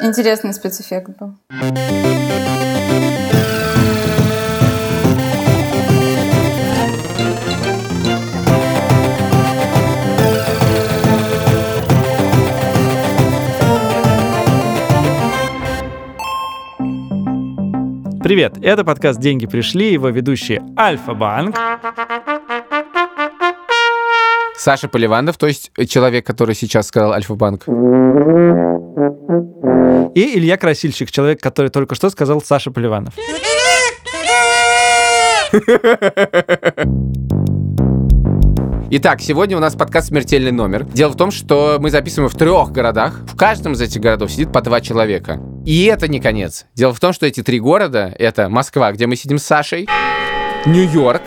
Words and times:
Интересный 0.00 0.52
спецэффект 0.52 1.10
был. 1.18 1.34
Привет, 18.22 18.58
это 18.62 18.84
подкаст 18.84 19.18
«Деньги 19.20 19.46
пришли», 19.46 19.92
его 19.92 20.10
ведущие 20.10 20.62
Альфа-Банк. 20.78 21.56
Саша 24.68 24.86
Поливанов, 24.86 25.38
то 25.38 25.46
есть 25.46 25.70
человек, 25.88 26.26
который 26.26 26.54
сейчас 26.54 26.88
сказал 26.88 27.14
Альфа-Банк. 27.14 27.62
И 30.14 30.38
Илья 30.38 30.58
Красильщик, 30.58 31.10
человек, 31.10 31.40
который 31.40 31.70
только 31.70 31.94
что 31.94 32.10
сказал 32.10 32.42
Саша 32.42 32.70
Поливанов. 32.70 33.14
Итак, 38.90 39.22
сегодня 39.22 39.56
у 39.56 39.60
нас 39.60 39.74
подкаст 39.74 40.08
«Смертельный 40.08 40.52
номер». 40.52 40.84
Дело 40.84 41.12
в 41.12 41.16
том, 41.16 41.30
что 41.30 41.78
мы 41.80 41.88
записываем 41.88 42.28
в 42.28 42.34
трех 42.36 42.70
городах. 42.70 43.20
В 43.26 43.36
каждом 43.38 43.72
из 43.72 43.80
этих 43.80 44.02
городов 44.02 44.30
сидит 44.30 44.52
по 44.52 44.60
два 44.60 44.82
человека. 44.82 45.40
И 45.64 45.86
это 45.86 46.08
не 46.08 46.20
конец. 46.20 46.66
Дело 46.74 46.92
в 46.92 47.00
том, 47.00 47.14
что 47.14 47.24
эти 47.24 47.42
три 47.42 47.58
города— 47.58 48.14
это 48.18 48.50
Москва, 48.50 48.92
где 48.92 49.06
мы 49.06 49.16
сидим 49.16 49.38
с 49.38 49.44
Сашей, 49.44 49.88
Нью-Йорк, 50.66 51.22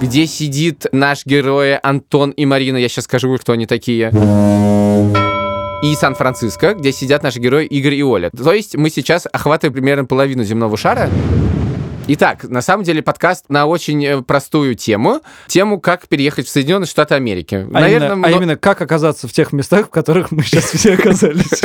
где 0.00 0.26
сидит 0.26 0.86
наш 0.92 1.26
герой 1.26 1.76
Антон 1.76 2.30
и 2.30 2.46
Марина. 2.46 2.76
Я 2.76 2.88
сейчас 2.88 3.04
скажу, 3.04 3.36
кто 3.36 3.52
они 3.52 3.66
такие. 3.66 4.10
И 5.82 5.94
Сан-Франциско, 5.94 6.74
где 6.74 6.92
сидят 6.92 7.22
наши 7.22 7.38
герои 7.38 7.66
Игорь 7.66 7.94
и 7.94 8.02
Оля. 8.02 8.30
То 8.30 8.52
есть 8.52 8.76
мы 8.76 8.90
сейчас 8.90 9.26
охватываем 9.32 9.74
примерно 9.74 10.04
половину 10.04 10.42
земного 10.42 10.76
шара. 10.76 11.08
Итак, 12.10 12.44
на 12.44 12.62
самом 12.62 12.84
деле 12.84 13.02
подкаст 13.02 13.44
на 13.50 13.66
очень 13.66 14.02
э, 14.02 14.22
простую 14.22 14.74
тему. 14.76 15.20
Тему, 15.46 15.78
как 15.78 16.08
переехать 16.08 16.46
в 16.46 16.48
Соединенные 16.48 16.86
Штаты 16.86 17.14
Америки. 17.14 17.66
А, 17.70 17.80
Наверное, 17.80 18.12
именно, 18.12 18.26
а 18.26 18.30
именно 18.30 18.56
как 18.56 18.80
оказаться 18.80 19.28
в 19.28 19.32
тех 19.34 19.52
местах, 19.52 19.88
в 19.88 19.90
которых 19.90 20.30
мы 20.30 20.42
сейчас 20.42 20.64
все 20.72 20.94
оказались. 20.94 21.60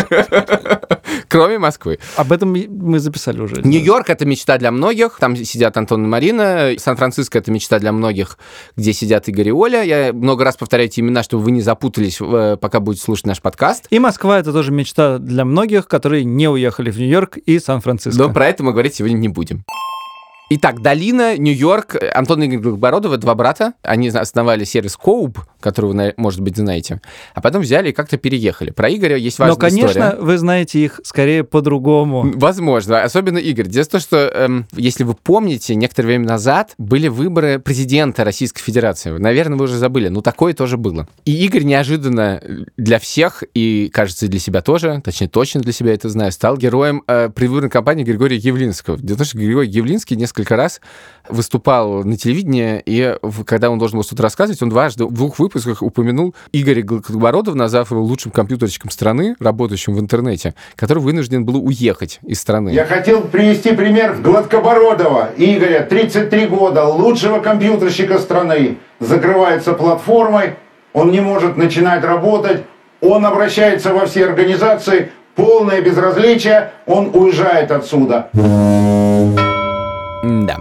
Кроме 1.29 1.59
Москвы. 1.59 1.99
Об 2.17 2.33
этом 2.33 2.51
мы 2.51 2.99
записали 2.99 3.39
уже. 3.39 3.61
Нью-Йорк— 3.63 4.09
это 4.09 4.25
мечта 4.25 4.57
для 4.57 4.71
многих. 4.71 5.17
Там 5.17 5.37
сидят 5.37 5.77
Антон 5.77 6.03
и 6.03 6.07
Марина. 6.09 6.73
Сан-Франциско— 6.77 7.37
это 7.39 7.49
мечта 7.49 7.79
для 7.79 7.93
многих, 7.93 8.37
где 8.75 8.91
сидят 8.91 9.29
Игорь 9.29 9.47
и 9.47 9.51
Оля. 9.53 9.81
Я 9.81 10.11
много 10.11 10.43
раз 10.43 10.57
повторяю 10.57 10.89
эти 10.89 10.99
имена, 10.99 11.23
чтобы 11.23 11.43
вы 11.43 11.51
не 11.51 11.61
запутались, 11.61 12.17
э, 12.19 12.57
пока 12.59 12.81
будете 12.81 13.05
слушать 13.05 13.27
наш 13.27 13.41
подкаст. 13.41 13.87
И 13.91 13.97
Москва— 13.97 14.39
это 14.41 14.51
тоже 14.51 14.73
мечта 14.73 15.19
для 15.19 15.45
многих, 15.45 15.87
которые 15.87 16.25
не 16.25 16.49
уехали 16.49 16.91
в 16.91 16.97
Нью-Йорк 16.97 17.37
и 17.37 17.59
Сан-Франциско. 17.59 18.21
Но 18.21 18.29
про 18.29 18.47
это 18.47 18.61
мы 18.61 18.73
говорить 18.73 18.95
сегодня 18.95 19.15
не 19.15 19.29
будем. 19.29 19.63
Итак, 20.55 20.81
Долина, 20.81 21.35
Нью-Йорк, 21.35 21.95
Антон 22.13 22.43
Игорь 22.43 22.59
Горбородовы, 22.59 23.17
два 23.17 23.33
брата. 23.33 23.73
Они 23.81 24.09
основали 24.09 24.65
сервис 24.65 24.95
Коуп, 24.95 25.39
который 25.63 25.93
вы, 25.93 26.13
может 26.17 26.41
быть, 26.41 26.55
знаете. 26.55 27.01
А 27.33 27.41
потом 27.41 27.61
взяли 27.61 27.89
и 27.89 27.93
как-то 27.93 28.17
переехали. 28.17 28.69
Про 28.69 28.93
Игоря 28.93 29.17
есть 29.17 29.39
важная 29.39 29.55
Но, 29.55 29.59
конечно, 29.59 29.87
история. 29.87 30.21
вы 30.21 30.37
знаете 30.37 30.79
их 30.83 31.01
скорее 31.03 31.43
по-другому. 31.43 32.31
Возможно. 32.35 33.01
Особенно 33.03 33.39
Игорь. 33.39 33.67
Дело 33.67 33.85
в 33.85 33.87
том, 33.87 33.99
что, 33.99 34.17
эм, 34.17 34.67
если 34.73 35.03
вы 35.03 35.15
помните, 35.15 35.75
некоторое 35.75 36.09
время 36.09 36.27
назад 36.27 36.73
были 36.77 37.07
выборы 37.07 37.59
президента 37.59 38.23
Российской 38.23 38.61
Федерации. 38.61 39.11
Наверное, 39.17 39.57
вы 39.57 39.65
уже 39.65 39.77
забыли. 39.77 40.09
Но 40.09 40.21
такое 40.21 40.53
тоже 40.53 40.77
было. 40.77 41.07
И 41.25 41.43
Игорь 41.45 41.63
неожиданно 41.63 42.41
для 42.77 42.99
всех, 42.99 43.43
и, 43.53 43.89
кажется, 43.91 44.27
для 44.27 44.39
себя 44.39 44.61
тоже, 44.61 45.01
точнее, 45.03 45.29
точно 45.29 45.61
для 45.61 45.73
себя 45.73 45.93
это 45.93 46.09
знаю, 46.09 46.31
стал 46.31 46.57
героем 46.57 47.03
э, 47.07 47.29
предвыборной 47.29 47.69
кампании 47.69 48.03
Григория 48.03 48.37
Явлинского. 48.37 48.97
Дело 48.97 49.15
в 49.15 49.19
том, 49.19 49.25
что 49.25 49.37
Григорий 49.37 49.69
Явлинский 49.69 50.15
несколько 50.15 50.43
несколько 50.43 50.55
раз 50.55 50.81
выступал 51.29 52.03
на 52.03 52.17
телевидении, 52.17 52.81
и 52.85 53.17
когда 53.45 53.69
он 53.69 53.79
должен 53.79 53.97
был 53.97 54.03
что-то 54.03 54.23
рассказывать, 54.23 54.61
он 54.61 54.69
дважды 54.69 55.05
в 55.05 55.13
двух 55.13 55.39
выпусках 55.39 55.52
упомянул 55.81 56.35
Игоря 56.51 56.81
Голобородова, 56.83 57.55
назвав 57.55 57.91
его 57.91 58.01
лучшим 58.01 58.31
компьютерщиком 58.31 58.89
страны, 58.89 59.35
работающим 59.39 59.95
в 59.95 59.99
интернете, 59.99 60.53
который 60.75 60.99
вынужден 60.99 61.45
был 61.45 61.65
уехать 61.65 62.19
из 62.23 62.39
страны. 62.39 62.69
Я 62.69 62.85
хотел 62.85 63.21
привести 63.21 63.73
пример 63.73 64.15
Гладкобородова 64.21 65.31
Игоря, 65.37 65.85
33 65.89 66.47
года, 66.47 66.85
лучшего 66.85 67.39
компьютерщика 67.39 68.19
страны. 68.19 68.77
Закрывается 68.99 69.73
платформой, 69.73 70.55
он 70.93 71.11
не 71.11 71.19
может 71.19 71.57
начинать 71.57 72.03
работать, 72.03 72.63
он 73.01 73.25
обращается 73.25 73.93
во 73.93 74.05
все 74.05 74.25
организации, 74.25 75.11
полное 75.35 75.81
безразличие, 75.81 76.71
он 76.85 77.09
уезжает 77.13 77.71
отсюда. 77.71 78.29
Да. 80.23 80.57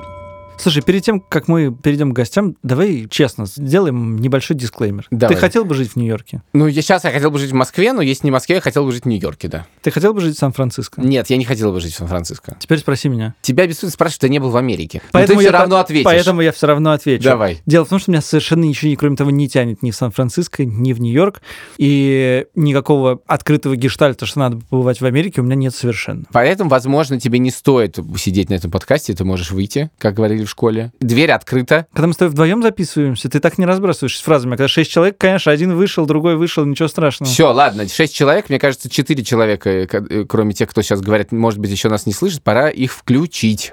Слушай, 0.62 0.82
перед 0.82 1.02
тем, 1.02 1.18
как 1.20 1.48
мы 1.48 1.74
перейдем 1.74 2.12
к 2.12 2.14
гостям, 2.14 2.56
давай 2.62 3.08
честно 3.10 3.46
сделаем 3.46 4.16
небольшой 4.16 4.56
дисклеймер. 4.56 5.06
Давай. 5.10 5.34
Ты 5.34 5.40
хотел 5.40 5.64
бы 5.64 5.74
жить 5.74 5.90
в 5.92 5.96
Нью-Йорке? 5.96 6.42
Ну, 6.52 6.68
я 6.68 6.82
сейчас 6.82 7.02
я 7.02 7.10
хотел 7.10 7.32
бы 7.32 7.38
жить 7.40 7.50
в 7.50 7.54
Москве, 7.54 7.92
но 7.92 8.00
если 8.00 8.26
не 8.26 8.30
в 8.30 8.34
Москве, 8.34 8.56
я 8.56 8.60
хотел 8.60 8.84
бы 8.84 8.92
жить 8.92 9.02
в 9.02 9.08
Нью-Йорке, 9.08 9.48
да. 9.48 9.66
Ты 9.82 9.90
хотел 9.90 10.14
бы 10.14 10.20
жить 10.20 10.36
в 10.36 10.38
Сан-Франциско? 10.38 11.00
Нет, 11.00 11.30
я 11.30 11.36
не 11.36 11.44
хотел 11.44 11.72
бы 11.72 11.80
жить 11.80 11.94
в 11.94 11.96
Сан-Франциско. 11.96 12.56
Теперь 12.60 12.78
спроси 12.78 13.08
меня. 13.08 13.34
Тебя 13.42 13.66
бессмысленно 13.66 13.90
спрашивают, 13.90 14.20
ты 14.20 14.28
не 14.28 14.38
был 14.38 14.50
в 14.50 14.56
Америке. 14.56 15.02
Поэтому 15.10 15.36
но 15.36 15.40
ты 15.40 15.44
я 15.44 15.50
все 15.50 15.58
равно 15.58 15.74
по- 15.74 15.80
ответишь. 15.80 16.04
Поэтому 16.04 16.40
я 16.42 16.52
все 16.52 16.66
равно 16.68 16.92
отвечу. 16.92 17.24
Давай. 17.24 17.60
Дело 17.66 17.84
в 17.84 17.88
том, 17.88 17.98
что 17.98 18.12
меня 18.12 18.20
совершенно 18.20 18.62
ничего, 18.62 18.94
кроме 18.96 19.16
того, 19.16 19.32
не 19.32 19.48
тянет 19.48 19.82
ни 19.82 19.90
в 19.90 19.96
Сан-Франциско, 19.96 20.64
ни 20.64 20.92
в 20.92 21.00
Нью-Йорк. 21.00 21.42
И 21.76 22.46
никакого 22.54 23.20
открытого 23.26 23.74
гештальта, 23.74 24.26
что 24.26 24.38
надо 24.38 24.58
побывать 24.70 25.00
в 25.00 25.04
Америке, 25.04 25.40
у 25.40 25.44
меня 25.44 25.56
нет 25.56 25.74
совершенно. 25.74 26.24
Поэтому, 26.32 26.70
возможно, 26.70 27.18
тебе 27.18 27.40
не 27.40 27.50
стоит 27.50 27.98
сидеть 28.16 28.50
на 28.50 28.54
этом 28.54 28.70
подкасте, 28.70 29.12
ты 29.14 29.24
можешь 29.24 29.50
выйти, 29.50 29.90
как 29.98 30.14
говорили 30.14 30.44
в 30.44 30.51
школе. 30.52 30.92
Дверь 31.00 31.32
открыта. 31.32 31.86
Когда 31.92 32.06
мы 32.06 32.12
с 32.12 32.16
тобой 32.16 32.30
вдвоем 32.32 32.62
записываемся, 32.62 33.28
ты 33.28 33.40
так 33.40 33.58
не 33.58 33.66
разбрасываешься 33.66 34.20
с 34.20 34.22
фразами. 34.22 34.54
А 34.54 34.56
Когда 34.56 34.68
шесть 34.68 34.90
человек, 34.90 35.16
конечно, 35.18 35.50
один 35.50 35.74
вышел, 35.74 36.06
другой 36.06 36.36
вышел, 36.36 36.64
ничего 36.64 36.88
страшного. 36.88 37.30
Все, 37.30 37.52
ладно, 37.52 37.88
шесть 37.88 38.14
человек, 38.14 38.48
мне 38.48 38.58
кажется, 38.58 38.88
четыре 38.88 39.24
человека, 39.24 39.68
э, 39.70 39.86
э, 39.90 40.24
кроме 40.28 40.52
тех, 40.52 40.68
кто 40.70 40.82
сейчас 40.82 41.00
говорит, 41.00 41.32
может 41.32 41.58
быть, 41.58 41.70
еще 41.70 41.88
нас 41.88 42.06
не 42.06 42.12
слышит, 42.12 42.42
пора 42.42 42.68
их 42.68 42.92
включить. 42.92 43.72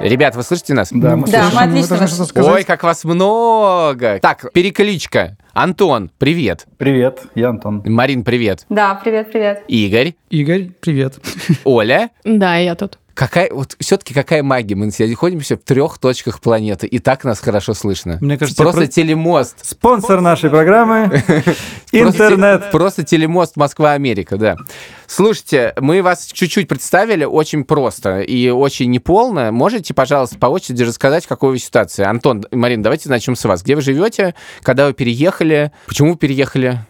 Ребят, 0.00 0.34
вы 0.34 0.42
слышите 0.42 0.74
нас? 0.74 0.88
Да, 0.90 1.16
мы 1.16 1.26
Да, 1.28 1.42
слышим, 1.44 1.56
мы 1.56 1.62
отлично 1.64 1.96
должны 1.98 2.24
сказать. 2.26 2.52
Ой, 2.52 2.64
как 2.64 2.82
вас 2.82 3.04
много! 3.04 4.18
Так, 4.20 4.52
перекличка. 4.52 5.36
Антон, 5.52 6.10
привет. 6.18 6.66
Привет, 6.78 7.22
я 7.36 7.50
Антон. 7.50 7.82
Марин, 7.86 8.24
привет. 8.24 8.66
Да, 8.68 8.96
привет, 8.96 9.30
привет. 9.30 9.62
Игорь, 9.68 10.14
Игорь, 10.30 10.70
привет. 10.80 11.14
Оля. 11.64 12.10
Да, 12.24 12.56
я 12.56 12.74
тут. 12.74 12.98
Какая, 13.14 13.52
вот 13.52 13.76
все-таки 13.78 14.12
какая 14.12 14.42
магия? 14.42 14.74
Мы 14.74 14.90
находимся 14.98 15.56
в 15.56 15.60
трех 15.60 15.98
точках 15.98 16.40
планеты, 16.40 16.86
и 16.86 16.98
так 16.98 17.24
нас 17.24 17.38
хорошо 17.38 17.74
слышно. 17.74 18.18
Мне 18.20 18.36
кажется, 18.36 18.62
просто 18.62 18.82
про- 18.82 18.86
телемост. 18.88 19.64
Спонсор 19.64 20.20
нашей 20.20 20.50
программы— 20.50 21.04
интернет. 21.92 22.70
Просто, 22.72 23.04
телемост 23.04 23.56
Москва-Америка, 23.56 24.36
да. 24.36 24.56
Слушайте, 25.06 25.74
мы 25.80 26.02
вас 26.02 26.26
чуть-чуть 26.26 26.66
представили 26.66 27.24
очень 27.24 27.64
просто 27.64 28.20
и 28.20 28.48
очень 28.50 28.90
неполно. 28.90 29.52
Можете, 29.52 29.94
пожалуйста, 29.94 30.38
по 30.38 30.46
очереди 30.46 30.82
рассказать, 30.82 31.26
какой 31.26 31.50
вы 31.50 31.58
ситуации? 31.58 32.04
Антон, 32.04 32.44
Марин, 32.50 32.82
давайте 32.82 33.08
начнем 33.08 33.36
с 33.36 33.44
вас. 33.44 33.62
Где 33.62 33.76
вы 33.76 33.82
живете? 33.82 34.34
Когда 34.62 34.86
вы 34.86 34.92
переехали? 34.92 35.70
Почему 35.86 36.12
вы 36.12 36.18
переехали? 36.18 36.80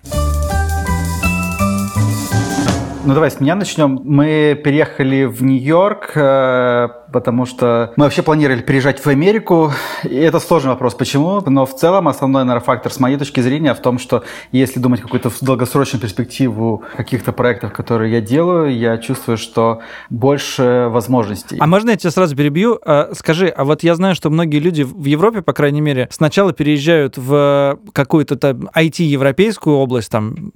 Ну 3.07 3.13
давай 3.13 3.31
с 3.31 3.39
меня 3.39 3.55
начнем. 3.55 4.01
Мы 4.03 4.59
переехали 4.65 5.25
в 5.25 5.43
Нью-Йорк, 5.43 6.13
э, 6.15 6.89
потому 7.13 7.45
что 7.45 7.93
мы 7.97 8.05
вообще 8.05 8.23
планировали 8.23 8.63
переезжать 8.63 8.99
в 8.99 9.07
Америку. 9.07 9.73
И 10.05 10.17
это 10.17 10.41
сложный 10.41 10.71
вопрос, 10.71 10.95
почему. 10.95 11.43
Но 11.45 11.67
в 11.67 11.77
целом 11.77 12.09
основной, 12.09 12.45
наверное, 12.45 12.65
фактор 12.65 12.91
с 12.91 12.99
моей 12.99 13.19
точки 13.19 13.41
зрения 13.41 13.75
в 13.75 13.81
том, 13.81 13.99
что 13.99 14.25
если 14.53 14.81
думать 14.81 15.03
какую-то 15.03 15.31
долгосрочную 15.43 16.01
перспективу 16.01 16.83
каких-то 16.97 17.33
проектов, 17.33 17.75
которые 17.75 18.11
я 18.11 18.23
делаю, 18.23 18.75
я 18.75 18.97
чувствую, 18.97 19.37
что 19.37 19.83
больше 20.09 20.89
возможностей. 20.91 21.59
А 21.61 21.67
можно 21.67 21.91
я 21.91 21.97
тебя 21.97 22.11
сразу 22.11 22.35
перебью? 22.35 22.81
А, 22.87 23.11
Скажи, 23.13 23.49
а 23.49 23.65
вот 23.65 23.83
я 23.83 23.97
знаю, 23.97 24.15
что 24.15 24.31
многие 24.31 24.61
люди 24.61 24.81
в 24.81 25.05
Европе, 25.05 25.43
по 25.43 25.53
крайней 25.53 25.83
мере, 25.83 26.09
сначала 26.11 26.55
переезжают 26.55 27.19
в 27.19 27.79
какую-то 27.93 28.35
IT-европейскую 28.35 29.77
область, 29.77 30.11
там 30.11 30.53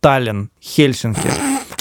Таллин, 0.00 0.50
Хельсинки, 0.62 1.30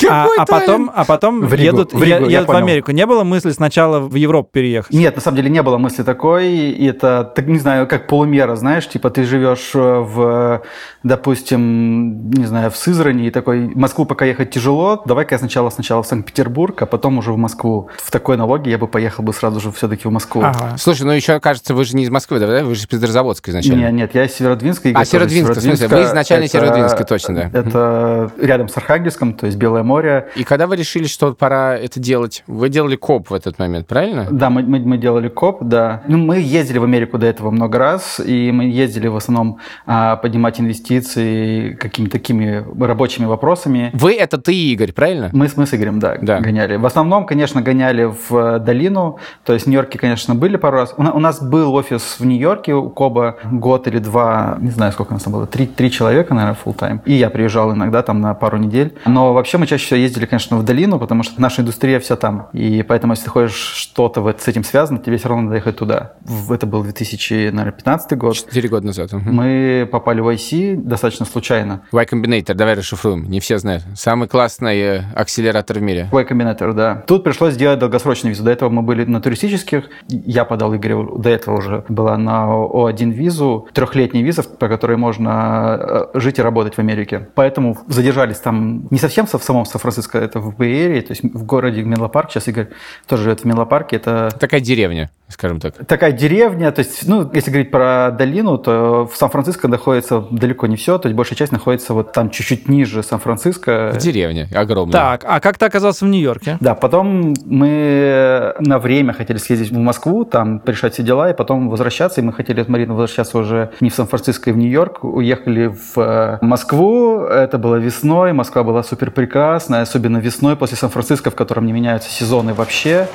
А, 0.09 0.27
а 0.37 0.45
потом, 0.45 0.91
а 0.93 1.05
потом 1.05 1.41
В 1.41 1.53
Ригу, 1.53 1.77
едут, 1.77 1.93
в 1.93 2.03
Ригу, 2.03 2.25
едут 2.27 2.47
в 2.49 2.51
понял. 2.51 2.65
Америку. 2.65 2.91
Не 2.91 3.05
было 3.05 3.23
мысли 3.23 3.51
сначала 3.51 3.99
в 3.99 4.15
Европу 4.15 4.49
переехать? 4.51 4.93
Нет, 4.93 5.15
на 5.15 5.21
самом 5.21 5.37
деле 5.37 5.49
не 5.49 5.61
было 5.61 5.77
мысли 5.77 6.03
такой. 6.03 6.47
И 6.51 6.85
это, 6.85 7.31
так 7.35 7.47
не 7.47 7.59
знаю, 7.59 7.87
как 7.87 8.07
полумера, 8.07 8.55
знаешь, 8.55 8.87
типа 8.87 9.09
ты 9.09 9.23
живешь 9.23 9.71
э, 9.73 9.79
в, 9.79 10.61
допустим, 11.03 12.29
не 12.31 12.45
знаю, 12.45 12.71
в 12.71 12.77
Сызрани 12.77 13.27
и 13.27 13.31
такой, 13.31 13.67
в 13.67 13.77
Москву 13.77 14.05
пока 14.05 14.25
ехать 14.25 14.51
тяжело, 14.51 15.01
давай-ка 15.05 15.35
я 15.35 15.39
сначала 15.39 15.69
сначала 15.69 16.03
в 16.03 16.07
Санкт-Петербург, 16.07 16.81
а 16.81 16.85
потом 16.85 17.17
уже 17.17 17.31
в 17.31 17.37
Москву. 17.37 17.89
В 17.97 18.11
такой 18.11 18.37
налоге 18.37 18.71
я 18.71 18.77
бы 18.77 18.87
поехал 18.87 19.23
бы 19.23 19.33
сразу 19.33 19.59
же 19.59 19.71
все-таки 19.71 20.07
в 20.07 20.11
Москву. 20.11 20.41
Ага. 20.43 20.75
Слушай, 20.77 21.03
ну 21.03 21.11
еще, 21.11 21.39
кажется, 21.39 21.73
вы 21.73 21.85
же 21.85 21.95
не 21.95 22.03
из 22.03 22.09
Москвы, 22.09 22.39
да? 22.39 22.63
Вы 22.63 22.75
же 22.75 22.81
из 22.81 22.87
Петрозаводска 22.87 23.51
изначально. 23.51 23.81
Нет, 23.81 23.93
нет, 23.93 24.15
я 24.15 24.25
из 24.25 24.35
Северодвинска. 24.35 24.89
А, 24.93 25.05
Северодвинска, 25.05 25.53
в 25.53 25.61
смысле, 25.61 25.87
вы 25.87 26.03
изначально 26.03 26.45
Это- 26.45 26.51
Северодвинска, 26.53 27.03
точно, 27.05 27.35
да. 27.35 27.59
Это 27.59 28.31
рядом 28.39 28.67
с 28.67 28.77
Архангельском, 28.77 29.33
то 29.33 29.45
есть 29.45 29.57
Белое 29.57 29.83
море. 29.85 30.27
И 30.35 30.43
когда 30.43 30.67
вы 30.67 30.75
решили, 30.75 31.05
что 31.05 31.33
пора 31.33 31.77
это 31.77 31.99
делать, 31.99 32.43
вы 32.47 32.69
делали 32.69 32.95
коп 32.95 33.29
в 33.29 33.33
этот 33.33 33.59
момент, 33.59 33.87
правильно? 33.87 34.27
Да, 34.29 34.49
мы, 34.49 34.63
мы, 34.63 34.79
мы 34.79 34.97
делали 34.97 35.29
коп, 35.29 35.59
да. 35.63 36.01
Ну, 36.07 36.17
мы 36.17 36.39
ездили 36.39 36.77
в 36.79 36.83
Америку 36.83 37.17
до 37.17 37.25
этого 37.27 37.51
много 37.51 37.77
раз, 37.77 38.19
и 38.19 38.51
мы 38.51 38.65
ездили 38.65 39.07
в 39.07 39.15
основном 39.15 39.59
а, 39.85 40.15
поднимать 40.17 40.59
инвестиции 40.59 41.73
какими-то 41.73 42.13
такими 42.13 42.63
рабочими 42.85 43.25
вопросами. 43.25 43.89
Вы— 43.93 44.13
это 44.15 44.37
ты 44.37 44.53
и 44.55 44.73
Игорь, 44.73 44.91
правильно? 44.93 45.29
Мы, 45.33 45.47
с- 45.47 45.57
мы 45.57 45.65
с 45.65 45.73
Игорем, 45.73 45.99
да, 45.99 46.17
Да. 46.21 46.39
гоняли. 46.39 46.77
В 46.77 46.85
основном, 46.85 47.25
конечно, 47.25 47.61
гоняли 47.61 48.05
в 48.05 48.35
э, 48.35 48.59
долину. 48.59 49.19
То 49.43 49.53
есть 49.53 49.65
в 49.65 49.69
Нью-Йорке, 49.69 49.99
конечно, 49.99 50.35
были 50.35 50.55
пару 50.57 50.77
раз. 50.77 50.93
У, 50.97 51.01
у 51.03 51.19
нас 51.19 51.41
был 51.41 51.73
офис 51.75 52.17
в 52.19 52.25
Нью-Йорке 52.25 52.73
у 52.73 52.89
Коба 52.89 53.35
год 53.51 53.87
или 53.87 53.99
два, 53.99 54.57
не 54.59 54.71
знаю, 54.71 54.91
сколько 54.91 55.11
у 55.11 55.13
нас 55.15 55.23
там 55.23 55.33
было, 55.33 55.45
три, 55.45 55.65
три 55.67 55.91
человека, 55.91 56.33
наверное, 56.33 56.57
full 56.63 56.75
time. 56.75 56.99
И 57.05 57.13
я 57.13 57.29
приезжал 57.29 57.73
иногда 57.73 58.01
там 58.01 58.21
на 58.21 58.33
пару 58.33 58.57
недель. 58.57 58.95
Но 59.05 59.33
вообще 59.33 59.57
мы 59.57 59.67
чаще 59.67 59.74
всего 59.83 59.99
ездили, 59.99 60.25
конечно, 60.25 60.57
в 60.57 60.63
долину, 60.63 60.99
потому 60.99 61.23
что 61.23 61.41
наша 61.41 61.61
индустрия 61.61 61.99
вся 61.99 62.15
там. 62.15 62.49
И 62.53 62.83
поэтому, 62.83 63.13
если 63.13 63.25
ты 63.25 63.29
хочешь 63.31 63.55
что-то 63.55 64.21
вот 64.21 64.41
с 64.41 64.47
этим 64.47 64.63
связано, 64.63 64.99
тебе 64.99 65.17
все 65.17 65.29
равно 65.29 65.43
надо 65.45 65.55
ехать 65.55 65.77
туда. 65.77 66.13
Это 66.49 66.65
был 66.65 66.83
2015 66.83 68.17
год. 68.17 68.35
Четыре 68.35 68.69
года 68.69 68.87
назад. 68.87 69.11
мгм. 69.13 69.33
Мы 69.35 69.87
попали 69.91 70.21
в 70.21 70.27
IC 70.27 70.77
достаточно 70.77 71.25
случайно. 71.25 71.81
Y 71.91 72.05
Combinator, 72.05 72.53
давай 72.53 72.75
расшифруем, 72.75 73.29
не 73.29 73.39
все 73.39 73.57
знают. 73.57 73.83
Самый 73.95 74.27
классный 74.27 74.79
э, 74.79 75.01
акселератор 75.15 75.79
в 75.79 75.81
мире. 75.81 76.09
Y 76.11 76.23
Combinator, 76.25 76.73
да. 76.73 77.03
Тут 77.07 77.23
пришлось 77.23 77.53
сделать 77.53 77.79
долгосрочную 77.79 78.33
визу. 78.33 78.43
До 78.43 78.51
этого 78.51 78.69
мы 78.69 78.81
были 78.81 79.05
на 79.05 79.21
туристических. 79.21 79.89
Я 80.07 80.45
подал 80.45 80.75
Игорю, 80.75 81.17
до 81.17 81.29
этого 81.29 81.57
уже 81.57 81.83
была 81.89 82.17
на 82.17 82.45
О1 82.47 83.11
визу, 83.11 83.67
трехлетняя 83.73 84.23
виза, 84.23 84.43
по 84.43 84.67
которой 84.67 84.97
можно 84.97 86.09
э, 86.13 86.19
жить 86.19 86.39
и 86.39 86.41
работать 86.41 86.75
в 86.75 86.79
Америке. 86.79 87.29
Поэтому 87.35 87.77
задержались 87.87 88.37
там 88.37 88.87
не 88.89 88.97
совсем 88.97 89.25
в 89.25 89.43
самом 89.43 89.64
Сан-Франциско, 89.65 90.17
это 90.17 90.39
в 90.39 90.55
Бэй-Эрии, 90.55 91.01
то 91.01 91.11
есть 91.11 91.23
в 91.23 91.45
городе 91.45 91.83
Менло-Парк. 91.83 92.31
Сейчас 92.31 92.47
Игорь 92.47 92.67
тоже 93.07 93.23
живет 93.23 93.41
в 93.41 93.45
Менло-Парке. 93.45 93.97
Это 93.97 94.29
Такая 94.39 94.61
деревня, 94.61 95.09
скажем 95.27 95.59
так. 95.59 95.85
такая 95.85 96.11
деревня, 96.11 96.71
то 96.71 96.79
есть, 96.79 97.07
ну, 97.07 97.29
если 97.33 97.51
говорить 97.51 97.71
про 97.71 98.11
долину, 98.11 98.57
то 98.57 99.07
в 99.11 99.15
Сан-Франциско 99.17 99.67
находится 99.67 100.23
далеко 100.31 100.67
не 100.67 100.75
все, 100.75 100.97
то 100.97 101.07
есть 101.07 101.15
большая 101.15 101.37
часть 101.37 101.51
находится 101.51 101.93
вот 101.93 102.11
там 102.11 102.29
чуть-чуть 102.29 102.69
ниже 102.69 103.03
Сан-Франциско. 103.03 103.93
Деревня 103.99 104.47
огромная. 104.53 104.93
Так, 104.93 105.23
а 105.25 105.39
как 105.39 105.57
ты 105.57 105.65
оказался 105.65 106.05
в 106.05 106.07
Нью-Йорке? 106.09 106.57
Да, 106.59 106.75
потом 106.75 107.33
мы 107.45 108.53
на 108.59 108.79
время 108.79 109.13
хотели 109.13 109.37
съездить 109.37 109.71
в 109.71 109.77
Москву, 109.77 110.25
там 110.25 110.61
решать 110.65 110.93
все 110.93 111.03
дела, 111.03 111.29
и 111.29 111.33
потом 111.33 111.69
возвращаться. 111.69 112.21
И 112.21 112.23
мы 112.23 112.33
хотели 112.33 112.61
от 112.61 112.69
Марины 112.69 112.93
возвращаться 112.93 113.37
уже 113.37 113.71
не 113.81 113.89
в 113.89 113.93
Сан-Франциско 113.95 114.49
и 114.49 114.53
в 114.53 114.57
Нью-Йорк. 114.57 115.03
Уехали 115.03 115.67
в 115.67 115.97
э, 115.97 116.37
Москву. 116.41 117.21
Это 117.21 117.57
было 117.57 117.75
весной. 117.75 118.33
Москва 118.33 118.63
была 118.63 118.83
супер 118.83 119.11
прекрасная, 119.55 119.83
особенно 119.83 120.17
весной 120.17 120.57
после 120.57 120.75
Сан-Франциско, 120.75 121.31
в 121.31 121.35
котором 121.35 121.65
не 121.65 121.71
меняются 121.71 122.09
сезоны 122.09 122.53
вообще. 122.53 123.07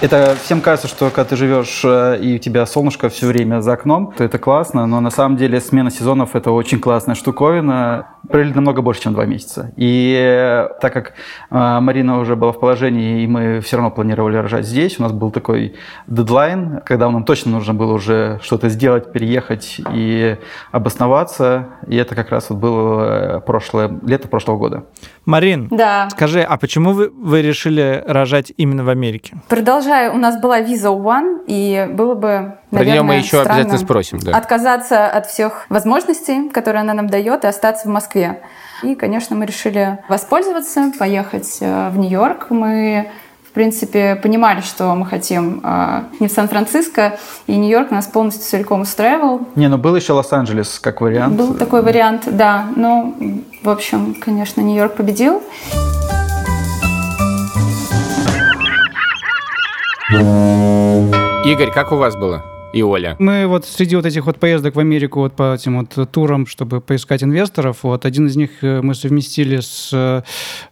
Это 0.00 0.36
всем 0.42 0.62
кажется, 0.62 0.88
что 0.88 1.10
когда 1.10 1.24
ты 1.24 1.36
живешь 1.36 1.82
э, 1.84 2.18
и 2.22 2.36
у 2.36 2.38
тебя 2.38 2.64
солнышко 2.64 3.08
все 3.10 3.26
время 3.26 3.60
за 3.60 3.74
окном, 3.74 4.12
то 4.16 4.24
это 4.24 4.38
классно, 4.38 4.86
но 4.86 5.00
на 5.00 5.10
самом 5.10 5.36
деле 5.36 5.60
смена 5.60 5.90
сезонов 5.90 6.34
это 6.34 6.50
очень 6.50 6.80
классная 6.80 7.14
штуковина. 7.14 8.06
Провели 8.28 8.52
намного 8.54 8.82
больше, 8.82 9.02
чем 9.02 9.12
два 9.14 9.24
месяца. 9.26 9.72
И 9.76 10.16
э, 10.18 10.68
так 10.80 10.92
как 10.92 11.12
э, 11.50 11.80
Марина 11.80 12.18
уже 12.18 12.36
была 12.36 12.52
в 12.52 12.60
положении, 12.60 13.22
и 13.22 13.26
мы 13.26 13.60
все 13.60 13.76
равно 13.76 13.90
планировали 13.90 14.36
рожать 14.36 14.66
здесь, 14.66 14.98
у 14.98 15.02
нас 15.02 15.12
был 15.12 15.30
такой 15.30 15.74
дедлайн, 16.06 16.80
когда 16.84 17.10
нам 17.10 17.24
точно 17.24 17.52
нужно 17.52 17.74
было 17.74 17.92
уже 17.94 18.38
что-то 18.42 18.68
сделать, 18.68 19.12
переехать 19.12 19.80
и 19.92 20.36
обосноваться. 20.72 21.66
И 21.86 21.96
это 21.96 22.14
как 22.14 22.30
раз 22.30 22.50
вот 22.50 22.58
было 22.58 23.36
э, 23.36 23.40
прошлое, 23.40 23.90
лето 24.02 24.28
прошлого 24.28 24.56
года. 24.58 24.84
Марин, 25.24 25.68
Да. 25.70 26.08
скажи, 26.10 26.42
а 26.42 26.56
почему 26.56 26.92
вы, 26.92 27.10
вы 27.10 27.42
решили 27.42 28.02
рожать 28.06 28.52
именно 28.56 28.84
в 28.84 28.88
Америке? 28.88 29.36
Продолжая, 29.48 30.10
у 30.12 30.18
нас 30.18 30.40
была 30.40 30.60
виза 30.60 30.88
One, 30.88 31.44
и 31.46 31.88
было 31.92 32.14
бы, 32.14 32.58
Про 32.70 32.78
наверное, 32.78 32.94
нее 32.94 33.02
мы 33.02 33.14
еще 33.14 33.40
странно 33.40 33.54
обязательно 33.54 33.78
спросим. 33.78 34.18
Да. 34.18 34.36
отказаться 34.36 35.06
от 35.06 35.26
всех 35.26 35.66
возможностей, 35.68 36.48
которые 36.48 36.80
она 36.80 36.94
нам 36.94 37.06
дает, 37.08 37.44
и 37.44 37.46
остаться 37.46 37.86
в 37.86 37.90
Москве. 37.92 38.40
И, 38.82 38.94
конечно, 38.94 39.36
мы 39.36 39.46
решили 39.46 39.98
воспользоваться, 40.08 40.92
поехать 40.98 41.58
э, 41.60 41.90
в 41.90 41.98
Нью-Йорк. 41.98 42.48
Мы 42.50 43.10
в 43.48 43.52
принципе, 43.56 44.16
понимали, 44.16 44.60
что 44.60 44.94
мы 44.94 45.06
хотим 45.06 45.62
э, 45.64 46.02
не 46.20 46.28
в 46.28 46.30
Сан-Франциско, 46.30 47.18
и 47.46 47.56
Нью-Йорк 47.56 47.90
нас 47.90 48.06
полностью 48.06 48.42
целиком 48.42 48.82
устраивал. 48.82 49.48
Не, 49.54 49.68
ну 49.68 49.78
был 49.78 49.96
еще 49.96 50.12
Лос-Анджелес 50.12 50.78
как 50.78 51.00
вариант. 51.00 51.36
Был 51.36 51.54
такой 51.54 51.80
вариант, 51.80 52.24
да. 52.26 52.66
Но, 52.76 53.14
в 53.62 53.70
общем, 53.70 54.14
конечно, 54.20 54.60
Нью-Йорк 54.60 54.96
победил. 54.96 55.42
Игорь, 61.46 61.72
как 61.72 61.92
у 61.92 61.96
вас 61.96 62.14
было? 62.14 62.55
И 62.76 62.82
Оля. 62.82 63.16
Мы 63.18 63.46
вот 63.46 63.64
среди 63.64 63.96
вот 63.96 64.04
этих 64.04 64.26
вот 64.26 64.38
поездок 64.38 64.76
в 64.76 64.78
Америку 64.78 65.20
вот 65.20 65.32
по 65.32 65.54
этим 65.54 65.78
вот 65.78 66.10
турам, 66.10 66.46
чтобы 66.46 66.82
поискать 66.82 67.22
инвесторов, 67.24 67.78
вот 67.84 68.04
один 68.04 68.26
из 68.26 68.36
них 68.36 68.50
э, 68.60 68.82
мы 68.82 68.94
совместили 68.94 69.60
с 69.60 69.88
э, 69.94 70.20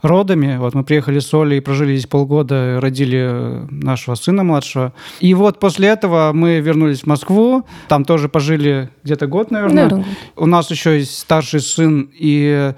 родами. 0.02 0.58
Вот 0.58 0.74
мы 0.74 0.84
приехали 0.84 1.18
с 1.18 1.32
Олей, 1.32 1.62
прожили 1.62 1.96
здесь 1.96 2.06
полгода, 2.06 2.78
родили 2.78 3.20
э, 3.22 3.66
нашего 3.70 4.16
сына 4.16 4.44
младшего. 4.44 4.92
И 5.20 5.32
вот 5.32 5.58
после 5.58 5.88
этого 5.88 6.32
мы 6.34 6.60
вернулись 6.60 7.00
в 7.00 7.06
Москву, 7.06 7.64
там 7.88 8.04
тоже 8.04 8.28
пожили 8.28 8.90
где-то 9.02 9.26
год, 9.26 9.50
наверное. 9.50 9.84
Наверное, 9.84 10.04
У 10.36 10.44
нас 10.44 10.70
еще 10.70 10.98
есть 10.98 11.18
старший 11.18 11.60
сын, 11.60 12.10
и 12.12 12.74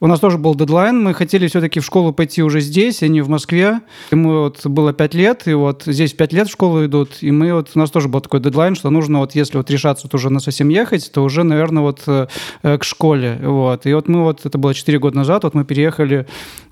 у 0.00 0.06
нас 0.06 0.20
тоже 0.20 0.38
был 0.38 0.54
дедлайн. 0.54 1.02
Мы 1.02 1.14
хотели 1.14 1.48
все-таки 1.48 1.80
в 1.80 1.84
школу 1.84 2.12
пойти 2.12 2.42
уже 2.42 2.60
здесь, 2.60 3.02
а 3.02 3.08
не 3.08 3.20
в 3.20 3.28
Москве. 3.28 3.80
Ему 4.12 4.42
вот 4.42 4.64
было 4.64 4.92
5 4.92 5.14
лет, 5.14 5.48
и 5.48 5.54
вот 5.54 5.82
здесь 5.86 6.12
5 6.12 6.32
лет 6.32 6.48
в 6.48 6.52
школу 6.52 6.84
идут, 6.84 7.18
и 7.20 7.32
мы 7.32 7.52
вот, 7.52 7.70
у 7.74 7.78
нас 7.78 7.90
тоже 7.90 8.08
был 8.08 8.20
такой 8.20 8.40
дедлайн, 8.40 8.67
что 8.74 8.90
нужно 8.90 9.18
вот, 9.18 9.34
если 9.34 9.56
вот 9.56 9.70
решаться 9.70 10.06
вот 10.06 10.14
уже 10.14 10.30
на 10.30 10.40
совсем 10.40 10.68
ехать, 10.68 11.10
то 11.12 11.22
уже, 11.22 11.44
наверное, 11.44 11.82
вот 11.82 12.02
э, 12.06 12.26
э, 12.62 12.78
к 12.78 12.84
школе, 12.84 13.38
вот. 13.42 13.86
И 13.86 13.94
вот 13.94 14.08
мы 14.08 14.24
вот, 14.24 14.46
это 14.46 14.58
было 14.58 14.74
4 14.74 14.98
года 14.98 15.16
назад, 15.16 15.44
вот 15.44 15.54
мы 15.54 15.64
переехали 15.64 16.26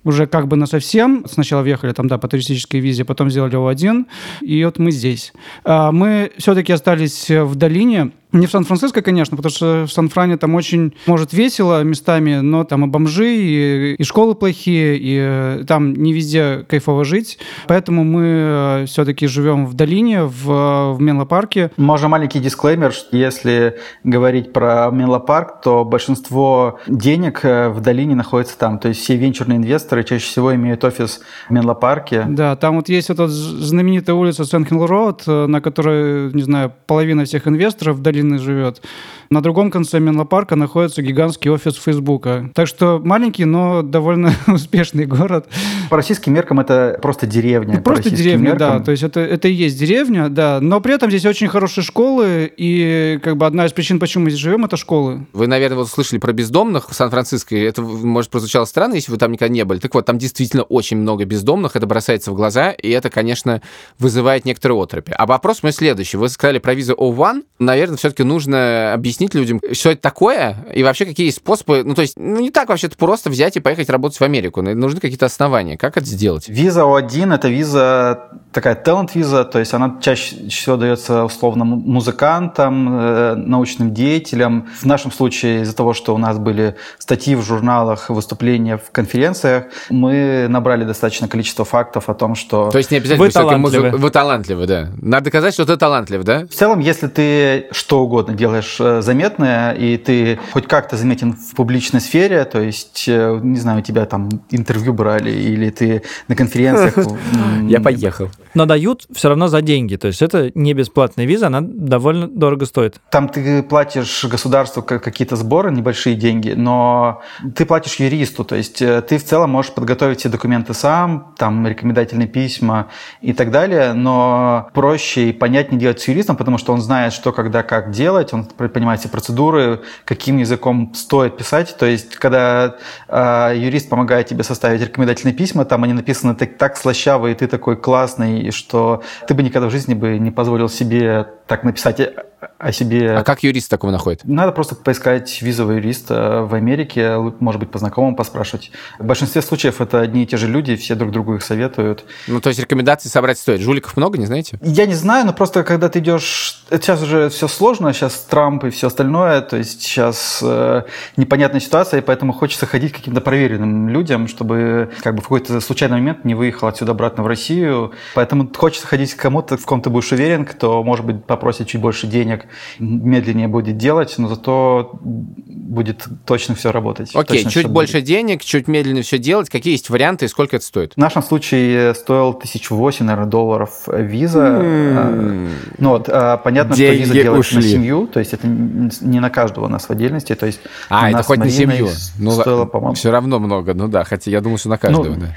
уже 0.05 0.27
как 0.27 0.49
бы 0.49 0.57
на 0.57 0.67
совсем. 0.67 1.25
Сначала 1.29 1.63
въехали 1.63 1.93
там, 1.93 2.09
да, 2.09 2.19
по 2.19 2.29
туристической 2.29 2.81
визе, 2.81 3.05
потом 3.05 3.31
сделали 3.31 3.57
О1, 3.57 4.07
и 4.43 4.65
вот 4.65 4.79
мы 4.79 4.91
здесь. 4.91 5.33
А 5.65 5.93
Мы 5.93 6.33
все-таки 6.39 6.73
остались 6.73 7.29
в 7.29 7.55
долине, 7.55 8.13
не 8.39 8.47
в 8.47 8.51
Сан-Франциско, 8.51 9.03
конечно, 9.03 9.37
потому 9.37 9.53
что 9.53 9.85
в 9.87 9.93
Сан-Фране 9.93 10.37
там 10.37 10.55
очень, 10.55 10.95
может, 11.07 11.33
весело 11.33 11.83
местами, 11.83 12.37
но 12.37 12.65
там 12.65 12.85
и 12.85 12.89
бомжи, 12.89 13.37
и, 13.37 13.95
и 13.95 14.05
школы 14.05 14.35
плохие, 14.35 14.97
и 14.99 15.19
э, 15.21 15.65
там 15.67 15.95
не 15.95 16.13
везде 16.13 16.65
кайфово 16.69 17.05
жить. 17.05 17.39
Поэтому 17.67 18.05
мы 18.05 18.85
все-таки 18.87 19.27
живем 19.27 19.67
в 19.67 19.75
долине, 19.75 20.25
в, 20.25 20.95
в 20.95 21.01
Менло-парке. 21.01 21.71
Можно 21.77 22.09
маленький 22.09 22.41
дисклеймер, 22.41 22.93
что 22.93 23.17
если 23.17 23.79
говорить 24.05 24.53
про 24.53 24.91
Менло-парк, 24.91 25.61
то 25.63 25.85
большинство 25.85 26.79
денег 26.87 27.41
э, 27.45 27.69
в 27.69 27.81
долине 27.81 28.15
находится 28.15 28.59
там. 28.59 28.79
То 28.79 28.89
есть 28.89 29.01
все 29.01 29.17
венчурные 29.17 29.59
инвесторы 29.59 30.05
чаще 30.05 30.25
всего 30.27 30.55
имеют 30.55 30.85
офис 30.85 31.21
в 31.49 31.53
Менло-парке. 31.53 32.25
Да, 32.29 32.57
там 32.57 32.77
вот 32.77 32.89
есть 32.89 33.11
эта 33.11 33.29
знаменитая 33.29 34.15
улица 34.15 34.45
Сент-Хилл-Роуд, 34.45 35.23
э, 35.27 35.47
на 35.47 35.61
которой, 35.61 36.33
не 36.33 36.43
знаю, 36.43 36.73
половина 36.87 37.25
всех 37.25 37.47
инвесторов 37.47 38.01
долины 38.27 38.39
живет. 38.39 38.83
На 39.29 39.41
другом 39.41 39.71
конце 39.71 39.99
Менло-парка 39.99 40.55
находится 40.55 41.03
гигантский 41.03 41.51
офис 41.51 41.75
Фейсбука. 41.75 42.51
Так 42.55 42.69
что 42.69 43.01
маленький, 43.03 43.45
но 43.45 43.83
довольно 43.83 44.33
успешный 44.47 45.05
город. 45.05 45.49
По 45.91 45.97
российским 45.97 46.33
меркам 46.33 46.61
это 46.61 46.99
просто 47.03 47.27
деревня. 47.27 47.77
Ну, 47.77 47.83
просто 47.83 48.11
деревня, 48.11 48.51
меркам. 48.51 48.79
да. 48.79 48.81
То 48.81 48.93
есть 48.93 49.03
это, 49.03 49.21
это 49.21 49.49
и 49.49 49.53
есть 49.53 49.79
деревня, 49.79 50.29
да. 50.29 50.61
Но 50.61 50.81
при 50.81 50.95
этом 50.95 51.11
здесь 51.11 51.27
очень 51.27 51.49
хорошие 51.49 51.83
школы, 51.83 52.51
и 52.57 53.19
как 53.23 53.37
бы 53.37 53.47
одна 53.47 53.67
из 53.67 53.73
причин, 53.73 53.99
почему 53.99 54.25
мы 54.25 54.31
здесь 54.31 54.43
живем, 54.43 54.65
это 54.65 54.77
школы. 54.77 55.27
Вы, 55.33 55.47
наверное, 55.49 55.79
вот 55.79 55.89
слышали 55.89 56.19
про 56.19 56.33
бездомных 56.33 56.89
в 56.89 56.95
Сан-Франциско. 56.95 57.57
Это, 57.57 57.83
может, 57.83 58.31
прозвучало 58.31 58.65
странно, 58.65 58.95
если 58.95 59.11
вы 59.11 59.19
там 59.19 59.33
никогда 59.33 59.53
не 59.53 59.65
были. 59.65 59.81
Так 59.81 59.95
вот, 59.95 60.07
там 60.07 60.19
действительно 60.19 60.63
очень 60.63 60.99
много 60.99 61.25
бездомных, 61.25 61.75
это 61.75 61.87
бросается 61.87 62.31
в 62.31 62.35
глаза, 62.35 62.71
и 62.71 62.89
это, 62.91 63.11
конечно, 63.11 63.61
вызывает 63.99 64.45
некоторые 64.45 64.81
отропи. 64.81 65.13
А 65.17 65.27
вопрос 65.27 65.65
мой 65.65 65.73
следующий. 65.73 66.17
Вы 66.17 66.29
сказали 66.29 66.59
про 66.59 66.75
визу 66.75 66.95
O1. 66.95 67.43
Наверное, 67.59 67.97
все-таки 67.97 68.16
все-таки 68.17 68.23
нужно 68.29 68.95
объяснить 68.95 69.35
людям, 69.35 69.61
что 69.73 69.91
это 69.91 70.01
такое, 70.01 70.57
и 70.75 70.83
вообще 70.83 71.05
какие 71.05 71.27
есть 71.27 71.39
способы. 71.39 71.83
Ну, 71.85 71.95
то 71.95 72.03
есть, 72.03 72.15
ну, 72.17 72.41
не 72.41 72.51
так 72.51 72.69
вообще-то 72.71 72.97
просто 72.97 73.29
взять 73.31 73.57
и 73.57 73.61
поехать 73.61 73.91
работать 73.91 74.19
в 74.19 74.23
Америку. 74.23 74.63
Ну, 74.63 74.75
Нужны 74.75 75.01
какие-то 75.01 75.27
основания. 75.27 75.77
Как 75.77 75.97
это 75.99 76.07
сделать? 76.07 76.49
Виза 76.49 76.83
О1– 76.83 77.35
это 77.35 77.49
виза, 77.49 78.41
такая 78.53 78.75
талант-виза, 78.75 79.45
то 79.45 79.59
есть 79.59 79.75
она 79.75 79.99
чаще 80.01 80.49
всего 80.49 80.77
дается 80.77 81.25
условно 81.25 81.65
му- 81.65 81.77
музыкантам, 81.77 82.89
э, 82.99 83.35
научным 83.35 83.93
деятелям. 83.93 84.69
В 84.81 84.87
нашем 84.87 85.13
случае 85.13 85.63
из-за 85.63 85.77
того, 85.77 85.93
что 85.93 86.15
у 86.15 86.19
нас 86.19 86.39
были 86.39 86.77
статьи 86.99 87.35
в 87.35 87.43
журналах, 87.43 88.09
выступления 88.09 88.79
в 88.79 88.91
конференциях, 88.93 89.65
мы 89.91 90.47
набрали 90.49 90.85
достаточное 90.85 91.29
количество 91.29 91.65
фактов 91.65 92.09
о 92.09 92.15
том, 92.15 92.35
что... 92.35 92.71
То 92.71 92.79
есть 92.79 92.91
не 92.91 92.97
обязательно 92.99 93.19
Вы 93.19 93.27
высокий 93.27 93.57
музы- 93.57 93.77
талантливы. 93.77 93.99
Вы 94.03 94.11
талантливы, 94.11 94.67
да. 94.67 94.89
Надо 95.03 95.25
доказать, 95.27 95.55
что 95.55 95.67
ты 95.67 95.77
талантлив, 95.77 96.23
да? 96.25 96.47
В 96.47 96.55
целом, 96.55 96.79
если 96.81 97.09
ты 97.09 97.67
что 97.73 97.96
угодно 98.01 98.35
делаешь 98.35 98.77
э, 98.81 99.03
заметное, 99.03 99.73
и 99.73 99.97
ты 99.97 100.39
хоть 100.53 100.67
как-то 100.67 100.97
заметен 100.97 101.33
в 101.33 101.55
публичной 101.55 102.01
сфере, 102.01 102.45
то 102.45 102.61
есть, 102.61 103.05
э, 103.09 103.41
не 103.43 103.59
знаю, 103.59 103.83
тебя 103.83 104.07
там 104.07 104.29
интервью 104.51 104.93
брали, 104.93 105.31
или 105.31 105.71
ты 105.71 106.03
на 106.29 106.35
конференциях... 106.35 106.95
Я 107.69 107.81
поехал. 107.81 108.29
Но 108.55 108.65
дают 108.67 109.07
все 109.13 109.29
равно 109.29 109.49
за 109.49 109.61
деньги. 109.61 109.97
То 109.97 110.09
есть 110.09 110.23
это 110.23 110.51
не 110.55 110.73
бесплатная 110.73 111.27
виза, 111.27 111.49
она 111.49 111.61
довольно 111.61 112.29
дорого 112.29 112.65
стоит. 112.67 113.01
Там 113.11 113.29
ты 113.29 113.63
платишь 113.63 114.25
государству 114.25 114.83
ка- 114.83 114.99
какие-то 114.99 115.37
сборы, 115.37 115.71
небольшие 115.73 116.17
деньги, 116.17 116.51
но 116.57 117.23
ты 117.55 117.67
платишь 117.67 117.97
юристу, 117.97 118.45
то 118.45 118.57
есть 118.57 118.81
э, 118.81 119.03
ты 119.03 119.19
в 119.19 119.25
целом 119.25 119.51
можешь 119.51 119.73
подготовить 119.73 120.21
все 120.21 120.29
документы 120.29 120.75
сам, 120.75 121.35
там 121.37 121.67
рекомендательные 121.67 122.29
письма 122.29 122.89
и 123.21 123.33
так 123.33 123.51
далее, 123.51 123.93
но 123.93 124.69
проще 124.73 125.31
и 125.31 125.33
понятнее 125.33 125.81
делать 125.81 126.01
с 126.01 126.09
юристом, 126.09 126.37
потому 126.37 126.59
что 126.59 126.73
он 126.73 126.81
знает, 126.81 127.13
что, 127.13 127.33
когда, 127.33 127.63
как 127.63 127.86
делать, 127.91 128.33
он 128.33 128.45
понимает 128.45 129.01
все 129.01 129.09
процедуры, 129.09 129.83
каким 130.05 130.39
языком 130.39 130.93
стоит 130.95 131.37
писать, 131.37 131.77
то 131.79 131.87
есть 131.87 132.17
когда 132.17 132.77
э, 133.09 133.53
юрист 133.57 133.89
помогает 133.89 134.27
тебе 134.27 134.43
составить 134.43 134.81
рекомендательные 134.81 135.35
письма, 135.35 135.65
там 135.65 135.85
они 135.85 135.93
написаны 135.93 136.35
так, 136.35 136.57
так 136.59 136.77
слащаво, 136.77 137.29
и 137.29 137.35
ты 137.35 137.47
такой 137.47 137.77
классный, 137.77 138.51
что 138.51 139.03
ты 139.27 139.35
бы 139.35 139.43
никогда 139.43 139.69
в 139.69 139.71
жизни 139.71 139.95
бы 139.95 140.19
не 140.19 140.31
позволил 140.31 140.69
себе 140.69 141.29
так 141.47 141.65
написать 141.65 142.01
о- 142.01 142.73
себе 142.73 143.17
А 143.17 143.23
как 143.25 143.43
юрист 143.43 143.71
такого 143.71 143.91
находит? 143.91 144.21
надо 144.25 144.53
просто 144.53 144.75
поискать 144.75 145.41
визового 145.43 145.73
юриста 145.77 146.43
в 146.43 146.55
Америке, 146.55 147.17
может 147.41 147.61
быть, 147.61 147.71
по 147.71 147.79
знакомым 147.79 148.15
поспрашивать. 148.17 148.71
В 148.99 149.05
большинстве 149.05 149.43
случаев 149.43 149.81
это 149.81 150.01
одни 150.01 150.25
и 150.25 150.27
те 150.27 150.37
же 150.37 150.47
люди, 150.49 150.77
все 150.77 150.95
друг 150.95 151.13
другу 151.13 151.35
их 151.37 151.43
советуют. 151.43 152.05
Ну, 152.27 152.41
то 152.41 152.49
есть 152.49 152.61
рекомендации 152.61 153.09
собрать 153.09 153.39
стоит. 153.39 153.61
Жуликов 153.61 153.97
много, 153.97 154.19
не 154.19 154.27
знаете? 154.27 154.59
Я 154.63 154.87
не 154.87 154.95
знаю, 154.95 155.27
но 155.27 155.33
просто 155.33 155.65
когда 155.65 155.89
ты 155.89 155.99
идешь... 156.01 156.63
Сейчас 156.71 157.03
уже 157.03 157.29
все 157.29 157.49
сложно, 157.49 157.93
сейчас 157.93 158.15
Трамп 158.29 158.65
и 158.65 158.71
все 158.71 158.89
остальное, 158.89 159.41
то 159.41 159.57
есть 159.57 159.83
сейчас 159.83 160.41
э, 160.43 160.83
непонятная 161.17 161.61
ситуация, 161.61 162.01
и 162.01 162.03
поэтому 162.03 162.33
хочется 162.33 162.67
ходить 162.67 162.93
к 162.93 162.97
каким-то 162.97 163.21
проверенным 163.21 163.89
людям, 163.89 164.29
чтобы 164.29 164.91
как 165.03 165.15
бы 165.15 165.21
в 165.21 165.25
какой-то 165.25 165.61
случайный 165.61 165.97
момент 165.99 166.25
не 166.25 166.35
выехал 166.35 166.69
отсюда 166.69 166.93
обратно 166.93 167.23
в 167.23 167.27
Россию. 167.27 167.93
Поэтому 168.15 168.51
хочется 168.55 168.87
ходить 168.87 169.15
к 169.15 169.21
кому-то, 169.21 169.57
в 169.57 169.65
ком 169.65 169.81
ты 169.81 169.91
будешь 169.91 170.11
уверен, 170.13 170.45
кто, 170.45 170.83
может 170.83 171.05
быть, 171.05 171.25
попросит 171.37 171.69
чуть 171.69 171.81
больше 171.81 172.07
денег, 172.07 172.47
медленнее 172.79 173.49
будет 173.49 173.77
делать, 173.77 174.15
но 174.19 174.29
зато 174.29 174.99
будет 175.03 176.07
точно 176.25 176.55
все 176.55 176.73
работать. 176.73 177.11
Окей, 177.15 177.39
Точно 177.45 177.51
чуть 177.51 177.67
больше 177.69 177.95
будет. 177.95 178.05
денег, 178.05 178.43
чуть 178.45 178.67
медленнее 178.69 179.03
все 179.03 179.19
делать. 179.19 179.51
Какие 179.51 179.73
есть 179.75 179.91
варианты 179.91 180.25
и 180.25 180.29
сколько 180.29 180.57
это 180.57 180.65
стоит? 180.65 180.95
В 180.95 180.97
нашем 180.97 181.23
случае 181.23 181.95
стоил 181.95 182.31
1008, 182.31 183.05
наверное, 183.07 183.29
долларов 183.31 183.85
виза. 183.87 184.59
А, 184.61 185.49
Ну 185.79 185.89
вот, 185.91 186.09
а, 186.09 186.37
понятно, 186.39 186.75
что 186.75 186.83
Деньги 186.85 187.01
виза 187.03 187.13
делается 187.15 187.55
на 187.55 187.61
ушли. 187.61 187.71
семью, 187.73 188.07
то 188.07 188.19
есть 188.21 188.33
это 188.33 188.47
не 188.49 189.21
на 189.21 189.31
каждого 189.31 189.67
у 189.67 189.69
нас 189.69 189.87
в 189.87 189.91
отдельности, 189.91 190.35
то 190.35 190.47
есть 190.47 190.61
А, 190.89 191.11
это 191.11 191.23
хоть 191.23 191.39
на 191.39 191.51
семью. 191.51 191.89
Ну, 192.19 192.31
стоило, 192.31 192.65
по-моему, 192.65 192.95
все 192.95 193.11
равно 193.11 193.39
много, 193.39 193.75
ну 193.75 193.89
да, 193.89 194.05
хотя 194.05 194.31
я 194.31 194.41
думаю, 194.41 194.59
что 194.59 194.69
на 194.71 194.79
каждого, 194.79 195.15
Ну, 195.15 195.21
да. 195.21 195.37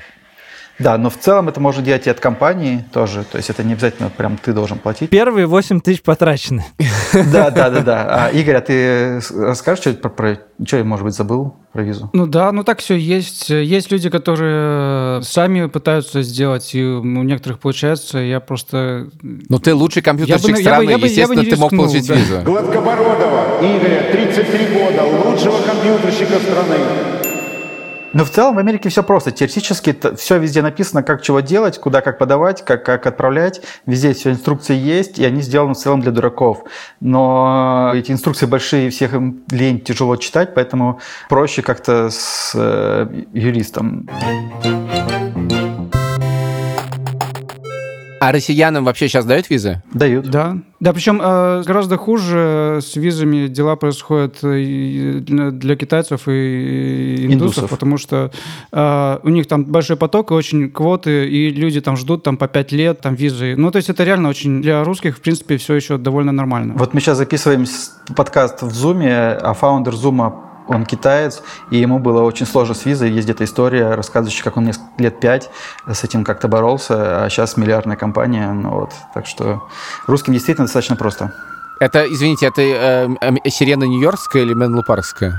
Да, 0.79 0.97
но 0.97 1.09
в 1.09 1.17
целом 1.17 1.49
это 1.49 1.59
можно 1.59 1.83
делать 1.83 2.07
и 2.07 2.09
от 2.09 2.19
компании 2.19 2.85
тоже, 2.93 3.25
то 3.29 3.37
есть 3.37 3.49
это 3.49 3.63
не 3.63 3.73
обязательно 3.73 4.09
прям 4.09 4.37
ты 4.37 4.53
должен 4.53 4.77
платить. 4.79 5.09
Первые 5.09 5.45
8 5.45 5.81
тысяч 5.81 6.01
потрачены. 6.01 6.65
Да, 7.13 7.49
да, 7.51 7.69
да, 7.69 7.81
да. 7.81 8.05
А, 8.09 8.29
Игорь, 8.29 8.55
а 8.55 8.61
ты 8.61 9.21
расскажешь 9.35 9.81
что-то 9.81 9.99
про, 9.99 10.09
про... 10.09 10.39
Что 10.65 10.77
я, 10.77 10.83
может 10.83 11.05
быть, 11.05 11.13
забыл 11.13 11.55
про 11.73 11.83
визу? 11.83 12.09
Ну 12.13 12.27
да, 12.27 12.51
ну 12.51 12.63
так 12.63 12.79
все 12.79 12.95
есть. 12.95 13.49
Есть 13.49 13.91
люди, 13.91 14.09
которые 14.09 15.21
сами 15.23 15.67
пытаются 15.67 16.21
сделать, 16.21 16.73
и 16.75 16.83
у 16.83 17.03
некоторых 17.03 17.59
получается. 17.59 18.19
Я 18.19 18.39
просто... 18.39 19.07
Ну, 19.21 19.59
ты 19.59 19.73
лучший 19.73 20.01
компьютерщик 20.01 20.47
Я 20.47 20.53
бы- 20.53 20.57
я 20.57 20.57
бы- 20.57 20.61
страны, 20.61 20.81
я 20.83 20.85
бы- 20.87 20.91
я 20.91 20.97
бы 20.97 21.05
естественно, 21.07 21.39
не 21.41 21.49
ты 21.49 21.57
мог 21.57 21.71
рискнул, 21.71 21.85
получить 21.87 22.07
да. 22.07 22.15
визу. 22.15 22.41
Гладкобородова 22.41 23.43
Игоря, 23.61 24.11
33 24.11 24.65
года, 24.67 25.03
лучшего 25.03 25.57
компьютерщика 25.61 26.39
страны. 26.39 27.18
Но 28.13 28.25
в 28.25 28.29
целом 28.29 28.55
в 28.55 28.59
Америке 28.59 28.89
все 28.89 29.03
просто. 29.03 29.31
Теоретически 29.31 29.97
все 30.15 30.39
везде 30.39 30.61
написано, 30.61 31.03
как 31.03 31.21
чего 31.21 31.41
делать, 31.41 31.77
куда 31.79 32.01
как 32.01 32.17
подавать, 32.17 32.65
как, 32.65 32.83
как 32.83 33.05
отправлять. 33.05 33.61
Везде 33.85 34.13
все 34.13 34.31
инструкции 34.31 34.75
есть, 34.75 35.19
и 35.19 35.25
они 35.25 35.41
сделаны 35.41 35.73
в 35.73 35.77
целом 35.77 36.01
для 36.01 36.11
дураков. 36.11 36.63
Но 36.99 37.91
эти 37.93 38.11
инструкции 38.11 38.45
большие, 38.45 38.89
всех 38.89 39.13
им 39.13 39.43
лень, 39.51 39.79
тяжело 39.79 40.15
читать, 40.15 40.53
поэтому 40.55 40.99
проще 41.29 41.61
как-то 41.61 42.09
с 42.09 42.53
э, 42.55 43.07
юристом. 43.33 44.07
А 48.19 48.31
россиянам 48.31 48.83
вообще 48.85 49.07
сейчас 49.07 49.25
дают 49.25 49.49
визы? 49.49 49.81
Дают. 49.93 50.29
Да. 50.29 50.57
Да, 50.79 50.93
причем 50.93 51.21
э, 51.21 51.63
гораздо 51.65 51.97
хуже 51.97 52.79
с 52.81 52.95
визами 52.95 53.47
дела 53.47 53.75
происходят 53.75 54.37
для, 54.41 55.75
китайцев 55.75 56.27
и 56.27 57.25
индусов, 57.25 57.33
Индусов. 57.33 57.69
потому 57.69 57.97
что 57.97 58.31
э, 58.71 59.19
у 59.23 59.29
них 59.29 59.47
там 59.47 59.65
большой 59.65 59.97
поток 59.97 60.31
и 60.31 60.33
очень 60.33 60.69
квоты, 60.69 61.27
и 61.27 61.49
люди 61.49 61.81
там 61.81 61.97
ждут 61.97 62.23
там 62.23 62.37
по 62.37 62.47
пять 62.47 62.71
лет 62.71 63.01
там 63.01 63.15
визы. 63.15 63.55
Ну, 63.57 63.71
то 63.71 63.77
есть 63.77 63.89
это 63.89 64.03
реально 64.03 64.29
очень 64.29 64.61
для 64.61 64.83
русских, 64.83 65.17
в 65.17 65.21
принципе, 65.21 65.57
все 65.57 65.75
еще 65.75 65.97
довольно 65.97 66.31
нормально. 66.31 66.75
Вот 66.77 66.93
мы 66.93 67.01
сейчас 67.01 67.17
записываем 67.17 67.65
подкаст 68.15 68.61
в 68.61 68.73
Зуме, 68.73 69.31
а 69.31 69.53
фаундер 69.53 69.95
Зума 69.95 70.48
он 70.69 70.85
китаец, 70.85 71.41
и 71.71 71.77
ему 71.77 71.99
было 71.99 72.21
очень 72.21 72.45
сложно 72.45 72.73
с 72.75 72.85
визой. 72.85 73.11
Есть 73.11 73.25
где-то 73.27 73.43
история, 73.43 73.95
рассказывающая, 73.95 74.43
как 74.43 74.55
он 74.57 74.65
несколько 74.65 74.87
лет 74.99 75.19
пять 75.19 75.49
с 75.91 76.03
этим 76.03 76.23
как-то 76.23 76.47
боролся, 76.47 77.25
а 77.25 77.29
сейчас 77.29 77.57
миллиардная 77.57 77.97
компания. 77.97 78.51
Ну 78.53 78.69
вот, 78.69 78.91
так 79.13 79.25
что 79.27 79.67
русским 80.07 80.31
действительно 80.33 80.67
достаточно 80.67 80.95
просто. 80.95 81.33
Это, 81.81 82.05
извините, 82.05 82.47
это 82.47 82.61
э, 82.61 83.09
э, 83.21 83.49
сирена 83.49 83.85
нью-йоркская 83.85 84.43
или 84.43 84.53
менло-паркская? 84.53 85.33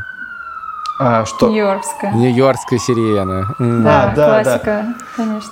А, 0.98 1.24
что? 1.24 1.48
Нью-Йоркская. 1.48 2.12
Нью-йоркская 2.12 2.78
сирена. 2.78 3.54
Да, 3.58 4.02
А, 4.04 4.14
да, 4.14 4.42
классика, 4.42 4.86
конечно. 5.16 5.50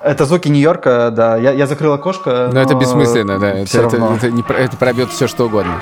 Это 0.00 0.24
звуки 0.24 0.48
Нью-Йорка, 0.48 1.10
да. 1.12 1.36
Я, 1.36 1.52
я 1.52 1.66
закрыл 1.66 1.92
окошко. 1.92 2.50
Но 2.52 2.60
это 2.60 2.74
бессмысленно, 2.74 3.38
да. 3.40 3.50
Это, 3.50 3.66
Все 3.66 3.86
это, 3.86 3.96
равно. 3.96 4.16
это 4.16 4.30
не 4.30 4.42
про- 4.42 4.56
это 4.58 4.76
пробьет 4.76 5.10
все, 5.10 5.26
что 5.28 5.46
угодно. 5.46 5.80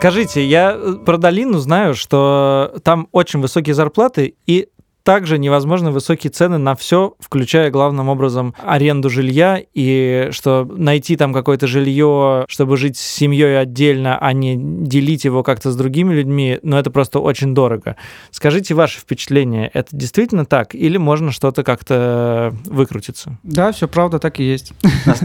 Скажите, 0.00 0.44
я 0.46 0.72
э, 0.74 0.94
про 1.04 1.18
долину 1.18 1.58
знаю, 1.58 1.94
что 1.94 2.74
там 2.82 3.08
очень 3.12 3.40
высокие 3.40 3.74
зарплаты 3.74 4.34
и 4.46 4.68
также 5.02 5.38
невозможно 5.38 5.90
высокие 5.90 6.30
цены 6.30 6.58
на 6.58 6.74
все, 6.74 7.14
включая 7.20 7.70
главным 7.70 8.08
образом 8.08 8.54
аренду 8.64 9.10
жилья, 9.10 9.60
и 9.74 10.28
что 10.32 10.64
найти 10.70 11.16
там 11.16 11.32
какое-то 11.32 11.66
жилье, 11.66 12.44
чтобы 12.48 12.76
жить 12.76 12.96
с 12.96 13.00
семьей 13.00 13.58
отдельно, 13.58 14.18
а 14.18 14.32
не 14.32 14.56
делить 14.56 15.24
его 15.24 15.42
как-то 15.42 15.70
с 15.70 15.76
другими 15.76 16.14
людьми, 16.14 16.58
ну 16.62 16.76
это 16.76 16.90
просто 16.90 17.18
очень 17.20 17.54
дорого. 17.54 17.96
Скажите 18.30 18.74
ваши 18.74 18.98
впечатления, 19.00 19.70
это 19.72 19.88
действительно 19.92 20.44
так? 20.44 20.74
Или 20.74 20.96
можно 20.96 21.32
что-то 21.32 21.62
как-то 21.62 22.52
выкрутиться? 22.66 23.38
Да, 23.42 23.72
все 23.72 23.88
правда, 23.88 24.18
так 24.18 24.40
и 24.40 24.44
есть. 24.44 24.72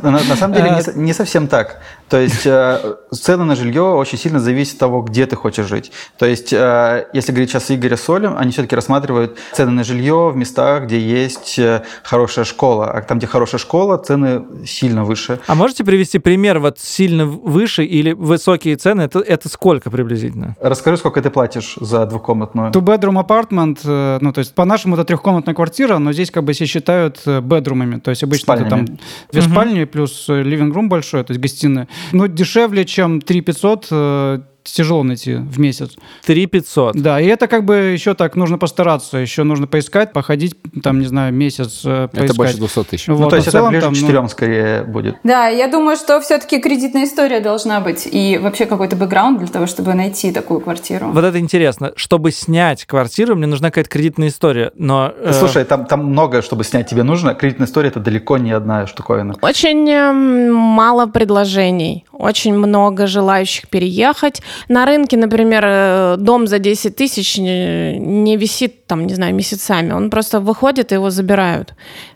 На, 0.02 0.12
на- 0.12 0.24
на 0.24 0.36
самом 0.36 0.56
деле 0.56 0.72
не, 0.96 1.04
не 1.04 1.14
совсем 1.14 1.48
так. 1.48 1.82
То 2.10 2.18
есть 2.20 2.46
э, 2.46 2.96
цены 3.12 3.44
на 3.46 3.56
жилье 3.56 3.84
очень 3.84 4.18
сильно 4.18 4.40
зависят 4.40 4.74
от 4.76 4.80
того, 4.80 5.02
где 5.02 5.26
ты 5.26 5.36
хочешь 5.36 5.68
жить. 5.68 5.92
То 6.18 6.26
есть, 6.26 6.54
э, 6.54 7.08
если 7.14 7.32
говорить 7.32 7.50
сейчас 7.50 7.72
Игоря 7.72 7.98
с 7.98 8.10
Олем, 8.10 8.36
они 8.38 8.52
все-таки 8.52 8.76
рассматривают 8.76 9.38
цены 9.54 9.65
на 9.72 9.84
жилье 9.84 10.30
в 10.30 10.36
местах, 10.36 10.86
где 10.86 11.00
есть 11.00 11.60
э, 11.60 11.84
хорошая 12.04 12.46
школа. 12.46 12.92
А 12.92 13.02
там, 13.02 13.18
где 13.18 13.28
хорошая 13.28 13.60
школа, 13.60 13.98
цены 13.98 14.44
сильно 14.66 15.04
выше. 15.04 15.40
А 15.48 15.56
можете 15.56 15.84
привести 15.84 16.20
пример 16.20 16.60
вот 16.60 16.80
сильно 16.80 17.26
выше 17.26 17.84
или 17.84 18.14
высокие 18.14 18.76
цены? 18.76 19.04
Это, 19.04 19.20
это 19.20 19.50
сколько 19.50 19.90
приблизительно? 19.90 20.56
Расскажи, 20.62 20.98
сколько 20.98 21.22
ты 21.22 21.30
платишь 21.30 21.78
за 21.80 22.06
двухкомнатную? 22.06 22.72
Two-bedroom 22.72 23.26
apartment, 23.26 23.80
э, 23.84 24.18
ну, 24.22 24.34
то 24.34 24.40
есть, 24.40 24.54
по-нашему, 24.56 24.96
это 24.96 25.06
трехкомнатная 25.06 25.56
квартира, 25.56 25.98
но 25.98 26.14
здесь 26.14 26.32
как 26.32 26.44
бы 26.44 26.54
все 26.54 26.66
считают 26.66 27.22
э, 27.26 27.42
бедрумами. 27.42 28.00
То 28.00 28.12
есть, 28.12 28.24
обычно 28.24 28.54
это 28.54 28.66
там 28.66 28.86
две 29.32 29.42
спальни 29.42 29.84
плюс 29.86 30.30
living 30.30 30.72
room 30.74 30.88
большой, 30.88 31.24
то 31.24 31.32
есть 31.32 31.42
гостиная. 31.42 31.88
Ну, 32.12 32.28
дешевле, 32.28 32.86
чем 32.86 33.22
3 33.22 33.42
500, 33.42 33.88
э, 33.92 34.40
тяжело 34.72 35.04
найти 35.04 35.36
в 35.36 35.60
месяц. 35.60 35.92
3 36.26 36.46
500. 36.48 36.96
Да, 36.96 37.20
и 37.20 37.28
это 37.28 37.48
как 37.48 37.66
бы 37.66 37.76
еще 37.76 38.14
так 38.14 38.36
нужно 38.36 38.58
постараться, 38.58 39.18
еще 39.18 39.44
нужно 39.44 39.68
поискать, 39.68 40.14
походить, 40.14 40.56
там, 40.84 41.00
не 41.00 41.06
знаю, 41.06 41.34
месяц 41.34 41.82
э, 41.86 42.08
поискать. 42.08 42.30
Это 42.30 42.34
больше 42.36 42.58
200 42.58 42.84
тысяч. 42.84 43.08
Вот, 43.08 43.20
ну, 43.20 43.30
то 43.30 43.36
а 43.36 43.38
есть 43.38 43.48
в 43.48 43.50
это 43.50 43.58
целом 43.58 43.70
ближе 43.70 43.86
там, 43.86 43.94
к 43.94 43.96
ну, 43.96 44.02
четырем 44.02 44.30
скорее 44.30 44.84
будет. 44.84 45.18
Да, 45.24 45.48
я 45.48 45.68
думаю, 45.68 45.98
что 45.98 46.20
все-таки 46.22 46.60
кредитная 46.60 47.06
история 47.06 47.40
должна 47.40 47.80
быть 47.82 48.08
и 48.12 48.38
вообще 48.38 48.66
какой-то 48.66 48.96
бэкграунд 48.96 49.40
для 49.40 49.48
того, 49.48 49.68
чтобы 49.68 49.94
найти 49.94 50.32
такую 50.32 50.62
квартиру. 50.62 51.08
Вот 51.12 51.24
это 51.24 51.40
интересно. 51.40 51.94
Чтобы 51.96 52.32
снять 52.32 52.86
квартиру, 52.86 53.36
мне 53.36 53.48
нужна 53.48 53.70
какая-то 53.70 53.90
кредитная 53.90 54.30
история. 54.30 54.72
Но 54.76 55.14
э, 55.18 55.34
Слушай, 55.34 55.66
там, 55.66 55.86
там 55.86 56.06
многое, 56.06 56.42
чтобы 56.42 56.64
снять 56.64 56.90
тебе 56.90 57.04
нужно. 57.04 57.36
Кредитная 57.36 57.68
история 57.68 57.90
это 57.90 58.00
далеко 58.00 58.38
не 58.38 58.52
одна 58.52 58.88
штуковина. 58.88 59.36
Очень 59.42 59.90
эм, 59.90 60.54
мало 60.54 61.06
предложений, 61.08 62.06
очень 62.12 62.54
много 62.54 63.08
желающих 63.08 63.70
переехать. 63.70 64.42
На 64.70 64.86
рынке, 64.86 65.18
например, 65.18 65.64
э, 65.66 66.16
дом 66.18 66.48
за 66.48 66.60
10 66.60 66.96
тысяч 66.96 67.38
не 67.38 68.38
висит 68.38 68.88
там, 68.88 69.08
не 69.08 69.16
знаю, 69.16 69.36
месяцами. 69.36 69.94
Он 69.94 70.10
просто 70.10 70.40
выходит, 70.40 70.92
и 70.92 70.96
его 70.96 71.10
забирают. 71.10 71.74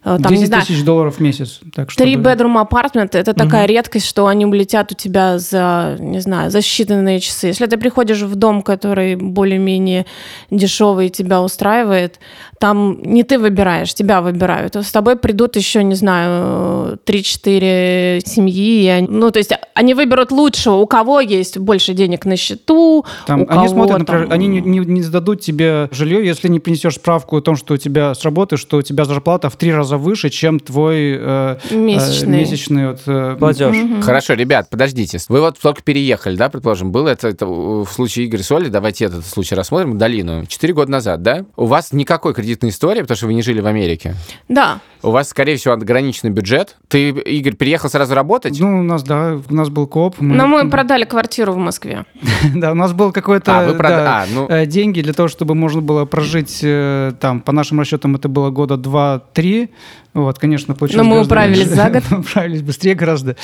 Э, 0.10 0.18
Там, 0.22 0.32
не 0.32 0.38
10 0.40 0.48
знаю, 0.48 0.66
тысяч 0.66 0.84
долларов 0.84 1.16
в 1.18 1.20
месяц. 1.20 1.60
Так 1.76 1.92
что 1.92 2.04
Три 2.04 2.16
bedroom 2.16 2.60
апартмент 2.60 3.14
это 3.16 3.34
такая 3.34 3.66
редкость, 3.68 4.08
что 4.08 4.26
они 4.28 4.46
улетят 4.46 4.92
у 4.92 4.96
тебя 4.96 5.38
за, 5.40 5.98
не 6.00 6.20
знаю, 6.20 6.50
за 6.52 6.60
считанные 6.60 7.20
часы. 7.20 7.48
Если 7.48 7.66
ты 7.68 7.78
приходишь 7.78 8.22
в 8.22 8.36
дом, 8.36 8.62
который 8.62 9.16
более-менее 9.16 10.06
дешевый 10.50 11.08
и 11.08 11.10
тебя 11.10 11.42
устраивает, 11.42 12.20
там 12.60 13.02
не 13.04 13.24
ты 13.24 13.38
выбираешь, 13.38 13.94
тебя 13.94 14.22
выбирают. 14.22 14.76
С 14.76 14.92
тобой 14.92 15.16
придут 15.16 15.56
еще, 15.56 15.84
не 15.84 15.96
знаю, 15.96 16.98
3-4 17.06 18.22
семьи. 18.26 18.88
они- 18.88 19.08
ну, 19.10 19.32
то 19.32 19.40
есть 19.40 19.52
они 19.74 19.94
выберут 19.94 20.32
лучшего, 20.32 20.76
у 20.76 20.88
кого 20.88 21.20
есть 21.22 21.58
больше 21.58 21.94
денег 21.94 22.26
на 22.26 22.36
счету, 22.36 23.06
Там, 23.28 23.42
у 23.42 23.44
они 23.44 23.54
кого 23.54 23.68
смотрят, 23.68 24.06
там- 24.08 24.16
например, 24.18 24.34
они 24.34 24.48
не, 24.48 24.62
не- 24.62 24.86
не 24.86 25.02
сдадут 25.02 25.42
тебе 25.42 25.88
жилье, 25.92 26.26
если 26.26 26.48
не 26.50 26.60
принесешь 26.60 26.96
справку 26.96 27.38
о 27.38 27.42
том, 27.42 27.56
что 27.56 27.74
у 27.76 27.78
тебя 27.78 28.14
с 28.14 28.24
работы, 28.24 28.58
что 28.58 28.78
у 28.78 28.82
тебя 28.82 29.06
зарплата 29.06 29.50
в 29.50 29.56
три 29.56 29.72
раза 29.74 29.98
выше, 30.00 30.30
чем 30.30 30.60
твой 30.60 31.14
э, 31.20 31.58
э, 31.70 31.76
Месячный. 31.76 32.40
месячный 32.40 32.88
вот, 32.88 33.02
э, 33.06 33.36
платеж. 33.38 33.76
Хорошо, 34.04 34.34
ребят, 34.34 34.70
подождите. 34.70 35.20
Вы 35.30 35.42
вот 35.42 35.60
только 35.60 35.82
переехали, 35.82 36.36
да, 36.36 36.50
предположим, 36.50 36.92
было 36.92 37.10
это, 37.10 37.28
это 37.28 37.46
в 37.46 37.86
случае 37.88 38.26
Игоря 38.28 38.44
Соли, 38.44 38.70
давайте 38.70 39.06
этот 39.06 39.26
случай 39.26 39.56
рассмотрим, 39.56 39.98
долину. 39.98 40.46
Четыре 40.46 40.74
года 40.74 40.92
назад, 40.92 41.22
да? 41.22 41.46
У 41.56 41.66
вас 41.66 41.94
никакой 41.94 42.34
кредитной 42.34 42.70
истории, 42.72 43.02
потому 43.02 43.18
что 43.18 43.28
вы 43.28 43.34
не 43.34 43.42
жили 43.42 43.62
в 43.62 43.68
Америке. 43.68 44.16
Да, 44.48 44.80
У 45.02 45.12
вас, 45.12 45.30
скорее 45.30 45.56
всего, 45.58 45.74
ограниченный 45.76 46.32
бюджет. 46.32 46.76
Ты, 46.90 47.10
Игорь, 47.10 47.56
переехал 47.56 47.90
сразу 47.90 48.14
работать? 48.16 48.60
Ну, 48.60 48.80
у 48.80 48.84
нас, 48.84 49.04
да, 49.04 49.40
у 49.50 49.54
нас 49.54 49.70
был 49.70 49.88
коп. 49.88 50.16
но 50.20 50.48
мы 50.48 50.70
продали 50.70 51.06
квартиру 51.06 51.54
в 51.54 51.58
Москве. 51.58 52.06
Да, 52.56 52.72
у 52.72 52.76
нас 52.76 52.94
был 52.94 53.12
какой-то 53.12 53.60
А, 53.60 53.66
вы 53.66 53.74
прода- 53.74 53.90
да, 54.04 54.22
а, 54.24 54.26
ну- 54.34 54.48
э, 54.50 54.66
деньги 54.66 55.02
для 55.02 55.14
того, 55.14 55.28
чтобы 55.30 55.56
можно 55.56 55.82
было 55.82 56.06
прожить, 56.06 56.60
э, 56.64 57.14
там, 57.20 57.42
по 57.42 57.52
нашим 57.52 57.80
расчетам, 57.80 58.16
это 58.16 58.28
было 58.30 58.50
года 58.50 58.76
2-3. 58.76 59.70
Вот, 60.14 60.40
конечно, 60.40 60.74
получилось 60.76 61.06
Но 61.08 61.16
мы 61.16 61.22
управились 61.24 61.68
меньше. 61.68 61.76
за 61.76 61.90
год. 61.90 62.04
Мы 62.10 62.20
управились 62.20 62.62
быстрее 62.62 62.96
гораздо. 62.96 63.36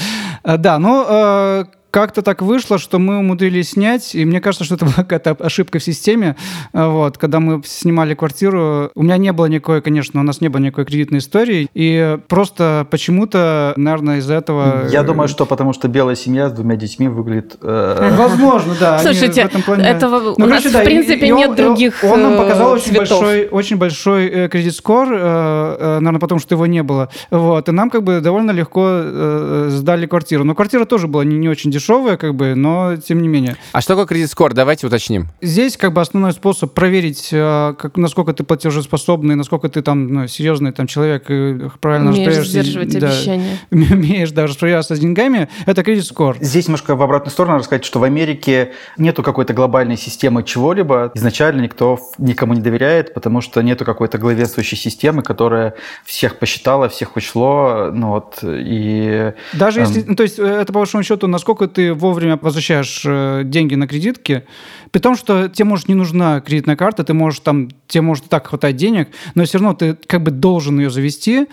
А, 0.43 0.57
Да, 0.57 0.79
ну, 0.79 1.05
э, 1.07 1.65
как-то 1.95 2.21
так 2.21 2.41
вышло, 2.41 2.77
что 2.77 2.99
мы 2.99 3.19
умудрились 3.19 3.69
снять, 3.69 4.15
и 4.15 4.25
мне 4.25 4.41
кажется, 4.41 4.65
что 4.65 4.75
это 4.75 4.83
была 4.83 4.95
какая-то 4.97 5.31
ошибка 5.39 5.79
в 5.79 5.83
системе. 5.83 6.35
А, 6.73 6.89
Вот, 6.89 7.17
когда 7.17 7.39
мы 7.39 7.61
снимали 7.65 8.15
квартиру, 8.15 8.91
у 8.95 9.01
меня 9.03 9.15
не 9.15 9.31
было 9.31 9.45
никакой, 9.45 9.81
конечно, 9.81 10.19
у 10.19 10.23
нас 10.23 10.41
не 10.41 10.49
было 10.49 10.61
никакой 10.61 10.83
кредитной 10.83 11.19
истории, 11.19 11.69
и 11.73 12.17
просто 12.27 12.85
почему-то, 12.91 13.73
наверное, 13.77 14.17
из-за 14.17 14.33
этого... 14.33 14.87
Я 14.89 15.03
думаю, 15.03 15.29
что 15.29 15.45
потому 15.45 15.71
что 15.71 15.87
белая 15.87 16.17
семья 16.17 16.49
с 16.49 16.51
двумя 16.51 16.75
детьми 16.75 17.07
выглядит... 17.07 17.55
э, 17.61 18.15
Возможно, 18.17 18.75
да. 18.77 18.99
Слушайте, 18.99 19.43
в 19.43 19.45
этом 19.45 19.61
плане- 19.61 19.85
этого 19.85 20.33
у 20.33 20.35
Ну, 20.37 20.47
нас, 20.47 20.63
короче, 20.63 20.77
в 20.77 20.83
принципе, 20.83 21.29
нет 21.29 21.55
других, 21.55 22.03
Он 22.03 22.21
нам 22.21 22.33
э, 22.33 22.37
показал 22.39 22.73
очень 22.73 22.93
большой, 22.93 23.47
очень 23.47 23.77
большой 23.77 24.27
э, 24.27 24.49
кредит-скор, 24.49 25.07
э, 25.13 25.17
э, 25.17 25.99
наверное, 25.99 26.19
потому 26.19 26.41
что 26.41 26.55
его 26.55 26.65
не 26.65 26.83
было. 26.83 27.07
Вот, 27.31 27.69
и 27.69 27.71
нам 27.71 27.89
как 27.89 28.03
бы 28.03 28.19
довольно 28.19 28.51
легко 28.51 28.83
э, 28.85 29.67
сдали 29.69 30.07
квартиру. 30.07 30.43
Но 30.43 30.55
квартира 30.55 30.83
тоже 30.83 31.07
была 31.07 31.23
не, 31.23 31.37
не 31.37 31.47
очень 31.47 31.71
дешевая, 31.71 31.84
как 32.17 32.35
бы, 32.35 32.55
но 32.55 32.95
тем 32.97 33.21
не 33.21 33.27
менее. 33.27 33.55
А 33.71 33.81
что 33.81 33.93
такое 33.93 34.05
кредит-скор? 34.05 34.53
Давайте 34.53 34.87
уточним. 34.87 35.27
Здесь 35.41 35.77
как 35.77 35.93
бы 35.93 36.01
основной 36.01 36.33
способ 36.33 36.73
проверить, 36.73 37.29
э, 37.31 37.73
как, 37.77 37.97
насколько 37.97 38.33
ты 38.33 38.43
платежеспособный, 38.43 39.35
насколько 39.35 39.69
ты 39.69 39.81
там 39.81 40.07
ну, 40.07 40.27
серьезный 40.27 40.71
там 40.71 40.87
человек 40.87 41.29
и 41.29 41.69
правильно 41.79 42.11
Умеешь 42.11 42.47
сдерживать 42.47 42.97
да, 42.99 43.07
обещания. 43.07 43.59
умеешь 43.71 44.31
даже 44.31 44.53
распоряжаться 44.53 44.95
с 44.95 44.99
деньгами, 44.99 45.49
это 45.65 45.83
кредит-скор. 45.83 46.37
Здесь 46.39 46.67
немножко 46.67 46.95
в 46.95 47.01
обратную 47.01 47.31
сторону 47.31 47.53
надо 47.53 47.65
сказать, 47.65 47.85
что 47.85 47.99
в 47.99 48.03
Америке 48.03 48.73
нету 48.97 49.23
какой-то 49.23 49.53
глобальной 49.53 49.97
системы 49.97 50.43
чего-либо. 50.43 51.11
Изначально 51.13 51.61
никто 51.61 51.99
никому 52.17 52.53
не 52.53 52.61
доверяет, 52.61 53.13
потому 53.13 53.41
что 53.41 53.61
нету 53.61 53.85
какой-то 53.85 54.17
главенствующей 54.17 54.77
системы, 54.77 55.21
которая 55.21 55.75
всех 56.05 56.37
посчитала, 56.39 56.89
всех 56.89 57.15
учло. 57.15 57.89
Ну 57.93 58.09
вот, 58.09 58.39
и... 58.43 59.33
Даже 59.53 59.81
Эм. 59.81 59.87
если, 59.87 60.03
ну, 60.07 60.15
то 60.15 60.23
есть 60.23 60.39
э, 60.39 60.43
это 60.43 60.73
по 60.73 60.79
большому 60.79 61.03
счету, 61.03 61.27
насколько 61.27 61.67
ты 61.75 61.93
вовремя 61.93 62.39
возвращаешь 62.41 63.03
э, 63.05 63.41
деньги 63.45 63.75
на 63.75 63.87
кредитки, 63.87 64.43
при 64.91 64.99
том, 65.01 65.17
что 65.17 65.49
тебе 65.49 65.65
может 65.65 65.89
не 65.89 65.93
нужна 65.93 66.39
кредитная 66.39 66.77
карта, 66.77 67.03
ты 67.03 67.13
можешь 67.13 67.41
там, 67.41 67.69
тебе 67.87 68.01
может 68.01 68.27
и 68.27 68.29
так 68.29 68.47
хватать 68.47 68.77
денег, 68.77 69.09
но 69.35 69.43
все 69.43 69.57
равно 69.57 69.73
ты 69.73 69.97
как 70.07 70.23
бы 70.23 70.31
должен 70.31 70.79
ее 70.79 70.89
завести 70.89 71.47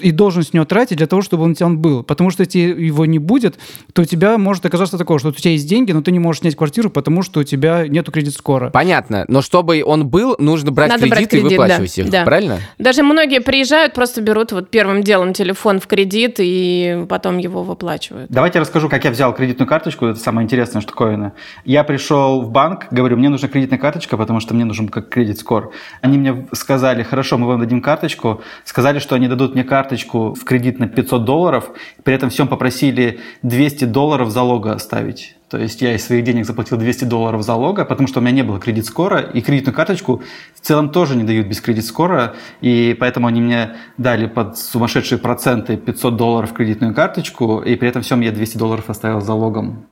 и 0.00 0.10
должен 0.10 0.42
с 0.42 0.52
нее 0.52 0.64
тратить 0.64 0.98
для 0.98 1.06
того, 1.06 1.22
чтобы 1.22 1.44
он 1.44 1.52
у 1.52 1.54
тебя 1.54 1.66
он 1.66 1.78
был. 1.78 2.02
Потому 2.02 2.30
что 2.30 2.42
если 2.42 2.58
его 2.58 3.06
не 3.06 3.20
будет, 3.20 3.58
то 3.92 4.02
у 4.02 4.04
тебя 4.04 4.38
может 4.38 4.66
оказаться 4.66 4.98
такое, 4.98 5.20
что 5.20 5.28
у 5.28 5.32
тебя 5.32 5.52
есть 5.52 5.68
деньги, 5.68 5.92
но 5.92 6.02
ты 6.02 6.10
не 6.10 6.18
можешь 6.18 6.40
снять 6.40 6.56
квартиру, 6.56 6.90
потому 6.90 7.22
что 7.22 7.40
у 7.40 7.44
тебя 7.44 7.86
нету 7.86 8.10
кредит-скора. 8.10 8.70
Понятно, 8.70 9.24
но 9.28 9.40
чтобы 9.40 9.84
он 9.86 10.08
был, 10.08 10.34
нужно 10.40 10.72
брать 10.72 10.88
Надо 10.88 11.06
брать 11.06 11.28
кредиты 11.28 11.36
и 11.36 11.40
кредит, 11.42 11.58
да, 11.58 11.62
выплачивать 11.62 11.98
их, 11.98 12.10
да. 12.10 12.24
правильно? 12.24 12.58
Даже 12.78 13.04
многие 13.04 13.40
приезжают, 13.40 13.94
просто 13.94 14.20
берут 14.20 14.50
вот 14.50 14.68
первым 14.68 15.04
делом 15.04 15.32
телефон 15.32 15.78
в 15.78 15.86
кредит 15.86 16.36
и 16.38 17.06
потом 17.08 17.38
его 17.38 17.62
выплачивают. 17.62 18.30
Давайте 18.30 18.58
я 18.58 18.62
расскажу, 18.62 18.88
как 18.88 19.04
я 19.04 19.12
взял 19.12 19.32
кредитную 19.50 19.68
карточку. 19.68 20.06
Это 20.06 20.20
самая 20.20 20.44
интересная 20.44 20.80
штуковина. 20.80 21.32
Я 21.64 21.82
пришел 21.82 22.42
в 22.42 22.50
банк, 22.50 22.86
говорю, 22.92 23.16
мне 23.16 23.28
нужна 23.28 23.48
кредитная 23.48 23.78
карточка, 23.78 24.16
потому 24.16 24.38
что 24.38 24.54
мне 24.54 24.64
нужен 24.64 24.88
как 24.88 25.08
кредит-скор. 25.08 25.72
Они 26.02 26.18
мне 26.18 26.46
сказали, 26.52 27.02
хорошо, 27.02 27.36
мы 27.36 27.48
вам 27.48 27.60
дадим 27.60 27.82
карточку. 27.82 28.42
Сказали, 28.64 29.00
что 29.00 29.16
они 29.16 29.26
дадут 29.26 29.54
мне 29.54 29.64
карточку 29.64 30.34
в 30.34 30.44
кредит 30.44 30.78
на 30.78 30.86
500 30.86 31.24
долларов. 31.24 31.70
При 32.04 32.14
этом 32.14 32.30
всем 32.30 32.46
попросили 32.46 33.18
200 33.42 33.86
долларов 33.86 34.30
залога 34.30 34.72
оставить. 34.72 35.36
То 35.50 35.58
есть 35.58 35.82
я 35.82 35.96
из 35.96 36.06
своих 36.06 36.22
денег 36.22 36.46
заплатил 36.46 36.78
200 36.78 37.04
долларов 37.04 37.42
залога, 37.42 37.84
потому 37.84 38.06
что 38.06 38.20
у 38.20 38.22
меня 38.22 38.30
не 38.30 38.42
было 38.42 38.60
кредит-скора, 38.60 39.18
и 39.18 39.40
кредитную 39.40 39.74
карточку 39.74 40.22
в 40.54 40.60
целом 40.60 40.90
тоже 40.90 41.16
не 41.16 41.24
дают 41.24 41.48
без 41.48 41.60
кредит-скора, 41.60 42.36
и 42.60 42.96
поэтому 42.98 43.26
они 43.26 43.40
мне 43.40 43.72
дали 43.98 44.26
под 44.26 44.56
сумасшедшие 44.56 45.18
проценты 45.18 45.76
500 45.76 46.16
долларов 46.16 46.52
кредитную 46.52 46.94
карточку, 46.94 47.58
и 47.58 47.74
при 47.74 47.88
этом 47.88 48.02
всем 48.02 48.20
я 48.20 48.30
200 48.30 48.58
долларов 48.58 48.90
оставил 48.90 49.20
залогом. 49.20 49.86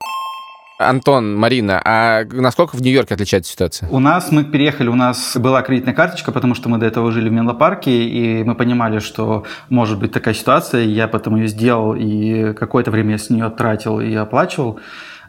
Антон, 0.78 1.36
Марина, 1.36 1.82
а 1.84 2.24
насколько 2.30 2.76
в 2.76 2.80
Нью-Йорке 2.80 3.14
отличается 3.14 3.50
ситуация? 3.50 3.88
У 3.88 3.98
нас, 3.98 4.30
мы 4.30 4.44
переехали, 4.44 4.86
у 4.86 4.94
нас 4.94 5.36
была 5.36 5.62
кредитная 5.62 5.92
карточка, 5.92 6.30
потому 6.30 6.54
что 6.54 6.68
мы 6.68 6.78
до 6.78 6.86
этого 6.86 7.10
жили 7.10 7.28
в 7.28 7.32
Менло-парке, 7.32 7.90
и 7.90 8.44
мы 8.44 8.54
понимали, 8.54 9.00
что 9.00 9.44
может 9.70 9.98
быть 9.98 10.12
такая 10.12 10.34
ситуация, 10.34 10.84
я 10.84 11.08
потом 11.08 11.34
ее 11.34 11.48
сделал, 11.48 11.96
и 11.96 12.52
какое-то 12.52 12.92
время 12.92 13.12
я 13.12 13.18
с 13.18 13.28
нее 13.28 13.50
тратил 13.50 13.98
и 13.98 14.14
оплачивал. 14.14 14.78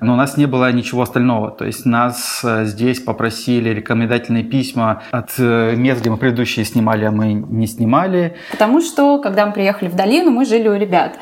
Но 0.01 0.13
у 0.13 0.15
нас 0.15 0.37
не 0.37 0.45
было 0.45 0.71
ничего 0.71 1.01
остального. 1.01 1.51
То 1.51 1.65
есть 1.65 1.85
нас 1.85 2.41
э, 2.43 2.65
здесь 2.65 2.99
попросили 2.99 3.69
рекомендательные 3.69 4.43
письма 4.43 5.03
от 5.11 5.31
э, 5.37 5.75
мест, 5.75 6.01
где 6.01 6.09
мы 6.09 6.17
предыдущие 6.17 6.65
снимали, 6.65 7.05
а 7.05 7.11
мы 7.11 7.33
не 7.33 7.67
снимали. 7.67 8.35
Потому 8.51 8.81
что, 8.81 9.19
когда 9.19 9.45
мы 9.45 9.51
приехали 9.51 9.89
в 9.89 9.95
долину, 9.95 10.31
мы 10.31 10.45
жили 10.45 10.67
у 10.67 10.75
ребят. 10.75 11.17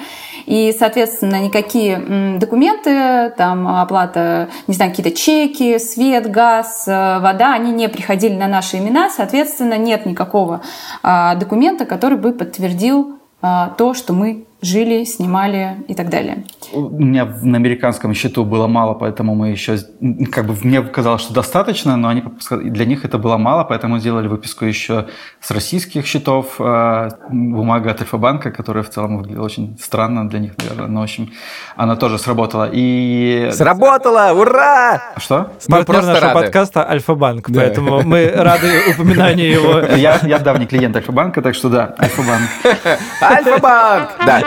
И, 0.45 0.73
соответственно, 0.77 1.41
никакие 1.43 2.37
документы, 2.37 3.33
там 3.37 3.67
оплата, 3.67 4.49
не 4.67 4.73
знаю, 4.73 4.91
какие-то 4.91 5.17
чеки, 5.17 5.77
свет, 5.77 6.31
газ, 6.31 6.87
э, 6.87 7.19
вода, 7.19 7.53
они 7.53 7.71
не 7.71 7.89
приходили 7.89 8.35
на 8.35 8.47
наши 8.47 8.77
имена. 8.77 9.09
Соответственно, 9.09 9.77
нет 9.77 10.05
никакого 10.05 10.61
а, 11.03 11.35
документа, 11.35 11.85
который 11.85 12.17
бы 12.17 12.31
подтвердил 12.31 13.19
а, 13.41 13.69
то, 13.77 13.93
что 13.93 14.13
мы 14.13 14.46
жили, 14.61 15.03
снимали 15.05 15.77
и 15.87 15.93
так 15.93 16.09
далее. 16.09 16.43
У 16.73 16.89
меня 16.89 17.25
на 17.43 17.57
американском 17.57 18.13
счету 18.13 18.43
было 18.43 18.67
мало, 18.67 18.93
поэтому 18.95 19.35
мы 19.35 19.49
еще, 19.49 19.77
как 20.31 20.45
бы 20.47 20.55
мне 20.63 20.81
казалось, 20.81 21.21
что 21.21 21.33
достаточно, 21.33 21.95
но 21.95 22.07
они 22.09 22.23
для 22.63 22.85
них 22.85 23.05
это 23.05 23.17
было 23.19 23.37
мало, 23.37 23.63
поэтому 23.63 23.99
сделали 23.99 24.27
выписку 24.27 24.65
еще 24.65 25.05
с 25.41 25.51
российских 25.51 26.05
счетов, 26.07 26.55
э, 26.59 27.09
бумага 27.29 27.91
от 27.91 28.01
Альфа-банка, 28.01 28.51
которая 28.51 28.83
в 28.83 28.89
целом 28.89 29.17
выглядела 29.17 29.45
очень 29.45 29.77
странно 29.79 30.27
для 30.27 30.39
них, 30.39 30.53
наверное, 30.57 30.87
но 30.87 30.99
в 31.01 31.03
общем 31.03 31.29
она 31.75 31.95
тоже 31.95 32.17
сработала. 32.17 32.69
И 32.73 33.49
Сработало! 33.53 34.31
Ура! 34.33 35.01
что? 35.17 35.51
Мы 35.67 35.77
Партнер 35.77 35.85
просто 35.85 36.11
нашего 36.13 36.33
рады. 36.33 36.41
подкаста 36.45 36.89
Альфа-банк, 36.89 37.49
Да. 37.49 37.61
поэтому 37.61 38.01
мы 38.03 38.31
рады 38.35 38.67
упоминанию 38.91 39.51
его. 39.51 39.79
Я, 39.95 40.19
я 40.23 40.39
давний 40.39 40.65
клиент 40.65 40.95
Альфа-банка, 40.95 41.41
так 41.41 41.53
что 41.55 41.69
да, 41.69 41.95
Альфа-банк. 41.99 42.49
Альфа-банк! 43.21 44.09
Да. 44.25 44.46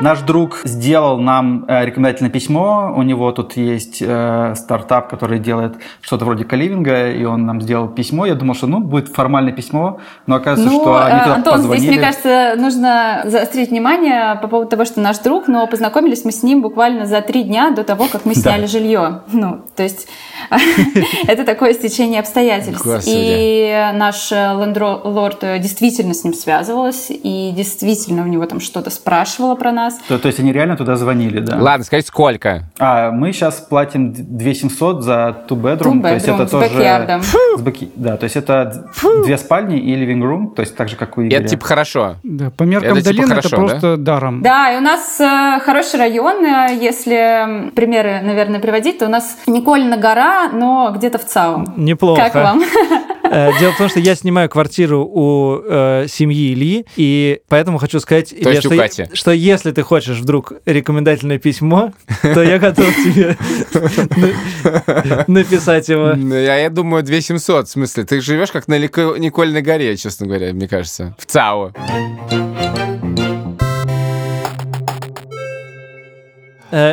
Наш 0.00 0.20
друг 0.20 0.60
сделал 0.64 1.18
нам 1.18 1.64
э, 1.68 1.84
рекомендательное 1.86 2.30
письмо. 2.30 2.92
У 2.96 3.02
него 3.02 3.32
тут 3.32 3.56
есть 3.56 3.98
э, 4.00 4.54
стартап, 4.54 5.08
который 5.08 5.38
делает 5.38 5.76
что-то 6.02 6.24
вроде 6.26 6.44
каливинга, 6.44 7.10
и 7.10 7.24
он 7.24 7.46
нам 7.46 7.60
сделал 7.62 7.88
письмо. 7.88 8.26
Я 8.26 8.34
думал, 8.34 8.54
что 8.54 8.66
ну 8.66 8.80
будет 8.80 9.08
формальное 9.08 9.52
письмо, 9.54 9.98
но 10.26 10.36
оказывается, 10.36 10.76
Ну, 10.76 10.82
что 10.82 11.04
они 11.04 11.16
э, 11.16 11.22
туда 11.22 11.34
Антон, 11.36 11.52
позвонили. 11.54 11.78
здесь, 11.80 11.96
мне 11.96 12.04
кажется, 12.04 12.54
нужно 12.58 13.22
заострить 13.24 13.70
внимание 13.70 14.36
по 14.42 14.48
поводу 14.48 14.68
того, 14.70 14.84
что 14.84 15.00
наш 15.00 15.18
друг, 15.18 15.48
но 15.48 15.66
познакомились 15.66 16.24
мы 16.24 16.32
с 16.32 16.42
ним 16.42 16.60
буквально 16.62 17.06
за 17.06 17.22
три 17.22 17.42
дня 17.44 17.70
до 17.70 17.82
того, 17.82 18.06
как 18.10 18.24
мы 18.26 18.34
Да. 18.34 18.40
сняли 18.40 18.66
жилье. 18.66 19.22
Ну, 19.32 19.60
то 19.74 19.82
есть 19.82 20.08
это 21.26 21.44
такое 21.44 21.72
стечение 21.72 22.20
обстоятельств. 22.20 22.86
И 23.06 23.90
наш 23.94 24.30
лендлорд 24.30 25.42
э, 25.42 25.58
действительно 25.58 26.12
с 26.14 26.22
ним 26.24 26.34
связывалась, 26.34 27.06
и 27.08 27.52
действительно 27.56 28.22
у 28.22 28.26
него 28.26 28.44
там 28.46 28.60
что-то 28.60 28.90
спрашивала 28.90 29.54
про 29.54 29.72
нас. 29.72 29.85
То, 30.08 30.18
то 30.18 30.26
есть 30.28 30.40
они 30.40 30.52
реально 30.52 30.76
туда 30.76 30.96
звонили, 30.96 31.40
да? 31.40 31.56
Ладно, 31.60 31.84
скажите, 31.84 32.08
сколько? 32.08 32.64
А 32.78 33.10
мы 33.10 33.32
сейчас 33.32 33.54
платим 33.60 34.12
2700 34.12 35.02
за 35.02 35.36
two 35.48 35.56
bedroom, 35.60 35.78
Two 35.98 36.02
то 36.02 36.14
есть 36.14 36.26
bedroom 36.28 36.34
это 36.36 36.46
с 36.46 36.50
тоже 36.50 36.68
бэкьярдом. 36.74 37.22
с 37.22 37.34
бэки- 37.60 37.90
да, 37.96 38.16
то 38.16 38.24
есть 38.24 38.36
это 38.36 38.86
две 39.24 39.38
спальни 39.38 39.78
и 39.78 39.94
living 39.94 40.20
room, 40.22 40.54
то 40.54 40.60
есть 40.62 40.76
так 40.76 40.88
же 40.88 40.96
как 40.96 41.16
у 41.18 41.22
Игоря. 41.22 41.40
это 41.40 41.48
типа 41.48 41.64
хорошо. 41.64 42.16
Да, 42.22 42.50
по 42.50 42.64
меркам 42.64 42.92
Это 42.92 43.00
типа 43.02 43.14
долины 43.14 43.28
хорошо, 43.28 43.48
это 43.48 43.56
просто 43.56 43.96
даром. 43.96 44.42
Да, 44.42 44.72
и 44.72 44.76
у 44.78 44.80
нас 44.80 45.20
э, 45.20 45.60
хороший 45.64 45.98
район. 45.98 46.44
э, 46.44 46.76
Если 46.80 47.70
примеры, 47.74 48.20
наверное, 48.22 48.60
приводить, 48.60 48.98
то 48.98 49.06
у 49.06 49.08
нас 49.08 49.38
Никольна 49.46 49.96
гора, 49.96 50.48
но 50.52 50.92
где-то 50.94 51.18
в 51.18 51.24
ЦАУ. 51.24 51.64
Неплохо. 51.76 52.22
Как 52.22 52.34
вам? 52.34 52.62
Э, 53.30 53.50
Дело 53.58 53.72
в 53.72 53.78
том, 53.78 53.88
что 53.88 54.00
я 54.00 54.14
снимаю 54.14 54.48
квартиру 54.48 55.04
у 55.04 55.60
э, 55.64 56.06
семьи 56.08 56.52
Ильи, 56.52 56.86
и 56.96 57.40
поэтому 57.48 57.78
хочу 57.78 58.00
сказать, 58.00 58.32
Илья, 58.32 58.50
есть 58.50 58.66
что, 58.66 58.76
Кати. 58.76 59.06
что 59.12 59.30
если 59.32 59.72
ты 59.72 59.82
хочешь 59.82 60.18
вдруг 60.18 60.52
рекомендательное 60.64 61.38
письмо, 61.38 61.92
то 62.22 62.42
я 62.42 62.58
готов 62.58 62.86
тебе 62.96 63.36
на- 63.72 65.24
написать 65.26 65.88
его. 65.88 66.14
Ну, 66.16 66.34
Я, 66.34 66.68
думаю, 66.70 67.02
2700, 67.02 67.68
в 67.68 67.70
смысле. 67.70 68.04
Ты 68.04 68.20
живешь 68.20 68.50
как 68.52 68.68
на 68.68 68.78
Никольной 68.78 69.62
горе, 69.62 69.96
честно 69.96 70.26
говоря, 70.26 70.52
мне 70.52 70.68
кажется. 70.68 71.14
В 71.18 71.26
ЦАО. 71.26 71.72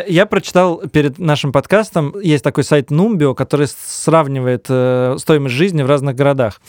Я 0.08 0.26
прочитал 0.26 0.82
перед 0.92 1.20
нашим 1.20 1.52
подкастом, 1.52 2.16
есть 2.22 2.44
такой 2.44 2.64
сайт 2.64 2.90
Numbio, 2.90 3.36
который 3.36 3.68
сравнивает 3.68 4.68
э, 4.70 5.18
стоимость 5.20 5.56
жизни 5.56 5.82
в 5.82 5.88
разных 5.88 6.16
городах. 6.16 6.62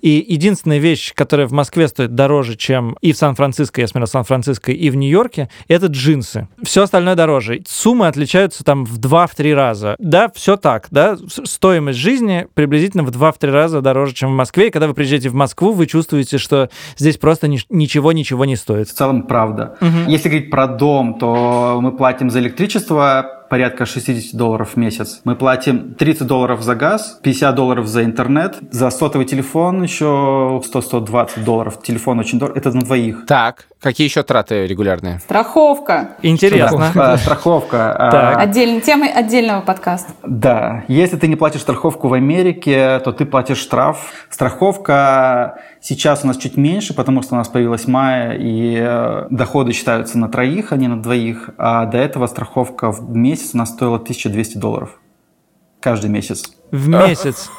И 0.00 0.24
единственная 0.26 0.78
вещь, 0.78 1.12
которая 1.14 1.46
в 1.46 1.52
Москве 1.52 1.88
стоит 1.88 2.14
дороже, 2.14 2.56
чем 2.56 2.96
и 3.00 3.12
в 3.12 3.16
Сан-Франциско, 3.16 3.80
я 3.80 3.86
смотрел 3.86 4.08
Сан-Франциско, 4.08 4.72
и 4.72 4.90
в 4.90 4.96
Нью-Йорке, 4.96 5.48
это 5.68 5.86
джинсы. 5.86 6.48
Все 6.62 6.82
остальное 6.82 7.14
дороже. 7.14 7.62
Суммы 7.66 8.06
отличаются 8.06 8.64
там 8.64 8.84
в 8.84 8.98
2-3 8.98 9.54
раза. 9.54 9.96
Да, 9.98 10.30
все 10.34 10.56
так, 10.56 10.88
да, 10.90 11.16
стоимость 11.28 11.98
жизни 11.98 12.46
приблизительно 12.54 13.02
в 13.02 13.10
2-3 13.10 13.50
раза 13.50 13.80
дороже, 13.80 14.14
чем 14.14 14.30
в 14.32 14.34
Москве. 14.34 14.68
И 14.68 14.70
когда 14.70 14.86
вы 14.86 14.94
приезжаете 14.94 15.28
в 15.28 15.34
Москву, 15.34 15.72
вы 15.72 15.86
чувствуете, 15.86 16.38
что 16.38 16.70
здесь 16.96 17.16
просто 17.16 17.46
нич- 17.46 17.66
ничего-ничего 17.70 18.44
не 18.44 18.56
стоит. 18.56 18.88
В 18.88 18.94
целом, 18.94 19.22
правда. 19.22 19.76
Если 20.06 20.28
говорить 20.28 20.50
про 20.50 20.66
дом, 20.66 21.18
то 21.18 21.78
мы 21.80 21.92
платим 21.92 22.30
за 22.30 22.40
электричество 22.40 23.43
порядка 23.54 23.86
60 23.86 24.34
долларов 24.34 24.70
в 24.74 24.76
месяц. 24.76 25.20
Мы 25.22 25.36
платим 25.36 25.94
30 25.94 26.26
долларов 26.26 26.60
за 26.62 26.74
газ, 26.74 27.20
50 27.22 27.54
долларов 27.54 27.86
за 27.86 28.02
интернет, 28.02 28.56
за 28.72 28.90
сотовый 28.90 29.28
телефон 29.28 29.80
еще 29.84 30.60
100-120 30.74 31.44
долларов. 31.44 31.80
Телефон 31.80 32.18
очень 32.18 32.40
дорого. 32.40 32.58
Это 32.58 32.72
на 32.72 32.80
двоих. 32.80 33.26
Так, 33.26 33.66
какие 33.80 34.08
еще 34.08 34.24
траты 34.24 34.66
регулярные? 34.66 35.20
Страховка. 35.20 36.16
Интересно. 36.22 36.90
А, 36.96 37.16
Страховка. 37.16 37.92
а, 37.92 38.10
Так. 38.10 38.38
Отдельной 38.38 38.80
темой 38.80 39.10
отдельного 39.10 39.60
подкаста. 39.60 40.12
Да, 40.24 40.82
если 40.88 41.16
ты 41.16 41.28
не 41.28 41.36
платишь 41.36 41.60
страховку 41.60 42.08
в 42.08 42.14
Америке, 42.14 42.98
то 43.04 43.12
ты 43.12 43.24
платишь 43.24 43.58
штраф. 43.58 44.26
Страховка 44.30 45.60
сейчас 45.84 46.24
у 46.24 46.26
нас 46.26 46.38
чуть 46.38 46.56
меньше, 46.56 46.94
потому 46.94 47.22
что 47.22 47.34
у 47.34 47.38
нас 47.38 47.48
появилась 47.48 47.86
мая, 47.86 48.36
и 48.36 48.76
э, 48.80 49.26
доходы 49.30 49.72
считаются 49.72 50.18
на 50.18 50.28
троих, 50.28 50.72
а 50.72 50.76
не 50.76 50.88
на 50.88 51.00
двоих. 51.00 51.50
А 51.58 51.84
до 51.84 51.98
этого 51.98 52.26
страховка 52.26 52.90
в 52.90 53.14
месяц 53.14 53.43
у 53.52 53.58
нас 53.58 53.70
стоила 53.70 53.96
1200 53.96 54.58
долларов. 54.58 55.00
Каждый 55.80 56.08
месяц. 56.08 56.44
В 56.70 56.88
месяц. 56.88 57.50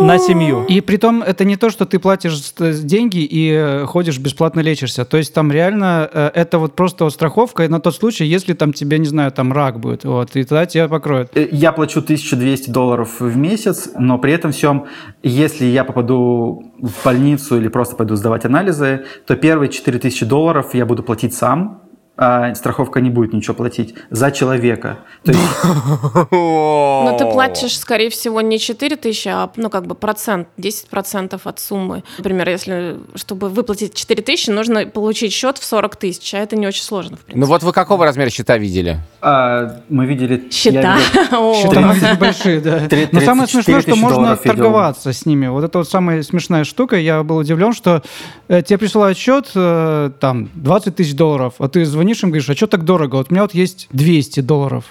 На 0.00 0.18
семью. 0.18 0.64
И 0.68 0.80
при 0.80 0.96
том 0.96 1.22
это 1.22 1.44
не 1.44 1.56
то, 1.56 1.70
что 1.70 1.86
ты 1.86 1.98
платишь 1.98 2.38
с 2.38 2.80
деньги 2.82 3.18
и 3.18 3.50
э, 3.50 3.86
ходишь 3.86 4.18
бесплатно 4.18 4.60
лечишься. 4.60 5.04
То 5.04 5.16
есть 5.16 5.32
там 5.32 5.50
реально 5.50 6.08
э, 6.12 6.30
это 6.34 6.58
вот 6.58 6.76
просто 6.76 7.04
вот 7.04 7.14
страховка 7.14 7.66
на 7.68 7.80
тот 7.80 7.94
случай, 7.94 8.26
если 8.26 8.52
там 8.52 8.72
тебе, 8.72 8.98
не 8.98 9.06
знаю, 9.06 9.32
там 9.32 9.52
рак 9.52 9.80
будет, 9.80 10.04
вот, 10.04 10.36
и 10.36 10.44
тогда 10.44 10.66
тебя 10.66 10.88
покроют. 10.88 11.30
Э, 11.34 11.48
Я 11.50 11.72
плачу 11.72 12.00
1200 12.00 12.68
долларов 12.70 13.20
в 13.20 13.36
месяц, 13.36 13.88
но 13.98 14.18
при 14.18 14.32
этом 14.32 14.52
всем, 14.52 14.86
если 15.22 15.64
я 15.64 15.84
попаду 15.84 16.72
в 16.78 17.04
больницу 17.04 17.56
или 17.56 17.68
просто 17.68 17.96
пойду 17.96 18.16
сдавать 18.16 18.44
анализы, 18.44 19.06
то 19.26 19.36
первые 19.36 19.70
4000 19.70 20.26
долларов 20.26 20.74
я 20.74 20.84
буду 20.84 21.02
платить 21.02 21.34
сам, 21.34 21.85
а 22.16 22.54
страховка 22.54 23.00
не 23.00 23.10
будет 23.10 23.32
ничего 23.32 23.54
платить 23.54 23.94
за 24.10 24.30
человека. 24.30 24.98
То 25.24 25.32
есть 25.32 25.42
Но 26.30 27.16
ты 27.18 27.26
платишь, 27.26 27.78
скорее 27.78 28.10
всего, 28.10 28.40
не 28.40 28.58
4 28.58 28.96
тысячи, 28.96 29.28
а, 29.28 29.50
ну, 29.56 29.70
как 29.70 29.86
бы 29.86 29.94
процент, 29.94 30.48
10 30.56 30.88
процентов 30.88 31.46
от 31.46 31.58
суммы. 31.58 32.04
Например, 32.18 32.48
если, 32.48 32.96
чтобы 33.14 33.48
выплатить 33.48 33.94
4 33.94 34.22
тысячи, 34.22 34.50
нужно 34.50 34.86
получить 34.86 35.32
счет 35.32 35.58
в 35.58 35.64
40 35.64 35.96
тысяч, 35.96 36.34
а 36.34 36.38
это 36.38 36.56
не 36.56 36.66
очень 36.66 36.82
сложно, 36.82 37.16
в 37.16 37.20
принципе. 37.20 37.40
Ну 37.40 37.46
вот 37.46 37.62
вы 37.62 37.72
какого 37.72 38.04
размера 38.04 38.30
счета 38.30 38.56
видели? 38.56 38.98
а, 39.26 39.80
мы 39.88 40.06
видели... 40.06 40.48
Счета. 40.52 40.98
Счета. 41.00 42.16
Большие, 42.20 42.60
да. 42.60 42.82
Но 43.10 43.20
самое 43.20 43.48
34 43.48 43.48
смешное, 43.48 43.80
что 43.80 43.96
можно 43.96 44.36
торговаться 44.36 45.12
с 45.12 45.26
ними. 45.26 45.48
Вот 45.48 45.64
это 45.64 45.78
вот 45.78 45.88
самая 45.88 46.22
смешная 46.22 46.62
штука. 46.62 46.96
Я 46.96 47.24
был 47.24 47.38
удивлен, 47.38 47.72
что 47.72 48.02
э, 48.46 48.62
тебе 48.62 48.78
присылают 48.78 49.18
счет, 49.18 49.50
э, 49.56 50.10
там, 50.20 50.48
20 50.54 50.94
тысяч 50.94 51.14
долларов, 51.14 51.54
а 51.58 51.68
ты 51.68 51.84
звонишь 51.84 52.05
им, 52.12 52.30
говоришь, 52.30 52.48
а 52.50 52.54
что 52.54 52.66
так 52.66 52.84
дорого? 52.84 53.16
Вот 53.16 53.26
у 53.30 53.34
меня 53.34 53.42
вот 53.42 53.54
есть 53.54 53.88
200 53.92 54.40
долларов. 54.40 54.84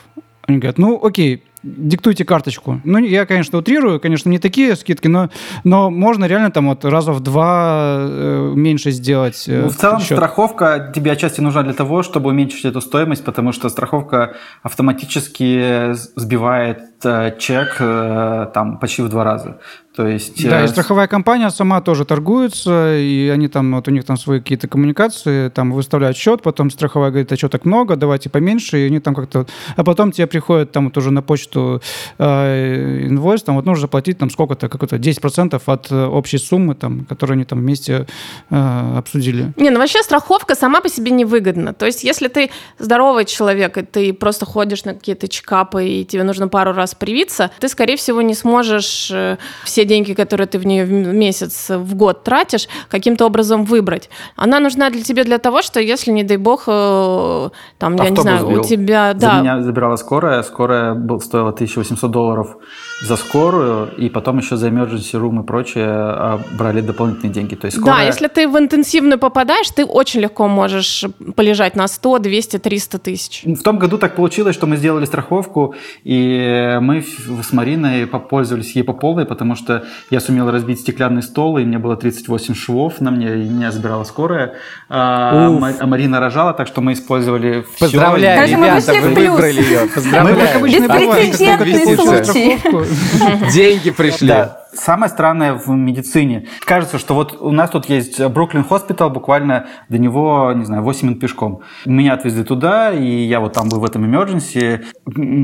Они 0.48 0.60
говорят, 0.60 0.78
ну, 0.78 1.04
окей, 1.04 1.44
диктуйте 1.64 2.24
карточку. 2.24 2.80
Ну, 2.84 3.00
я, 3.00 3.26
конечно, 3.26 3.58
утрирую, 3.58 4.00
конечно, 4.00 4.30
не 4.30 4.38
такие 4.38 4.76
скидки, 4.76 5.08
но, 5.08 5.32
но 5.64 5.90
можно 5.90 6.26
реально 6.26 6.52
там 6.52 6.68
вот 6.68 6.86
раза 6.86 7.12
в 7.14 7.20
два 7.20 7.98
э, 8.00 8.54
меньше 8.56 8.92
сделать 8.92 9.46
э, 9.48 9.64
Ну, 9.64 9.70
в 9.70 9.76
целом 9.76 10.00
счет. 10.02 10.18
страховка 10.18 10.92
тебе 10.94 11.12
отчасти 11.12 11.42
нужна 11.42 11.64
для 11.64 11.74
того, 11.74 12.04
чтобы 12.04 12.30
уменьшить 12.30 12.66
эту 12.66 12.82
стоимость, 12.82 13.26
потому 13.26 13.52
что 13.54 13.70
страховка 13.70 14.36
автоматически 14.62 15.94
сбивает 16.16 16.95
чек 17.38 17.78
э, 17.80 18.48
там 18.54 18.80
почти 18.80 19.02
в 19.02 19.10
два 19.10 19.24
раза. 19.24 19.60
То 19.96 20.08
есть 20.08 20.44
Да, 20.50 20.62
э, 20.62 20.66
и 20.66 20.68
страховая 20.68 21.08
компания 21.08 21.50
сама 21.50 21.82
тоже 21.82 22.06
торгуется, 22.06 22.98
и 22.98 23.30
они 23.30 23.48
там, 23.48 23.74
вот 23.76 23.88
у 23.88 23.92
них 23.92 24.04
там 24.04 24.18
свои 24.18 24.40
какие-то 24.40 24.68
коммуникации, 24.68 25.50
там 25.50 25.72
выставляют 25.72 26.18
счет, 26.18 26.42
потом 26.42 26.70
страховая 26.70 27.12
говорит, 27.12 27.32
а 27.32 27.38
что 27.38 27.50
так 27.50 27.66
много, 27.66 27.96
давайте 27.96 28.30
поменьше, 28.30 28.80
и 28.80 28.88
они 28.88 29.00
там 29.00 29.16
как-то... 29.16 29.46
А 29.76 29.84
потом 29.84 30.12
тебе 30.12 30.28
приходит 30.28 30.72
там 30.72 30.86
вот 30.86 30.98
уже 30.98 31.12
на 31.12 31.22
почту 31.22 31.82
э, 32.18 33.08
инвойс, 33.08 33.44
там 33.44 33.56
вот 33.56 33.66
нужно 33.66 33.82
заплатить 33.82 34.18
там 34.18 34.30
сколько-то, 34.30 34.68
какое-то 34.68 34.98
10% 34.98 35.62
от 35.66 35.92
э, 35.92 36.06
общей 36.06 36.40
суммы, 36.40 36.76
там, 36.76 37.06
которую 37.06 37.36
они 37.36 37.46
там 37.46 37.60
вместе 37.60 38.06
э, 38.50 38.98
обсудили. 38.98 39.54
Не, 39.56 39.70
ну 39.70 39.80
вообще 39.80 40.04
страховка 40.04 40.56
сама 40.56 40.82
по 40.82 40.90
себе 40.90 41.12
невыгодна. 41.12 41.74
То 41.74 41.86
есть, 41.86 42.04
если 42.04 42.28
ты 42.28 42.50
здоровый 42.80 43.24
человек, 43.26 43.78
и 43.78 43.84
ты 43.84 44.14
просто 44.14 44.46
ходишь 44.46 44.84
на 44.84 44.94
какие-то 44.94 45.28
чекапы, 45.30 45.88
и 45.88 46.06
тебе 46.06 46.24
нужно 46.24 46.50
пару 46.50 46.74
раз 46.74 46.95
привиться, 46.98 47.52
ты, 47.60 47.68
скорее 47.68 47.96
всего, 47.98 48.22
не 48.22 48.34
сможешь 48.34 49.10
э, 49.12 49.38
все 49.64 49.86
деньги, 49.86 50.14
которые 50.14 50.48
ты 50.48 50.60
в 50.60 50.66
нее 50.66 50.86
в 50.86 50.92
месяц, 50.92 51.70
в 51.70 51.96
год 51.96 52.24
тратишь, 52.24 52.68
каким-то 52.90 53.26
образом 53.26 53.66
выбрать. 53.66 54.10
Она 54.36 54.60
нужна 54.60 54.90
для 54.90 55.04
тебя 55.04 55.24
для 55.24 55.38
того, 55.38 55.62
что 55.62 55.80
если, 55.80 56.12
не 56.12 56.24
дай 56.24 56.38
бог, 56.38 56.64
э, 56.68 57.50
там, 57.78 57.96
я 57.96 58.10
не 58.10 58.10
Автобус 58.10 58.24
знаю, 58.24 58.48
у 58.48 58.52
сбил. 58.52 58.64
тебя... 58.64 59.14
За 59.14 59.20
Да, 59.20 59.42
меня 59.42 59.62
забирала 59.62 59.96
скорая. 59.96 60.44
Скорая 60.44 60.94
был, 60.94 61.20
стоила 61.20 61.50
1800 61.50 62.12
долларов 62.12 62.58
за 63.02 63.18
скорую, 63.18 63.90
и 63.98 64.10
потом 64.10 64.38
еще 64.38 64.56
за 64.56 64.70
emergency 64.70 65.20
room 65.20 65.44
и 65.44 65.46
прочее 65.46 65.88
а, 65.88 66.40
брали 66.58 66.80
дополнительные 66.82 67.34
деньги. 67.34 67.56
То 67.56 67.66
есть 67.66 67.78
Да, 67.78 67.84
скорая... 67.84 68.08
если 68.08 68.28
ты 68.28 68.48
в 68.48 68.58
интенсивную 68.58 69.20
попадаешь, 69.20 69.70
ты 69.70 69.84
очень 69.84 70.22
легко 70.22 70.48
можешь 70.48 71.04
полежать 71.36 71.76
на 71.76 71.88
100, 71.88 72.20
200, 72.20 72.58
300 72.60 73.00
тысяч. 73.00 73.42
В 73.44 73.64
том 73.64 73.80
году 73.80 73.98
так 73.98 74.16
получилось, 74.16 74.56
что 74.56 74.66
мы 74.66 74.78
сделали 74.78 75.06
страховку, 75.06 75.76
и 76.04 76.78
мы 76.82 77.02
с 77.02 77.52
Мариной 77.52 78.08
попользовались 78.08 78.76
ей 78.76 78.84
по 78.84 78.94
полной, 78.94 79.26
потому 79.26 79.56
что 79.56 79.84
я 80.10 80.22
сумел 80.22 80.50
разбить 80.50 80.80
стеклянный 80.80 81.22
стол, 81.22 81.58
и 81.58 81.66
меня 81.66 81.80
было 81.80 81.98
38 81.98 82.56
швов 82.56 83.02
на 83.02 83.12
мне, 83.12 83.28
и 83.28 83.50
меня 83.50 83.72
забирала 83.72 84.06
скорая. 84.06 84.54
А, 84.88 85.48
а 85.80 85.86
Марина 85.86 86.22
рожала, 86.22 86.54
так 86.54 86.68
что 86.68 86.80
мы 86.80 86.94
использовали. 86.94 87.66
Поздравляю, 87.78 88.42
Даже 88.42 88.58
мы 88.58 88.66
ребята, 88.68 88.94
вы 88.94 89.10
выбрали 89.10 89.62
ее. 89.62 89.80
Мы, 89.82 89.88
как 89.88 89.96
Поздравляю. 89.96 90.58
обычно, 90.58 90.80
Беспрецедентный 90.80 91.06
бывает, 91.06 91.58
когда 91.58 91.80
ты 91.80 91.98
случай. 91.98 92.85
Деньги 93.54 93.92
пришли. 93.92 94.28
Да. 94.28 94.62
Самое 94.74 95.10
странное 95.10 95.54
в 95.54 95.70
медицине. 95.70 96.48
Кажется, 96.62 97.00
что 97.00 97.14
вот 97.16 97.38
у 97.40 97.52
нас 97.52 97.70
тут 97.70 97.88
есть 97.88 98.22
Бруклин 98.22 98.64
Хоспитал, 98.64 99.10
буквально 99.10 99.68
до 99.90 99.98
него, 99.98 100.52
не 100.54 100.66
знаю, 100.66 100.84
8 100.84 101.08
минут 101.08 101.20
пешком. 101.22 101.62
Меня 101.86 102.14
отвезли 102.14 102.44
туда, 102.44 102.92
и 102.92 103.06
я 103.06 103.40
вот 103.40 103.54
там 103.54 103.70
был 103.70 103.80
в 103.80 103.86
этом 103.86 104.04
emergency. 104.04 104.84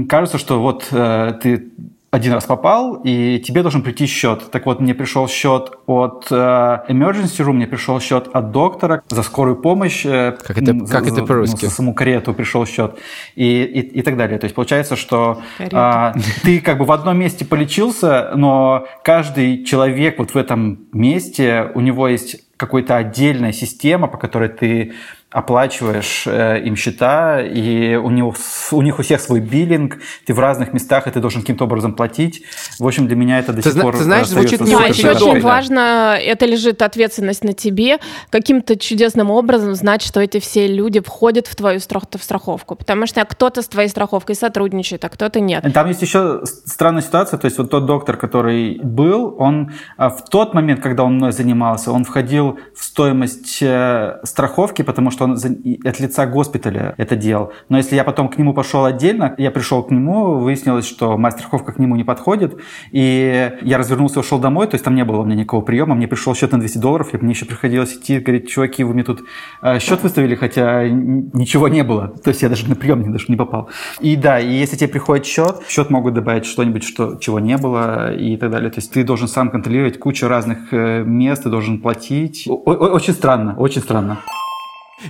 Кажется, 0.07 0.37
что 0.37 0.61
вот 0.61 0.87
э, 0.91 1.33
ты 1.41 1.71
один 2.11 2.33
раз 2.33 2.43
попал, 2.43 2.95
и 3.05 3.39
тебе 3.39 3.61
должен 3.61 3.81
прийти 3.83 4.05
счет. 4.05 4.51
Так 4.51 4.65
вот, 4.65 4.81
мне 4.81 4.93
пришел 4.93 5.29
счет 5.29 5.71
от 5.85 6.27
э, 6.29 6.35
emergency 6.35 7.39
room, 7.39 7.53
мне 7.53 7.67
пришел 7.67 8.01
счет 8.01 8.27
от 8.33 8.51
доктора 8.51 9.01
за 9.07 9.23
скорую 9.23 9.55
помощь. 9.55 10.05
э, 10.05 10.33
Как 10.45 10.57
это- 10.57 10.71
м, 10.71 10.79
как 10.81 11.05
за- 11.05 11.11
это 11.11 11.15
за- 11.21 11.25
по-русски? 11.25 11.63
ну, 11.63 11.69
за 11.69 11.75
саму 11.75 11.93
карету 11.93 12.33
пришел 12.33 12.65
счет 12.65 12.97
и, 13.35 13.63
и, 13.63 13.79
и 13.99 14.01
так 14.01 14.17
далее. 14.17 14.37
То 14.39 14.45
есть 14.45 14.55
получается, 14.55 14.97
что 14.97 15.41
а, 15.71 16.13
ты 16.43 16.59
как 16.59 16.79
бы 16.79 16.85
в 16.85 16.91
одном 16.91 17.17
месте 17.17 17.45
полечился, 17.45 18.31
но 18.35 18.85
каждый 19.05 19.63
человек 19.63 20.19
вот 20.19 20.31
в 20.31 20.35
этом 20.37 20.79
месте, 20.91 21.71
у 21.75 21.79
него 21.79 22.09
есть 22.09 22.41
какая-то 22.57 22.97
отдельная 22.97 23.53
система, 23.53 24.07
по 24.07 24.17
которой 24.17 24.49
ты 24.49 24.91
оплачиваешь 25.31 26.23
э, 26.27 26.61
им 26.65 26.75
счета, 26.75 27.41
и 27.41 27.95
у, 27.95 28.09
него, 28.09 28.35
у 28.71 28.81
них 28.81 28.99
у 28.99 29.01
всех 29.01 29.21
свой 29.21 29.39
биллинг, 29.39 29.99
ты 30.25 30.33
в 30.33 30.39
разных 30.39 30.73
местах, 30.73 31.07
и 31.07 31.11
ты 31.11 31.21
должен 31.21 31.41
каким-то 31.41 31.63
образом 31.63 31.93
платить. 31.93 32.43
В 32.77 32.85
общем, 32.85 33.07
для 33.07 33.15
меня 33.15 33.39
это 33.39 33.53
до 33.53 33.61
Ты 33.61 33.69
сих 33.69 33.73
зна- 33.73 33.83
пор 33.83 33.97
ты 33.97 34.03
знаешь, 34.03 34.27
звучит 34.27 34.59
не 34.59 34.71
Да, 34.71 34.79
очень 34.79 35.07
очень 35.07 35.41
важно, 35.41 36.17
это 36.19 36.45
лежит 36.45 36.81
ответственность 36.81 37.45
на 37.45 37.53
тебе, 37.53 37.99
каким-то 38.29 38.77
чудесным 38.77 39.31
образом 39.31 39.73
знать, 39.73 40.01
что 40.01 40.19
эти 40.19 40.39
все 40.41 40.67
люди 40.67 40.99
входят 40.99 41.47
в 41.47 41.55
твою 41.55 41.79
страх- 41.79 42.03
в 42.11 42.23
страховку, 42.23 42.75
потому 42.75 43.07
что 43.07 43.23
кто-то 43.23 43.61
с 43.61 43.67
твоей 43.69 43.87
страховкой 43.87 44.35
сотрудничает, 44.35 45.05
а 45.05 45.09
кто-то 45.09 45.39
нет. 45.39 45.65
Там 45.73 45.87
есть 45.87 46.01
еще 46.01 46.41
странная 46.65 47.01
ситуация, 47.01 47.37
то 47.37 47.45
есть 47.45 47.57
вот 47.57 47.71
тот 47.71 47.85
доктор, 47.85 48.17
который 48.17 48.79
был, 48.83 49.33
он 49.39 49.71
а, 49.95 50.09
в 50.09 50.25
тот 50.25 50.53
момент, 50.53 50.81
когда 50.81 51.03
он 51.03 51.15
мной 51.15 51.31
занимался, 51.31 51.93
он 51.93 52.03
входил 52.03 52.59
в 52.75 52.83
стоимость 52.83 53.59
э, 53.61 54.19
страховки, 54.23 54.81
потому 54.81 55.11
что 55.11 55.20
он 55.21 55.37
за- 55.37 55.49
и 55.53 55.79
от 55.87 55.99
лица 55.99 56.25
госпиталя 56.25 56.93
это 56.97 57.15
делал. 57.15 57.51
Но 57.69 57.77
если 57.77 57.95
я 57.95 58.03
потом 58.03 58.27
к 58.29 58.37
нему 58.37 58.53
пошел 58.53 58.85
отдельно, 58.85 59.35
я 59.37 59.51
пришел 59.51 59.83
к 59.83 59.91
нему, 59.91 60.39
выяснилось, 60.39 60.85
что 60.87 61.17
моя 61.17 61.31
к 61.31 61.79
нему 61.79 61.95
не 61.95 62.03
подходит, 62.03 62.57
и 62.91 63.51
я 63.61 63.77
развернулся 63.77 64.19
и 64.19 64.19
ушел 64.19 64.39
домой, 64.39 64.67
то 64.67 64.75
есть 64.75 64.83
там 64.85 64.95
не 64.95 65.05
было 65.05 65.21
у 65.21 65.25
меня 65.25 65.35
никакого 65.35 65.61
приема, 65.61 65.95
мне 65.95 66.07
пришел 66.07 66.35
счет 66.35 66.51
на 66.51 66.59
200 66.59 66.77
долларов, 66.77 67.13
и 67.13 67.17
мне 67.17 67.31
еще 67.31 67.45
приходилось 67.45 67.93
идти, 67.95 68.19
говорить, 68.19 68.49
чуваки, 68.49 68.83
вы 68.83 68.93
мне 68.93 69.03
тут 69.03 69.21
э, 69.61 69.79
счет 69.79 70.03
выставили, 70.03 70.35
хотя 70.35 70.87
ничего 70.89 71.67
не 71.67 71.83
было, 71.83 72.07
то 72.09 72.29
есть 72.29 72.41
я 72.41 72.49
даже 72.49 72.67
на 72.69 72.75
прием 72.75 73.01
не- 73.01 73.09
даже 73.09 73.25
не 73.29 73.35
попал. 73.35 73.69
И 73.99 74.15
да, 74.15 74.39
и 74.39 74.51
если 74.53 74.75
тебе 74.75 74.89
приходит 74.89 75.25
счет, 75.25 75.61
счет 75.67 75.89
могут 75.89 76.13
добавить 76.13 76.45
что-нибудь, 76.45 76.83
что, 76.83 77.15
чего 77.15 77.39
не 77.39 77.57
было 77.57 78.13
и 78.13 78.37
так 78.37 78.51
далее. 78.51 78.69
То 78.71 78.79
есть 78.79 78.91
ты 78.93 79.03
должен 79.03 79.27
сам 79.27 79.49
контролировать 79.49 79.99
кучу 79.99 80.27
разных 80.27 80.73
э, 80.73 81.03
мест, 81.03 81.43
ты 81.43 81.49
должен 81.49 81.81
платить. 81.81 82.45
О- 82.47 82.55
очень 82.55 83.13
странно, 83.13 83.55
очень 83.57 83.81
странно. 83.81 84.19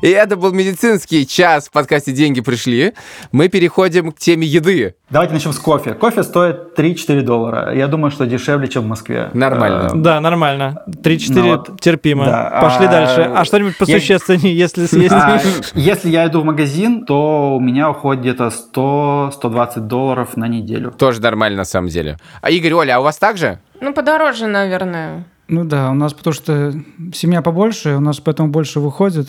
И 0.01 0.07
это 0.09 0.37
был 0.37 0.51
медицинский 0.53 1.27
час 1.27 1.67
в 1.67 1.71
подкасте 1.71 2.11
«Деньги 2.13 2.39
пришли». 2.41 2.93
Мы 3.31 3.49
переходим 3.49 4.11
к 4.11 4.17
теме 4.17 4.47
еды. 4.47 4.95
Давайте 5.09 5.33
начнем 5.33 5.51
с 5.51 5.59
кофе. 5.59 5.93
Кофе 5.93 6.23
стоит 6.23 6.77
3-4 6.79 7.21
доллара. 7.21 7.75
Я 7.75 7.87
думаю, 7.87 8.11
что 8.11 8.25
дешевле, 8.25 8.67
чем 8.69 8.83
в 8.83 8.87
Москве. 8.87 9.29
Нормально. 9.33 9.89
Э, 9.93 9.95
Да, 9.95 10.21
нормально. 10.21 10.83
3-4 10.87 11.33
Ну 11.35 11.49
вот. 11.57 11.81
терпимо. 11.81 12.25
Да, 12.25 12.59
Пошли 12.61 12.85
а, 12.85 12.91
дальше. 12.91 13.21
А 13.35 13.43
что-нибудь 13.43 13.73
я- 13.79 13.85
посущественнее, 13.85 14.57
если 14.57 14.85
съесть? 14.85 15.11
А, 15.11 15.41
если 15.73 16.09
я 16.09 16.27
иду 16.27 16.41
в 16.41 16.45
магазин, 16.45 17.05
то 17.05 17.55
у 17.57 17.59
меня 17.59 17.89
уходит 17.89 18.21
где-то 18.21 18.51
100-120 18.73 19.87
долларов 19.87 20.37
на 20.37 20.47
неделю. 20.47 20.91
Тоже 20.91 21.21
нормально 21.21 21.57
на 21.57 21.65
самом 21.65 21.89
деле. 21.89 22.17
А 22.41 22.49
Игорь, 22.49 22.73
Оля, 22.73 22.95
а 22.95 22.99
у 22.99 23.03
вас 23.03 23.17
так 23.17 23.37
же? 23.37 23.59
Ну, 23.81 23.93
подороже, 23.93 24.47
наверное. 24.47 25.25
Ну 25.47 25.65
да, 25.65 25.89
у 25.91 25.93
нас 25.93 26.13
потому 26.13 26.33
что 26.33 26.73
семья 27.13 27.41
побольше, 27.41 27.95
у 27.95 27.99
нас 27.99 28.19
поэтому 28.21 28.49
больше 28.49 28.79
выходит. 28.79 29.27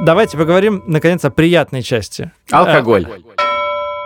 Давайте 0.00 0.36
поговорим, 0.38 0.82
наконец, 0.86 1.24
о 1.24 1.30
приятной 1.30 1.82
части. 1.82 2.30
Алкоголь. 2.50 3.06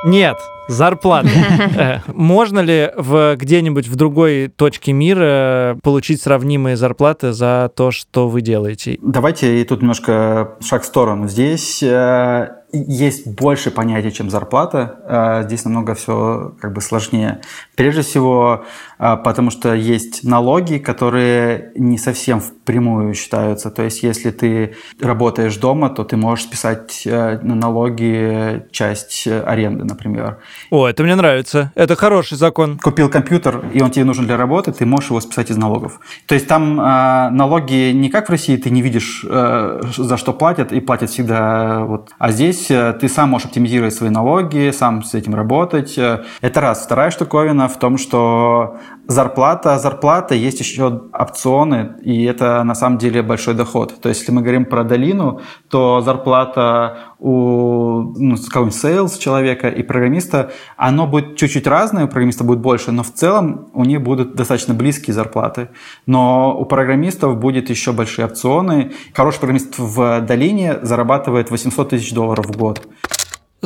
Нет, 0.04 0.36
зарплаты. 0.68 1.28
Э, 1.76 1.98
Можно 2.08 2.60
ли 2.60 2.90
в 2.96 3.36
где-нибудь 3.36 3.88
в 3.88 3.96
другой 3.96 4.48
точке 4.48 4.92
мира 4.92 5.78
получить 5.82 6.20
сравнимые 6.20 6.76
зарплаты 6.76 7.32
за 7.32 7.70
то, 7.74 7.90
что 7.90 8.28
вы 8.28 8.40
делаете? 8.40 8.98
Давайте 9.02 9.60
и 9.60 9.64
тут 9.64 9.80
немножко 9.80 10.56
шаг 10.60 10.82
в 10.82 10.86
сторону. 10.86 11.28
Здесь 11.28 11.82
э, 11.82 12.48
есть 12.72 13.26
больше 13.26 13.70
понятий, 13.70 14.12
чем 14.12 14.30
зарплата. 14.30 14.96
Э, 15.06 15.46
здесь 15.46 15.64
намного 15.64 15.94
все 15.94 16.54
как 16.60 16.72
бы 16.72 16.80
сложнее. 16.80 17.40
Прежде 17.76 18.02
всего, 18.02 18.64
э, 18.64 18.91
потому 19.16 19.50
что 19.50 19.74
есть 19.74 20.24
налоги, 20.24 20.78
которые 20.78 21.72
не 21.74 21.98
совсем 21.98 22.40
впрямую 22.40 23.14
считаются. 23.14 23.70
То 23.70 23.82
есть, 23.82 24.02
если 24.02 24.30
ты 24.30 24.76
работаешь 25.00 25.56
дома, 25.56 25.90
то 25.90 26.04
ты 26.04 26.16
можешь 26.16 26.44
списать 26.44 27.02
э, 27.06 27.38
на 27.42 27.54
налоги 27.54 28.64
часть 28.70 29.26
э, 29.26 29.40
аренды, 29.42 29.84
например. 29.84 30.38
О, 30.70 30.86
это 30.86 31.02
мне 31.02 31.14
нравится. 31.14 31.72
Это 31.74 31.96
хороший 31.96 32.38
закон. 32.38 32.78
Купил 32.78 33.08
компьютер, 33.08 33.64
и 33.72 33.82
он 33.82 33.90
тебе 33.90 34.04
нужен 34.04 34.26
для 34.26 34.36
работы, 34.36 34.72
ты 34.72 34.86
можешь 34.86 35.10
его 35.10 35.20
списать 35.20 35.50
из 35.50 35.56
налогов. 35.56 36.00
То 36.26 36.34
есть 36.34 36.46
там 36.46 36.80
э, 36.80 37.30
налоги 37.30 37.92
не 37.92 38.08
как 38.08 38.28
в 38.28 38.30
России, 38.30 38.56
ты 38.56 38.70
не 38.70 38.82
видишь, 38.82 39.24
э, 39.28 39.80
за 39.96 40.16
что 40.16 40.32
платят, 40.32 40.72
и 40.72 40.80
платят 40.80 41.10
всегда. 41.10 41.80
э, 41.80 41.84
вот. 41.84 42.10
А 42.18 42.30
здесь 42.30 42.70
э, 42.70 42.92
ты 43.00 43.08
сам 43.08 43.30
можешь 43.30 43.46
оптимизировать 43.46 43.94
свои 43.94 44.10
налоги, 44.10 44.70
сам 44.70 45.02
с 45.02 45.14
этим 45.14 45.34
работать. 45.34 45.98
Это 45.98 46.60
раз. 46.60 46.84
Вторая 46.84 47.10
штуковина 47.10 47.68
в 47.68 47.78
том, 47.78 47.98
что 47.98 48.76
зарплата, 49.12 49.78
зарплата, 49.78 50.34
есть 50.34 50.60
еще 50.60 51.02
опционы, 51.12 51.96
и 52.02 52.24
это 52.24 52.64
на 52.64 52.74
самом 52.74 52.98
деле 52.98 53.22
большой 53.22 53.54
доход. 53.54 54.00
То 54.00 54.08
есть 54.08 54.22
если 54.22 54.32
мы 54.32 54.42
говорим 54.42 54.64
про 54.64 54.84
долину, 54.84 55.40
то 55.68 56.00
зарплата 56.00 57.14
у 57.18 58.12
ну, 58.16 58.36
какого-нибудь 58.36 58.84
sales 58.84 59.18
человека 59.18 59.68
и 59.68 59.82
программиста, 59.82 60.50
оно 60.76 61.06
будет 61.06 61.36
чуть-чуть 61.36 61.66
разное, 61.66 62.04
у 62.04 62.08
программиста 62.08 62.44
будет 62.44 62.60
больше, 62.60 62.90
но 62.90 63.02
в 63.02 63.12
целом 63.12 63.68
у 63.74 63.84
них 63.84 64.02
будут 64.02 64.34
достаточно 64.34 64.74
близкие 64.74 65.14
зарплаты. 65.14 65.68
Но 66.06 66.58
у 66.58 66.64
программистов 66.64 67.38
будет 67.38 67.70
еще 67.70 67.92
большие 67.92 68.26
опционы. 68.26 68.92
Хороший 69.14 69.38
программист 69.38 69.78
в 69.78 70.20
долине 70.22 70.78
зарабатывает 70.82 71.50
800 71.50 71.90
тысяч 71.90 72.12
долларов 72.12 72.46
в 72.46 72.56
год. 72.56 72.88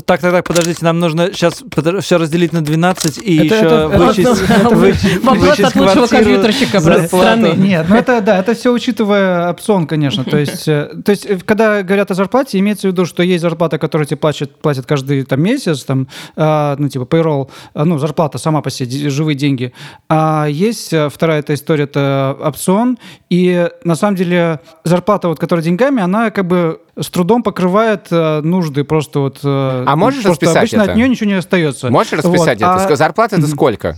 Так, 0.04 0.20
так, 0.20 0.30
так, 0.30 0.44
подождите, 0.44 0.84
нам 0.84 1.00
нужно 1.00 1.32
сейчас 1.32 1.64
все 2.00 2.18
разделить 2.18 2.52
на 2.52 2.62
12 2.62 3.18
и 3.18 3.36
Это- 3.38 3.44
еще 3.46 3.64
это- 3.64 3.88
вычесть, 3.88 4.42
вычесть- 4.70 5.24
Вопрос 5.24 5.48
вычесть 5.48 5.68
от 5.68 5.76
лучшего 5.76 6.06
компьютерщика 6.06 6.80
страны. 6.80 7.54
Нет, 7.56 7.86
ну 7.88 7.96
это 7.96 8.20
да, 8.20 8.38
это 8.38 8.54
все 8.54 8.72
учитывая 8.72 9.50
опцион, 9.50 9.86
конечно. 9.86 10.22
То 10.24 10.36
есть, 10.36 10.68
э, 10.68 10.90
то 11.02 11.10
есть, 11.10 11.24
э, 11.24 11.38
когда 11.42 11.82
говорят 11.82 12.10
о 12.10 12.14
зарплате, 12.14 12.58
имеется 12.58 12.88
в 12.88 12.90
виду, 12.90 13.06
что 13.06 13.22
есть 13.22 13.40
зарплата, 13.40 13.78
которую 13.78 14.06
тебе 14.06 14.18
платят, 14.18 14.54
платят 14.60 14.84
каждый 14.84 15.24
там, 15.24 15.40
месяц, 15.40 15.82
там, 15.84 16.08
а, 16.36 16.76
ну, 16.78 16.90
типа 16.90 17.04
payroll, 17.04 17.48
а, 17.72 17.86
ну, 17.86 17.98
зарплата 17.98 18.36
сама 18.36 18.60
по 18.60 18.68
себе, 18.68 19.08
живые 19.08 19.34
деньги. 19.34 19.72
А 20.10 20.46
есть 20.46 20.92
э, 20.92 21.08
вторая 21.08 21.38
эта 21.40 21.54
история, 21.54 21.84
это 21.84 22.36
опцион. 22.38 22.98
И 23.30 23.66
на 23.84 23.94
самом 23.94 24.16
деле 24.16 24.60
зарплата, 24.84 25.28
вот, 25.28 25.38
которая 25.38 25.64
деньгами, 25.64 26.02
она 26.02 26.30
как 26.30 26.46
бы 26.46 26.80
с 26.98 27.08
трудом 27.10 27.42
покрывает 27.42 28.06
э, 28.10 28.40
нужды 28.42 28.84
просто 28.84 29.20
вот... 29.20 29.40
э, 29.44 29.84
А 29.86 29.96
можешь 29.96 30.22
просто 30.22 30.46
расписать 30.46 30.56
обычно 30.56 30.82
это? 30.82 30.90
от 30.92 30.96
нее 30.96 31.08
ничего 31.08 31.28
не 31.28 31.36
остается. 31.36 31.90
Можешь 31.90 32.12
расписать 32.14 32.60
Вот, 32.60 32.68
это? 32.68 32.86
а- 32.86 32.96
Зарплата 32.96 33.36
это 33.36 33.46
сколько? 33.46 33.96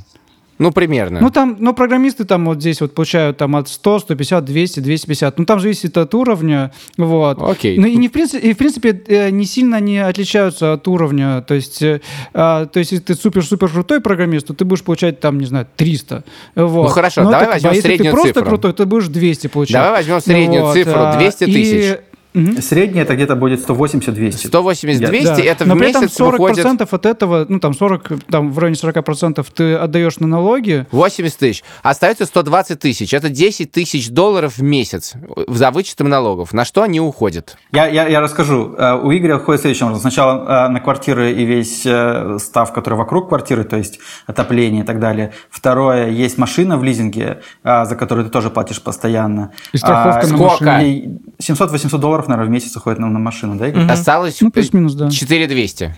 Ну, 0.61 0.73
примерно. 0.73 1.21
ну, 1.21 1.31
там, 1.31 1.55
ну, 1.61 1.73
программисты 1.73 2.25
там 2.25 2.45
вот 2.47 2.59
здесь 2.61 2.81
вот 2.81 2.93
получают 2.93 3.37
там 3.37 3.55
от 3.55 3.69
100, 3.69 4.01
150, 4.01 4.45
200, 4.45 4.81
250. 4.81 5.39
Ну, 5.39 5.45
там 5.45 5.61
зависит 5.61 5.97
от 5.97 6.13
уровня, 6.17 6.73
вот. 6.97 7.41
Окей. 7.41 7.79
Ну, 7.79 7.87
и, 7.87 7.95
не 7.97 8.09
в 8.09 8.11
принципе, 8.11 8.49
и, 8.49 8.53
в 8.55 8.57
принципе, 8.59 9.01
э, 9.07 9.31
не 9.31 9.45
сильно 9.45 9.77
они 9.77 9.99
отличаются 9.99 10.73
от 10.73 10.89
уровня. 10.89 11.43
То 11.43 11.55
есть, 11.55 11.81
э, 11.81 12.01
а, 12.35 12.67
то 12.67 12.81
есть 12.81 12.91
если 12.91 13.05
ты 13.05 13.15
супер-супер 13.15 13.69
крутой 13.69 14.01
программист, 14.01 14.49
то 14.49 14.53
ты 14.53 14.65
будешь 14.65 14.83
получать 14.83 15.21
там, 15.21 15.39
не 15.39 15.47
знаю, 15.47 15.69
300. 15.77 16.25
Вот. 16.57 16.83
Ну, 16.83 16.89
хорошо, 16.89 17.23
Но 17.23 17.31
давай 17.31 17.45
так, 17.47 17.55
возьмем 17.55 17.71
а 17.71 17.75
если 17.75 17.89
среднюю 17.91 18.11
ты 18.11 18.17
просто 18.17 18.35
цифру. 18.35 18.49
крутой, 18.49 18.73
ты 18.73 18.85
будешь 18.85 19.07
200 19.07 19.47
получать. 19.47 19.75
Давай 19.75 19.93
возьмем 19.93 20.21
среднюю 20.21 20.63
Вот, 20.65 20.75
цифру, 20.75 20.93
а, 20.97 21.17
200 21.17 21.45
и- 21.45 21.99
Мгм. 22.35 22.61
Средний 22.63 23.01
это 23.01 23.15
где-то 23.17 23.37
будет 23.37 23.61
180-200. 23.61 24.49
180-200 24.49 25.25
Да. 25.25 25.43
это 25.43 25.65
в 25.65 25.67
Но 25.67 25.77
при 25.77 25.91
этом 25.91 26.03
месяц 26.03 26.21
40% 26.21 26.31
выходит 26.33 26.93
от 26.93 27.07
этого, 27.07 27.47
ну 27.49 27.59
там 27.59 27.75
40, 27.75 28.13
там 28.31 28.53
в 28.53 28.59
районе 28.59 28.77
40% 28.77 29.45
ты 29.55 29.75
отдаешь 29.75 30.19
на 30.19 30.27
налоги, 30.27 30.87
80 30.93 31.39
тысяч. 31.39 31.65
Остается 31.83 32.27
120 32.27 32.79
тысяч. 32.79 33.15
Это 33.15 33.29
10 33.29 33.73
тысяч 33.73 34.11
долларов 34.11 34.59
в 34.59 34.63
месяц 34.63 35.15
за 35.49 35.71
вычетом 35.71 36.09
налогов. 36.09 36.53
На 36.53 36.65
что 36.65 36.83
они 36.83 37.01
уходят? 37.01 37.57
Я, 37.73 37.87
я, 37.87 38.07
я 38.07 38.21
расскажу. 38.21 38.75
Э, 38.79 38.95
У 39.03 39.11
Игоря 39.13 39.37
уходит 39.37 39.63
следующим 39.63 39.87
образом. 39.87 40.03
Сначала 40.03 40.67
э, 40.67 40.69
на 40.69 40.81
квартиры 40.81 41.33
и 41.33 41.45
весь 41.45 41.83
э, 41.87 42.37
став, 42.39 42.73
который 42.73 42.95
вокруг 42.95 43.29
квартиры, 43.29 43.65
то 43.65 43.77
есть 43.77 43.99
отопление 44.27 44.83
и 44.83 44.87
так 44.87 45.01
далее. 45.01 45.33
Второе, 45.51 46.11
есть 46.11 46.39
машина 46.39 46.77
в 46.79 46.85
лизинге, 46.85 47.41
за 47.65 47.97
которую 47.97 48.27
ты 48.27 48.31
тоже 48.31 48.51
платишь 48.51 48.83
постоянно. 48.83 49.53
И 49.73 49.79
страховка 49.79 50.21
А, 50.21 50.27
на 50.27 50.37
машину. 50.37 50.83
и 50.83 51.09
700-800 51.43 51.99
долларов, 51.99 52.28
наверное, 52.29 52.49
в 52.49 52.53
месяц 52.53 52.77
уходит 52.77 52.99
на, 52.99 53.09
на 53.09 53.19
машину, 53.19 53.57
да, 53.57 53.69
Игорь? 53.69 53.91
Осталось 53.91 54.41
ну 54.41 54.51
плюс-минус, 54.51 54.95
да. 54.95 55.11
4200. 55.11 55.97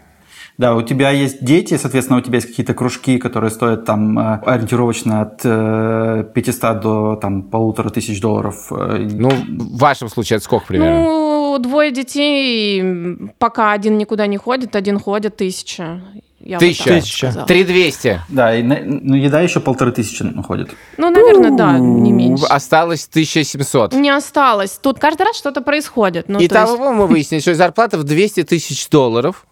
Да, 0.59 0.75
у 0.75 0.83
тебя 0.83 1.09
есть 1.11 1.43
дети, 1.43 1.79
соответственно, 1.79 2.19
у 2.19 2.23
тебя 2.23 2.37
есть 2.37 2.49
какие-то 2.49 2.75
кружки, 2.75 3.16
которые 3.19 3.51
стоят 3.51 3.87
там 3.87 4.19
э, 4.19 4.40
ориентировочно 4.45 5.23
от 5.23 5.40
э, 5.43 6.25
500 6.35 6.81
до 6.81 7.16
там 7.16 7.43
полутора 7.45 7.88
тысяч 7.88 8.21
долларов. 8.21 8.71
Э, 8.71 8.99
Ну, 9.11 9.31
в 9.31 9.79
вашем 9.79 10.11
случае 10.11 10.37
это 10.37 10.45
сколько 10.45 10.66
примерно? 10.66 11.03
Ну, 11.05 11.59
двое 11.61 11.93
детей, 11.93 12.85
пока 13.38 13.73
один 13.73 13.97
никуда 13.97 14.27
не 14.27 14.37
ходит, 14.37 14.77
один 14.77 14.99
ходит, 14.99 15.37
тысяча. 15.37 16.03
Я 16.42 16.59
Тысяча. 16.59 16.85
вот 16.94 17.00
Тысяча. 17.00 17.26
сказала. 17.29 17.46
3200. 17.46 18.20
Да, 18.31 18.57
и, 18.57 18.62
ну, 18.62 19.14
еда 19.14 19.42
еще 19.42 19.61
полторы 19.61 19.92
тысячи 19.92 20.22
уходит. 20.22 20.70
Ну, 20.96 21.11
наверное, 21.11 21.50
да, 21.50 21.79
не 21.79 22.12
меньше. 22.12 22.46
Осталось 22.46 23.07
1700. 23.07 23.92
Не 23.92 24.09
осталось. 24.11 24.79
Тут 24.83 24.98
каждый 24.98 25.24
раз 25.26 25.37
что-то 25.37 25.61
происходит. 25.61 26.29
Ну, 26.29 26.38
то 26.38 26.46
Итого 26.46 26.70
есть- 26.87 26.96
мы 26.96 27.07
выяснили, 27.07 27.40
что 27.40 27.55
зарплата 27.55 27.98
в 27.98 28.05
200 28.05 28.44
тысяч 28.44 28.88
долларов. 28.88 29.44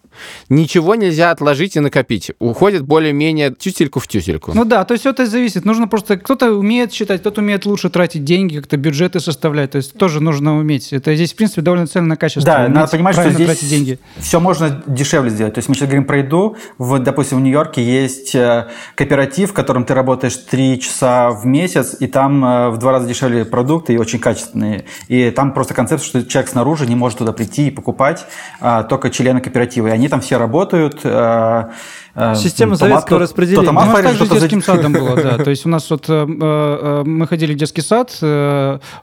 Ничего 0.49 0.95
нельзя 0.95 1.31
отложить 1.31 1.75
и 1.75 1.79
накопить. 1.79 2.31
Уходит 2.39 2.83
более-менее 2.83 3.51
тютельку 3.51 3.99
в 3.99 4.07
тютельку. 4.07 4.51
Ну 4.53 4.65
да, 4.65 4.85
то 4.85 4.93
есть 4.93 5.05
это 5.05 5.25
зависит. 5.25 5.65
Нужно 5.65 5.87
просто... 5.87 6.17
Кто-то 6.17 6.53
умеет 6.53 6.93
считать, 6.93 7.21
кто-то 7.21 7.41
умеет 7.41 7.65
лучше 7.65 7.89
тратить 7.89 8.23
деньги, 8.23 8.57
как-то 8.57 8.77
бюджеты 8.77 9.19
составлять. 9.19 9.71
То 9.71 9.77
есть 9.77 9.93
тоже 9.93 10.21
нужно 10.21 10.57
уметь. 10.57 10.93
Это 10.93 11.15
здесь, 11.15 11.33
в 11.33 11.35
принципе, 11.35 11.61
довольно 11.61 11.87
ценное 11.87 12.17
качество. 12.17 12.43
Да, 12.43 12.65
уметь 12.65 12.75
надо 12.75 12.91
понимать, 12.91 13.15
что 13.15 13.29
здесь 13.29 13.45
тратить 13.45 13.69
деньги. 13.69 13.99
все 14.17 14.39
можно 14.39 14.83
дешевле 14.87 15.29
сделать. 15.29 15.53
То 15.53 15.59
есть 15.59 15.69
мы 15.69 15.75
сейчас 15.75 15.87
говорим 15.87 16.05
про 16.05 16.19
еду. 16.19 16.57
В, 16.77 16.99
допустим, 16.99 17.37
в 17.37 17.41
Нью-Йорке 17.41 17.83
есть 17.83 18.35
э, 18.35 18.67
кооператив, 18.95 19.51
в 19.51 19.53
котором 19.53 19.85
ты 19.85 19.93
работаешь 19.93 20.35
3 20.35 20.79
часа 20.79 21.29
в 21.31 21.45
месяц, 21.45 21.95
и 21.99 22.07
там 22.07 22.43
э, 22.43 22.69
в 22.69 22.77
два 22.77 22.91
раза 22.91 23.07
дешевле 23.07 23.45
продукты 23.45 23.93
и 23.93 23.97
очень 23.97 24.19
качественные. 24.19 24.85
И 25.07 25.31
там 25.31 25.53
просто 25.53 25.73
концепция, 25.73 26.07
что 26.07 26.25
человек 26.25 26.49
снаружи 26.49 26.85
не 26.85 26.95
может 26.95 27.19
туда 27.19 27.31
прийти 27.31 27.67
и 27.67 27.71
покупать, 27.71 28.25
а 28.59 28.83
только 28.83 29.09
члены 29.09 29.41
кооператива. 29.41 29.87
И 29.87 29.91
они 29.91 30.08
там 30.09 30.21
все 30.21 30.37
работают. 30.37 30.99
э, 31.03 31.63
э, 32.15 32.35
Система 32.35 32.75
советского 32.75 33.19
распределения. 33.19 33.63
Кто 33.63 33.71
Ну, 33.71 33.79
у 33.79 33.85
нас 33.85 34.03
также 34.03 34.25
с 34.25 34.29
детским 34.29 34.61
садом 34.61 34.93
было, 34.93 35.15
да. 35.15 35.37
То 35.43 35.49
есть 35.49 35.65
у 35.65 35.69
нас 35.69 35.89
вот 35.89 36.05
э, 36.09 37.03
мы 37.05 37.27
ходили 37.27 37.53
в 37.53 37.57
детский 37.57 37.81
сад, 37.81 38.17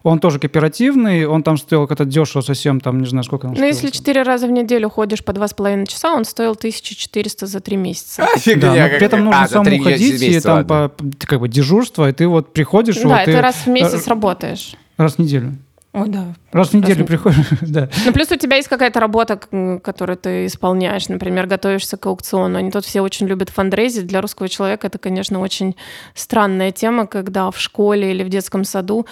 он 0.03 0.19
тоже 0.19 0.39
кооперативный, 0.39 1.27
он 1.27 1.43
там 1.43 1.57
стоил 1.57 1.87
как-то 1.87 2.05
дешево 2.05 2.43
совсем, 2.43 2.81
там 2.81 3.01
не 3.01 3.07
знаю, 3.07 3.25
сколько 3.25 3.47
он 3.47 3.55
Ну, 3.57 3.65
если 3.65 3.91
четыре 3.91 4.23
раза 4.23 4.47
в 4.47 4.51
неделю 4.51 4.91
ходишь 4.91 5.25
по 5.25 5.33
два 5.33 5.49
с 5.49 5.55
половиной 5.55 5.87
часа, 5.87 6.13
он 6.15 6.25
стоил 6.25 6.53
1400 6.53 7.47
за 7.47 7.61
три 7.61 7.77
месяца. 7.77 8.27
Фигня 8.37 8.61
Да, 8.75 8.83
но 8.83 8.89
при 8.89 9.07
этом 9.07 9.25
нужно 9.25 9.43
А, 9.43 9.49
самому 9.49 9.83
ходить, 9.83 10.23
и 10.23 10.41
там 10.41 10.67
по, 10.67 10.93
как 11.21 11.41
бы 11.41 11.49
дежурство, 11.49 12.09
и 12.09 12.13
ты 12.13 12.27
вот 12.29 12.53
приходишь, 12.53 12.97
Да, 12.97 13.09
вот 13.09 13.19
это 13.21 13.33
ты 13.33 13.41
раз 13.41 13.55
в 13.65 13.69
месяц 13.69 14.07
работаешь. 14.07 14.75
раз 14.97 15.15
в 15.15 15.19
неделю. 15.19 15.57
О, 15.97 16.05
да. 16.05 16.35
Раз 16.53 16.69
в 16.69 16.75
неделю 16.75 17.07
приходишь, 17.07 17.47
да. 17.63 17.89
Ну, 18.05 18.13
плюс 18.13 18.31
у 18.31 18.37
тебя 18.37 18.57
есть 18.57 18.69
какая-то 18.69 19.01
работа, 19.01 19.41
которую 19.83 20.19
ты 20.19 20.45
исполняешь. 20.45 21.09
Например, 21.09 21.47
готовишься 21.47 21.97
к 21.97 22.05
аукциону. 22.05 22.59
Они 22.59 22.71
тут 22.71 22.85
все 22.85 23.01
очень 23.01 23.27
любят 23.27 23.49
фандрейзить. 23.49 24.07
Для 24.07 24.21
русского 24.21 24.51
человека 24.51 24.89
это, 24.89 24.99
конечно, 24.99 25.41
очень 25.41 25.75
странная 26.15 26.71
тема, 26.71 27.07
когда 27.07 27.51
в 27.51 27.59
школе 27.59 28.11
или 28.11 28.23
в 28.23 28.29
детском 28.29 28.65
саду 28.65 29.07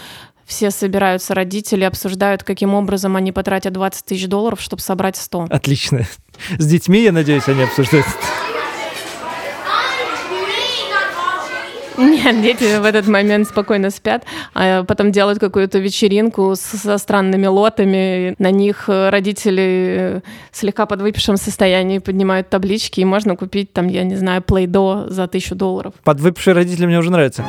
все 0.45 0.71
собираются 0.71 1.33
родители, 1.33 1.85
обсуждают, 1.85 2.45
каким 2.45 2.75
образом 2.75 3.17
они 3.17 3.33
потратят 3.33 3.73
20 3.73 4.05
тысяч 4.05 4.27
долларов, 4.27 4.61
чтобы 4.61 4.83
собрать 4.83 5.17
100. 5.17 5.47
Отлично. 5.49 6.07
С 6.59 6.67
детьми, 6.67 7.03
я 7.03 7.13
надеюсь, 7.13 7.49
они 7.49 7.63
обсуждают. 7.63 8.05
Нет, 11.97 12.43
дети 12.43 12.79
в 12.79 12.85
этот 12.85 13.07
момент 13.07 13.49
спокойно 13.49 13.91
спят, 13.91 14.25
а 14.55 14.85
потом 14.85 15.13
делают 15.13 15.39
какую-то 15.39 15.79
вечеринку 15.79 16.55
со 16.57 16.99
странными 16.99 17.47
лотами. 17.47 18.35
На 18.39 18.51
них 18.51 18.85
э, 18.89 19.11
родители 19.11 19.97
э, 19.99 20.21
слегка 20.53 20.87
под 20.87 21.01
выпившем 21.03 21.37
состоянии 21.37 21.99
поднимают 21.99 22.49
таблички, 22.49 23.01
и 23.01 23.05
можно 23.05 23.37
купить 23.37 23.73
там, 23.73 23.89
я 23.89 24.05
не 24.05 24.17
знаю, 24.17 24.43
плейдо 24.43 25.07
за 25.09 25.27
тысячу 25.29 25.55
долларов. 25.55 25.95
Подвыпившие 26.05 26.55
родители 26.55 26.87
мне 26.87 26.99
уже 26.99 27.11
нравятся. 27.11 27.45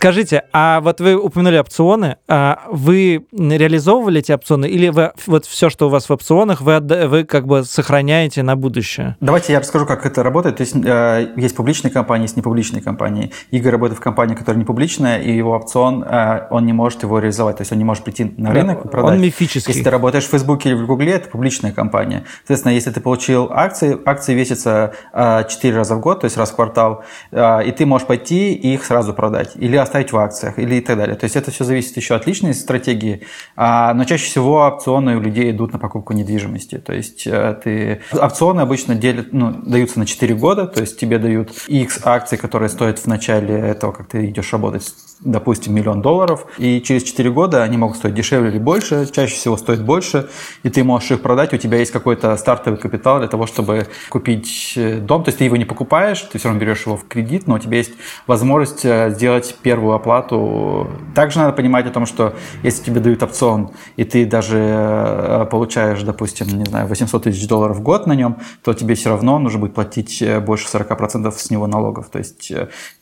Скажите, 0.00 0.44
а 0.54 0.80
вот 0.80 1.02
вы 1.02 1.14
упомянули 1.14 1.58
опционы, 1.58 2.16
а 2.26 2.62
вы 2.70 3.26
реализовывали 3.32 4.20
эти 4.20 4.32
опционы 4.32 4.64
или 4.64 4.88
вы 4.88 5.12
вот 5.26 5.44
все, 5.44 5.68
что 5.68 5.88
у 5.88 5.90
вас 5.90 6.08
в 6.08 6.10
опционах, 6.10 6.62
вы, 6.62 6.80
вы 6.80 7.24
как 7.24 7.46
бы 7.46 7.64
сохраняете 7.64 8.42
на 8.42 8.56
будущее? 8.56 9.18
Давайте 9.20 9.52
я 9.52 9.60
расскажу, 9.60 9.84
как 9.84 10.06
это 10.06 10.22
работает. 10.22 10.56
То 10.56 10.62
есть 10.62 10.74
э, 10.74 11.34
есть 11.36 11.54
публичные 11.54 11.90
компании, 11.90 12.24
есть 12.24 12.38
непубличные 12.38 12.80
компании. 12.80 13.30
Игорь 13.50 13.72
работает 13.72 14.00
в 14.00 14.02
компании, 14.02 14.34
которая 14.34 14.58
не 14.58 14.64
публичная, 14.64 15.20
и 15.20 15.36
его 15.36 15.50
опцион, 15.50 16.02
э, 16.02 16.46
он 16.48 16.64
не 16.64 16.72
может 16.72 17.02
его 17.02 17.18
реализовать. 17.18 17.58
То 17.58 17.60
есть 17.60 17.72
он 17.72 17.76
не 17.76 17.84
может 17.84 18.02
прийти 18.02 18.32
на 18.38 18.54
рынок 18.54 18.86
и 18.86 18.88
продать. 18.88 19.16
Он 19.16 19.20
мифический. 19.20 19.70
Если 19.70 19.84
ты 19.84 19.90
работаешь 19.90 20.24
в 20.24 20.30
Фейсбуке 20.30 20.70
или 20.70 20.76
в 20.76 20.86
Гугле, 20.86 21.12
это 21.12 21.28
публичная 21.28 21.72
компания. 21.72 22.24
Соответственно, 22.38 22.72
если 22.72 22.90
ты 22.90 23.02
получил 23.02 23.50
акции, 23.52 23.98
акции 24.06 24.32
весятся 24.32 24.94
э, 25.12 25.44
4 25.46 25.76
раза 25.76 25.94
в 25.96 26.00
год, 26.00 26.20
то 26.20 26.24
есть 26.24 26.38
раз 26.38 26.52
в 26.52 26.56
квартал, 26.56 27.04
э, 27.32 27.64
и 27.66 27.72
ты 27.72 27.84
можешь 27.84 28.06
пойти 28.06 28.54
и 28.54 28.72
их 28.72 28.86
сразу 28.86 29.12
продать. 29.12 29.52
Или 29.56 29.89
оставить 29.90 30.12
в 30.12 30.16
акциях, 30.16 30.58
или 30.58 30.76
и 30.76 30.80
так 30.80 30.96
далее. 30.96 31.16
То 31.16 31.24
есть 31.24 31.36
это 31.36 31.50
все 31.50 31.64
зависит 31.64 31.96
еще 31.96 32.14
от 32.14 32.26
личной 32.26 32.54
стратегии, 32.54 33.22
а, 33.56 33.92
но 33.94 34.04
чаще 34.04 34.26
всего 34.26 34.66
опционы 34.66 35.16
у 35.16 35.20
людей 35.20 35.50
идут 35.50 35.72
на 35.72 35.78
покупку 35.78 36.12
недвижимости. 36.12 36.78
То 36.78 36.92
есть 36.92 37.26
э, 37.26 37.58
ты... 37.62 38.00
опционы 38.12 38.60
обычно 38.60 38.94
делят, 38.94 39.32
ну, 39.32 39.50
даются 39.50 39.98
на 39.98 40.06
4 40.06 40.34
года, 40.34 40.66
то 40.66 40.80
есть 40.80 40.98
тебе 40.98 41.18
дают 41.18 41.50
X 41.66 42.00
акций, 42.04 42.38
которые 42.38 42.68
стоят 42.68 43.00
в 43.00 43.06
начале 43.06 43.54
этого, 43.54 43.92
как 43.92 44.08
ты 44.08 44.26
идешь 44.26 44.52
работать, 44.52 44.84
допустим, 45.20 45.74
миллион 45.74 46.00
долларов, 46.00 46.46
и 46.58 46.80
через 46.80 47.02
4 47.02 47.30
года 47.30 47.62
они 47.62 47.76
могут 47.76 47.96
стоить 47.96 48.14
дешевле 48.14 48.50
или 48.50 48.58
больше, 48.58 49.06
чаще 49.10 49.34
всего 49.34 49.56
стоят 49.56 49.84
больше, 49.84 50.28
и 50.62 50.70
ты 50.70 50.82
можешь 50.82 51.10
их 51.10 51.20
продать, 51.20 51.52
у 51.52 51.56
тебя 51.58 51.78
есть 51.78 51.90
какой-то 51.90 52.36
стартовый 52.36 52.78
капитал 52.78 53.18
для 53.18 53.28
того, 53.28 53.46
чтобы 53.46 53.86
купить 54.08 54.74
э, 54.76 54.98
дом, 54.98 55.22
то 55.22 55.28
есть 55.28 55.38
ты 55.38 55.44
его 55.44 55.56
не 55.56 55.66
покупаешь, 55.66 56.20
ты 56.22 56.38
все 56.38 56.48
равно 56.48 56.60
берешь 56.60 56.86
его 56.86 56.96
в 56.96 57.06
кредит, 57.06 57.46
но 57.46 57.56
у 57.56 57.58
тебя 57.58 57.76
есть 57.76 57.92
возможность 58.26 58.84
э, 58.84 59.10
сделать 59.10 59.56
первую 59.62 59.94
оплату. 59.94 60.88
Также 61.14 61.38
надо 61.38 61.52
понимать 61.52 61.86
о 61.86 61.90
том, 61.90 62.06
что 62.06 62.34
если 62.62 62.84
тебе 62.84 63.00
дают 63.00 63.22
опцион, 63.22 63.70
и 63.96 64.04
ты 64.04 64.24
даже 64.24 64.58
э, 64.58 65.46
получаешь, 65.50 66.02
допустим, 66.02 66.46
не 66.48 66.64
знаю, 66.64 66.86
800 66.86 67.24
тысяч 67.24 67.46
долларов 67.46 67.76
в 67.76 67.82
год 67.82 68.06
на 68.06 68.14
нем, 68.14 68.38
то 68.62 68.72
тебе 68.72 68.94
все 68.94 69.10
равно 69.10 69.38
нужно 69.38 69.60
будет 69.60 69.74
платить 69.74 70.22
больше 70.40 70.66
40% 70.66 71.30
с 71.30 71.50
него 71.50 71.66
налогов. 71.66 72.08
То 72.10 72.18
есть 72.18 72.52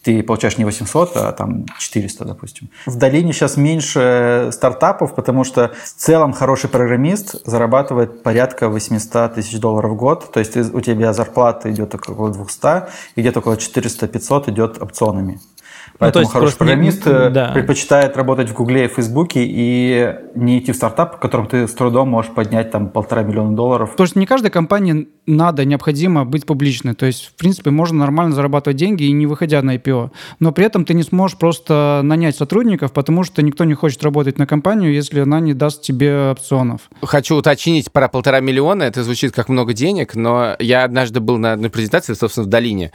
ты 0.02 0.22
получаешь 0.22 0.58
не 0.58 0.64
800, 0.64 1.16
а 1.16 1.32
там 1.32 1.66
400, 2.08 2.24
допустим. 2.24 2.70
В 2.86 2.96
долине 2.96 3.32
сейчас 3.32 3.56
меньше 3.56 4.50
стартапов, 4.52 5.14
потому 5.14 5.44
что 5.44 5.72
в 5.84 6.00
целом 6.00 6.32
хороший 6.32 6.70
программист 6.70 7.46
зарабатывает 7.46 8.22
порядка 8.22 8.68
800 8.68 9.34
тысяч 9.34 9.58
долларов 9.60 9.92
в 9.92 9.96
год. 9.96 10.32
То 10.32 10.40
есть 10.40 10.56
у 10.56 10.80
тебя 10.80 11.12
зарплата 11.12 11.70
идет 11.70 11.94
около 11.94 12.30
200, 12.30 12.88
и 13.16 13.20
где-то 13.20 13.40
около 13.40 13.54
400-500 13.54 14.50
идет 14.50 14.82
опционами. 14.82 15.40
Поэтому 15.98 16.22
есть 16.22 16.32
хороший 16.32 16.56
просто 16.56 16.64
не- 16.64 16.68
программист 16.68 17.06
э, 17.06 17.30
да. 17.30 17.48
предпочитает 17.52 18.16
работать 18.16 18.50
в 18.50 18.54
Гугле 18.54 18.84
и 18.84 18.88
Фейсбуке 18.88 19.40
и 19.44 20.14
не 20.34 20.60
идти 20.60 20.72
в 20.72 20.76
стартап, 20.76 21.16
в 21.16 21.18
котором 21.18 21.46
ты 21.46 21.66
с 21.66 21.72
трудом 21.72 22.08
можешь 22.10 22.30
поднять 22.32 22.70
там 22.70 22.88
полтора 22.88 23.22
миллиона 23.22 23.56
долларов. 23.56 23.90
Потому 23.90 24.06
что 24.06 24.18
не 24.18 24.26
каждой 24.26 24.50
компании 24.50 25.08
надо, 25.26 25.64
необходимо 25.64 26.24
быть 26.24 26.46
публичной. 26.46 26.94
То 26.94 27.06
есть, 27.06 27.26
в 27.26 27.34
принципе, 27.34 27.70
можно 27.70 27.98
нормально 27.98 28.34
зарабатывать 28.34 28.76
деньги 28.76 29.04
и 29.04 29.12
не 29.12 29.26
выходя 29.26 29.60
на 29.62 29.76
IPO. 29.76 30.10
Но 30.40 30.52
при 30.52 30.64
этом 30.64 30.84
ты 30.84 30.94
не 30.94 31.02
сможешь 31.02 31.36
просто 31.36 32.00
нанять 32.04 32.36
сотрудников, 32.36 32.92
потому 32.92 33.24
что 33.24 33.42
никто 33.42 33.64
не 33.64 33.74
хочет 33.74 34.02
работать 34.04 34.38
на 34.38 34.46
компанию, 34.46 34.92
если 34.92 35.20
она 35.20 35.40
не 35.40 35.52
даст 35.52 35.82
тебе 35.82 36.30
опционов. 36.30 36.82
Хочу 37.02 37.36
уточнить 37.36 37.90
про 37.90 38.08
полтора 38.08 38.40
миллиона. 38.40 38.84
Это 38.84 39.02
звучит 39.02 39.32
как 39.32 39.48
много 39.48 39.72
денег, 39.72 40.14
но 40.14 40.54
я 40.60 40.84
однажды 40.84 41.20
был 41.20 41.38
на 41.38 41.52
одной 41.52 41.70
презентации, 41.70 42.14
собственно, 42.14 42.46
в 42.46 42.48
долине, 42.48 42.92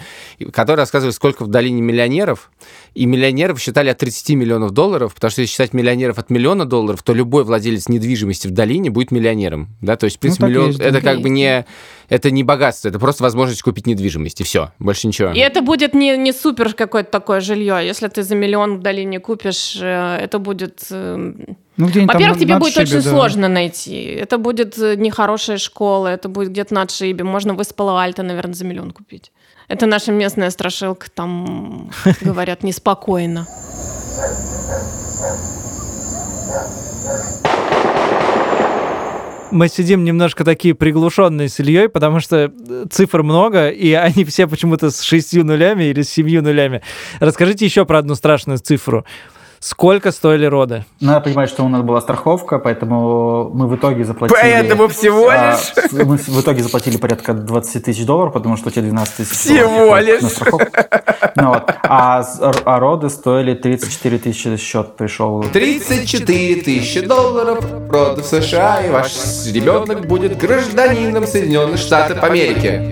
которая 0.54 0.84
рассказывает, 0.84 1.16
сколько 1.16 1.44
в 1.44 1.48
долине 1.48 1.82
миллионеров. 1.82 2.50
И 2.93 3.06
миллионеров 3.06 3.60
считали 3.60 3.89
от 3.89 3.97
30 3.97 4.30
миллионов 4.36 4.71
долларов, 4.71 5.13
потому 5.15 5.32
что 5.32 5.41
если 5.41 5.52
считать 5.54 5.73
миллионеров 5.73 6.17
от 6.19 6.30
миллиона 6.30 6.65
долларов, 6.65 7.02
то 7.04 7.13
любой 7.13 7.43
владелец 7.43 7.89
недвижимости 7.89 8.47
в 8.47 8.52
долине 8.52 8.89
будет 8.89 9.12
миллионером. 9.12 9.69
Да? 9.82 9.95
То 9.95 10.06
есть, 10.06 10.17
в 10.17 10.19
принципе, 10.19 10.41
так 10.41 10.49
и 10.49 10.52
миллион 10.52 10.67
есть, 10.67 10.80
это 10.80 11.02
как 11.02 11.13
Есть, 11.13 11.23
бы 11.23 11.30
не, 11.30 11.65
это 12.10 12.32
не 12.32 12.43
богатство, 12.43 12.89
это 12.89 12.99
просто 12.99 13.23
возможность 13.23 13.62
купить 13.62 13.88
недвижимость, 13.88 14.41
и 14.41 14.43
все, 14.43 14.71
больше 14.80 15.08
ничего. 15.08 15.32
И 15.32 15.39
это 15.39 15.62
будет 15.62 15.93
не, 15.93 16.17
не 16.17 16.32
супер 16.34 16.73
какое-то 16.73 17.10
такое 17.12 17.41
жилье. 17.41 17.80
Если 17.84 18.08
ты 18.08 18.23
за 18.23 18.36
миллион 18.36 18.78
в 18.78 18.82
долине 18.82 19.19
купишь, 19.19 19.78
э, 19.82 20.17
это 20.21 20.39
будет... 20.39 20.86
э, 20.91 21.15
Ну, 21.78 21.88
Во-первых, 21.88 22.38
тебе 22.39 22.58
будет 22.58 22.78
отшибе, 22.78 22.99
очень 22.99 23.10
да. 23.10 23.15
сложно 23.15 23.47
найти. 23.47 24.04
Это 24.04 24.38
будет 24.38 24.78
э, 24.78 24.95
нехорошая 24.95 25.58
школа, 25.58 26.08
это 26.08 26.30
будет 26.30 26.49
где-то 26.49 26.73
на 26.76 26.84
отшибе. 26.84 27.23
Можно 27.23 27.56
в 27.56 27.62
Испало-Альто, 27.62 28.21
наверное, 28.21 28.54
за 28.54 28.65
миллион 28.65 28.91
купить. 28.91 29.32
Это 29.67 29.86
наша 29.86 30.12
местная 30.12 30.49
страшилка, 30.49 31.08
там 31.10 31.91
говорят 32.21 32.63
неспокойно. 32.63 33.47
Мы 39.52 39.67
сидим 39.67 40.04
немножко 40.04 40.43
такие 40.43 40.73
приглушенные 40.73 41.47
с 41.47 41.60
Ильей, 41.60 41.88
потому 41.88 42.19
что 42.19 42.52
э, 42.52 42.86
цифр 42.89 43.21
много, 43.21 43.69
и 43.69 43.91
они 43.93 44.26
все 44.26 44.47
почему-то 44.47 44.89
с 44.89 45.02
шестью 45.02 45.45
нулями 45.45 45.84
или 45.84 46.02
с 46.02 46.10
семью 46.10 46.41
нулями. 46.41 46.82
Расскажите 47.19 47.63
еще 47.63 47.86
про 47.86 47.99
одну 47.99 48.15
страшную 48.15 48.58
цифру. 48.58 49.06
Сколько 49.63 50.12
стоили 50.12 50.45
роды? 50.45 50.84
Надо 50.99 51.21
понимать, 51.21 51.49
что 51.49 51.64
у 51.64 51.70
нас 51.70 51.82
была 51.84 52.01
страховка, 52.01 52.59
поэтому 52.59 53.49
мы 53.53 53.68
в 53.68 53.76
итоге 53.78 54.03
заплатили... 54.03 54.38
Поэтому 54.38 54.89
всего 54.89 55.30
а, 55.30 55.51
лишь? 55.51 56.05
Мы 56.05 56.18
в 56.18 56.41
итоге 56.41 56.61
заплатили 56.61 56.97
порядка 56.97 57.34
20 57.34 57.86
тысяч 57.86 58.05
долларов, 58.05 58.34
потому 58.34 58.57
что 58.57 58.72
те 58.72 58.82
12 58.82 59.16
тысяч 59.16 59.32
Всего 59.32 59.95
лишь? 59.99 60.22
на 60.22 60.28
страховку. 60.28 60.68
Ну 61.38 61.47
вот. 61.47 61.64
а, 61.82 62.26
а 62.66 62.80
роды 62.80 63.09
стоили 63.09 63.53
34 63.53 64.18
тысячи 64.18 64.57
счет 64.57 64.97
пришел. 64.97 65.41
34 65.43 66.55
тысячи 66.61 66.99
долларов 66.99 67.64
роды 67.89 68.22
в 68.22 68.26
США, 68.26 68.82
и 68.86 68.89
ваш 68.89 69.14
ребенок 69.47 70.05
будет 70.07 70.38
гражданином 70.38 71.26
Соединенных 71.26 71.80
Штатов 71.80 72.22
Америки. 72.22 72.91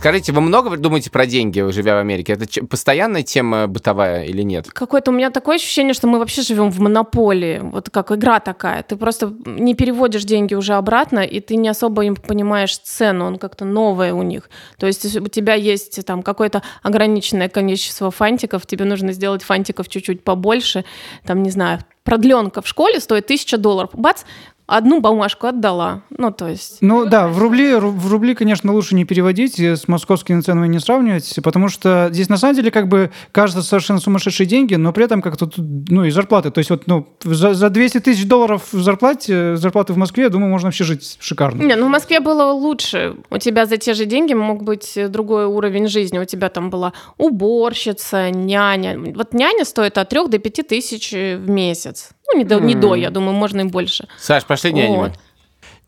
Скажите, 0.00 0.32
вы 0.32 0.40
много 0.40 0.74
думаете 0.78 1.10
про 1.10 1.26
деньги, 1.26 1.60
живя 1.72 1.96
в 1.96 1.98
Америке? 1.98 2.32
Это 2.32 2.64
постоянная 2.64 3.22
тема 3.22 3.66
бытовая 3.66 4.24
или 4.24 4.40
нет? 4.40 4.66
Какое-то 4.70 5.10
у 5.10 5.14
меня 5.14 5.28
такое 5.28 5.56
ощущение, 5.56 5.92
что 5.92 6.06
мы 6.06 6.18
вообще 6.18 6.40
живем 6.40 6.70
в 6.70 6.80
монополии. 6.80 7.58
Вот 7.62 7.90
как 7.90 8.10
игра 8.10 8.40
такая. 8.40 8.82
Ты 8.82 8.96
просто 8.96 9.30
не 9.44 9.74
переводишь 9.74 10.24
деньги 10.24 10.54
уже 10.54 10.72
обратно, 10.72 11.18
и 11.18 11.40
ты 11.40 11.56
не 11.56 11.68
особо 11.68 12.06
им 12.06 12.16
понимаешь 12.16 12.78
цену. 12.78 13.26
Он 13.26 13.36
как-то 13.36 13.66
новое 13.66 14.14
у 14.14 14.22
них. 14.22 14.48
То 14.78 14.86
есть 14.86 15.16
у 15.18 15.28
тебя 15.28 15.52
есть 15.52 16.02
там 16.06 16.22
какое-то 16.22 16.62
ограниченное 16.82 17.50
количество 17.50 18.10
фантиков, 18.10 18.64
тебе 18.64 18.86
нужно 18.86 19.12
сделать 19.12 19.42
фантиков 19.42 19.90
чуть-чуть 19.90 20.24
побольше. 20.24 20.86
Там, 21.26 21.42
не 21.42 21.50
знаю, 21.50 21.80
продленка 22.04 22.62
в 22.62 22.66
школе 22.66 23.00
стоит 23.00 23.26
тысяча 23.26 23.58
долларов. 23.58 23.90
Бац, 23.92 24.22
одну 24.70 25.00
бумажку 25.00 25.48
отдала. 25.48 26.02
Ну, 26.16 26.30
то 26.30 26.48
есть... 26.48 26.78
Ну 26.80 27.04
да, 27.04 27.28
в 27.28 27.38
рубли, 27.38 27.72
ру- 27.72 27.90
в 27.90 28.10
рубли, 28.10 28.34
конечно, 28.34 28.72
лучше 28.72 28.94
не 28.94 29.04
переводить, 29.04 29.58
и 29.58 29.74
с 29.74 29.88
московскими 29.88 30.40
ценами 30.40 30.68
не 30.68 30.78
сравнивать, 30.78 31.38
потому 31.42 31.68
что 31.68 32.08
здесь 32.12 32.28
на 32.28 32.36
самом 32.36 32.54
деле 32.54 32.70
как 32.70 32.88
бы 32.88 33.10
кажется 33.32 33.62
совершенно 33.62 33.98
сумасшедшие 33.98 34.46
деньги, 34.46 34.76
но 34.76 34.92
при 34.92 35.04
этом 35.04 35.22
как-то, 35.22 35.50
ну 35.56 36.04
и 36.04 36.10
зарплаты. 36.10 36.50
То 36.50 36.58
есть 36.58 36.70
вот 36.70 36.86
ну, 36.86 37.06
за, 37.24 37.54
за 37.54 37.68
200 37.68 38.00
тысяч 38.00 38.26
долларов 38.26 38.72
в 38.72 38.80
зарплате, 38.80 39.56
зарплаты 39.56 39.92
в 39.92 39.96
Москве, 39.96 40.24
я 40.24 40.30
думаю, 40.30 40.50
можно 40.50 40.68
вообще 40.68 40.84
жить 40.84 41.18
шикарно. 41.20 41.62
Не, 41.62 41.74
ну 41.74 41.86
в 41.86 41.90
Москве 41.90 42.20
было 42.20 42.52
лучше. 42.52 43.16
У 43.30 43.38
тебя 43.38 43.66
за 43.66 43.76
те 43.76 43.94
же 43.94 44.04
деньги 44.04 44.34
мог 44.34 44.62
быть 44.62 44.96
э, 44.96 45.08
другой 45.08 45.46
уровень 45.46 45.88
жизни. 45.88 46.18
У 46.18 46.24
тебя 46.24 46.48
там 46.48 46.70
была 46.70 46.92
уборщица, 47.18 48.30
няня. 48.30 48.98
Вот 49.14 49.34
няня 49.34 49.64
стоит 49.64 49.98
от 49.98 50.08
3 50.08 50.28
до 50.28 50.38
5 50.38 50.68
тысяч 50.68 51.12
э, 51.12 51.36
в 51.36 51.50
месяц. 51.50 52.10
Ну, 52.32 52.38
не 52.38 52.44
до, 52.44 52.60
не 52.60 52.74
до, 52.74 52.94
я 52.94 53.10
думаю, 53.10 53.34
можно 53.34 53.60
и 53.60 53.64
больше. 53.64 54.08
Саш, 54.18 54.44
няню. 54.72 54.96
Вот. 54.96 55.12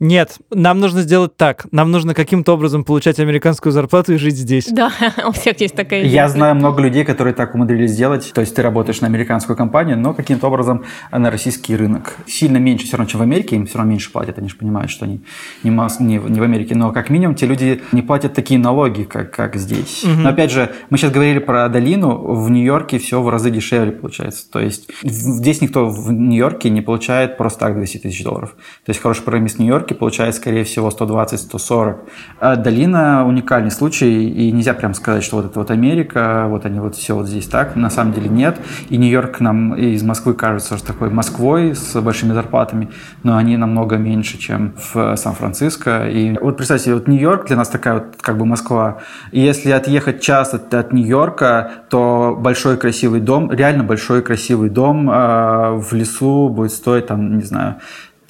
Нет, 0.04 0.38
нам 0.50 0.80
нужно 0.80 1.02
сделать 1.02 1.36
так. 1.36 1.66
Нам 1.70 1.92
нужно 1.92 2.12
каким-то 2.12 2.54
образом 2.54 2.82
получать 2.82 3.20
американскую 3.20 3.72
зарплату 3.72 4.12
и 4.14 4.16
жить 4.16 4.36
здесь. 4.36 4.66
Да, 4.66 4.90
у 5.28 5.30
всех 5.30 5.60
есть 5.60 5.76
такая 5.76 6.00
Я 6.02 6.08
идея. 6.08 6.28
знаю 6.28 6.56
много 6.56 6.82
людей, 6.82 7.04
которые 7.04 7.34
так 7.34 7.54
умудрились 7.54 7.92
сделать. 7.92 8.32
То 8.34 8.40
есть 8.40 8.52
ты 8.56 8.62
работаешь 8.62 9.00
на 9.00 9.06
американскую 9.06 9.56
компанию, 9.56 9.96
но 9.96 10.12
каким-то 10.12 10.48
образом 10.48 10.82
на 11.12 11.30
российский 11.30 11.76
рынок. 11.76 12.16
Сильно 12.26 12.56
меньше 12.56 12.84
все 12.86 12.96
равно, 12.96 13.08
чем 13.08 13.20
в 13.20 13.22
Америке. 13.22 13.54
Им 13.54 13.66
все 13.66 13.78
равно 13.78 13.90
меньше 13.92 14.10
платят. 14.10 14.38
Они 14.38 14.48
же 14.48 14.56
понимают, 14.56 14.90
что 14.90 15.04
они 15.04 15.20
не, 15.62 15.70
мас- 15.70 16.00
не, 16.00 16.18
в- 16.18 16.28
не 16.28 16.40
в 16.40 16.42
Америке. 16.42 16.74
Но 16.74 16.90
как 16.90 17.08
минимум 17.08 17.36
те 17.36 17.46
люди 17.46 17.80
не 17.92 18.02
платят 18.02 18.34
такие 18.34 18.58
налоги, 18.58 19.04
как, 19.04 19.30
как 19.30 19.54
здесь. 19.54 20.02
Но 20.04 20.30
опять 20.30 20.50
же, 20.50 20.72
мы 20.90 20.98
сейчас 20.98 21.12
говорили 21.12 21.38
про 21.38 21.68
долину. 21.68 22.16
В 22.34 22.50
Нью-Йорке 22.50 22.98
все 22.98 23.22
в 23.22 23.28
разы 23.28 23.50
дешевле 23.52 23.92
получается. 23.92 24.50
То 24.50 24.58
есть 24.58 24.90
здесь 25.04 25.60
никто 25.60 25.88
в 25.88 26.12
Нью-Йорке 26.12 26.70
не 26.70 26.80
получает 26.80 27.36
просто 27.38 27.60
так 27.60 27.76
200 27.76 27.98
тысяч 27.98 28.24
долларов. 28.24 28.56
То 28.84 28.90
есть 28.90 29.00
хороший 29.00 29.22
программист 29.22 29.58
в 29.58 29.58
Нью-Йорке 29.60 29.91
получает, 29.94 30.34
скорее 30.34 30.64
всего, 30.64 30.88
120-140. 30.88 31.96
А 32.40 32.56
долина 32.56 33.26
уникальный 33.26 33.70
случай, 33.70 34.28
и 34.28 34.50
нельзя 34.52 34.74
прям 34.74 34.94
сказать, 34.94 35.24
что 35.24 35.36
вот 35.36 35.46
это 35.46 35.58
вот 35.58 35.70
Америка, 35.70 36.46
вот 36.48 36.66
они 36.66 36.80
вот 36.80 36.96
все 36.96 37.14
вот 37.14 37.26
здесь 37.26 37.46
так. 37.46 37.76
На 37.76 37.90
самом 37.90 38.12
деле 38.12 38.28
нет. 38.28 38.58
И 38.88 38.96
Нью-Йорк 38.96 39.40
нам 39.40 39.74
из 39.74 40.02
Москвы 40.02 40.34
кажется 40.34 40.76
что 40.76 40.86
такой 40.86 41.10
Москвой 41.10 41.74
с 41.74 42.00
большими 42.00 42.32
зарплатами, 42.32 42.90
но 43.22 43.36
они 43.36 43.56
намного 43.56 43.96
меньше, 43.96 44.38
чем 44.38 44.74
в 44.76 45.16
Сан-Франциско. 45.16 46.08
И 46.08 46.36
вот 46.38 46.56
представьте, 46.56 46.94
вот 46.94 47.08
Нью-Йорк 47.08 47.46
для 47.46 47.56
нас 47.56 47.68
такая 47.68 47.94
вот 47.94 48.04
как 48.20 48.38
бы 48.38 48.46
Москва. 48.46 48.98
И 49.30 49.40
если 49.40 49.70
отъехать 49.70 50.20
час 50.20 50.54
от, 50.54 50.72
от 50.74 50.92
Нью-Йорка, 50.92 51.70
то 51.88 52.36
большой 52.38 52.76
красивый 52.76 53.20
дом, 53.20 53.50
реально 53.50 53.84
большой 53.84 54.22
красивый 54.22 54.70
дом 54.70 55.10
э, 55.10 55.72
в 55.76 55.92
лесу 55.92 56.48
будет 56.48 56.72
стоить 56.72 57.06
там, 57.06 57.36
не 57.38 57.44
знаю, 57.44 57.76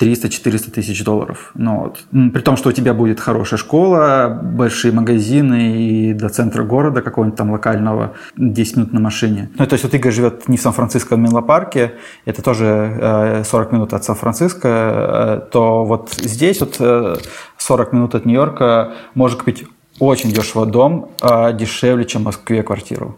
300-400 0.02 0.70
тысяч 0.72 1.04
долларов. 1.04 1.52
Ну, 1.54 1.80
вот. 1.80 2.00
При 2.32 2.40
том, 2.40 2.56
что 2.56 2.70
у 2.70 2.72
тебя 2.72 2.92
будет 2.92 3.20
хорошая 3.20 3.58
школа, 3.58 4.40
большие 4.42 4.92
магазины 4.92 5.76
и 5.78 6.12
до 6.12 6.28
центра 6.28 6.64
города 6.64 7.02
какого-нибудь 7.02 7.38
там 7.38 7.52
локального 7.52 8.14
10 8.36 8.76
минут 8.76 8.92
на 8.92 9.00
машине. 9.00 9.50
Ну, 9.58 9.66
то 9.66 9.74
есть 9.74 9.84
вот 9.84 9.94
Игорь 9.94 10.12
живет 10.12 10.48
не 10.48 10.56
в 10.56 10.60
Сан-Франциско, 10.60 11.14
а 11.14 11.18
в 11.18 11.20
Менло-парке, 11.20 11.92
это 12.24 12.42
тоже 12.42 12.98
э, 13.00 13.44
40 13.44 13.72
минут 13.72 13.92
от 13.92 14.04
Сан-Франциско, 14.04 14.68
э, 14.68 15.50
то 15.52 15.84
вот 15.84 16.10
здесь 16.18 16.60
вот 16.60 16.76
э, 16.80 17.16
40 17.58 17.92
минут 17.92 18.14
от 18.14 18.26
Нью-Йорка 18.26 18.94
можно 19.14 19.38
купить 19.38 19.64
очень 20.00 20.32
дешево 20.32 20.66
дом, 20.66 21.10
э, 21.22 21.52
дешевле, 21.52 22.04
чем 22.04 22.22
в 22.22 22.24
Москве 22.24 22.62
квартиру. 22.62 23.14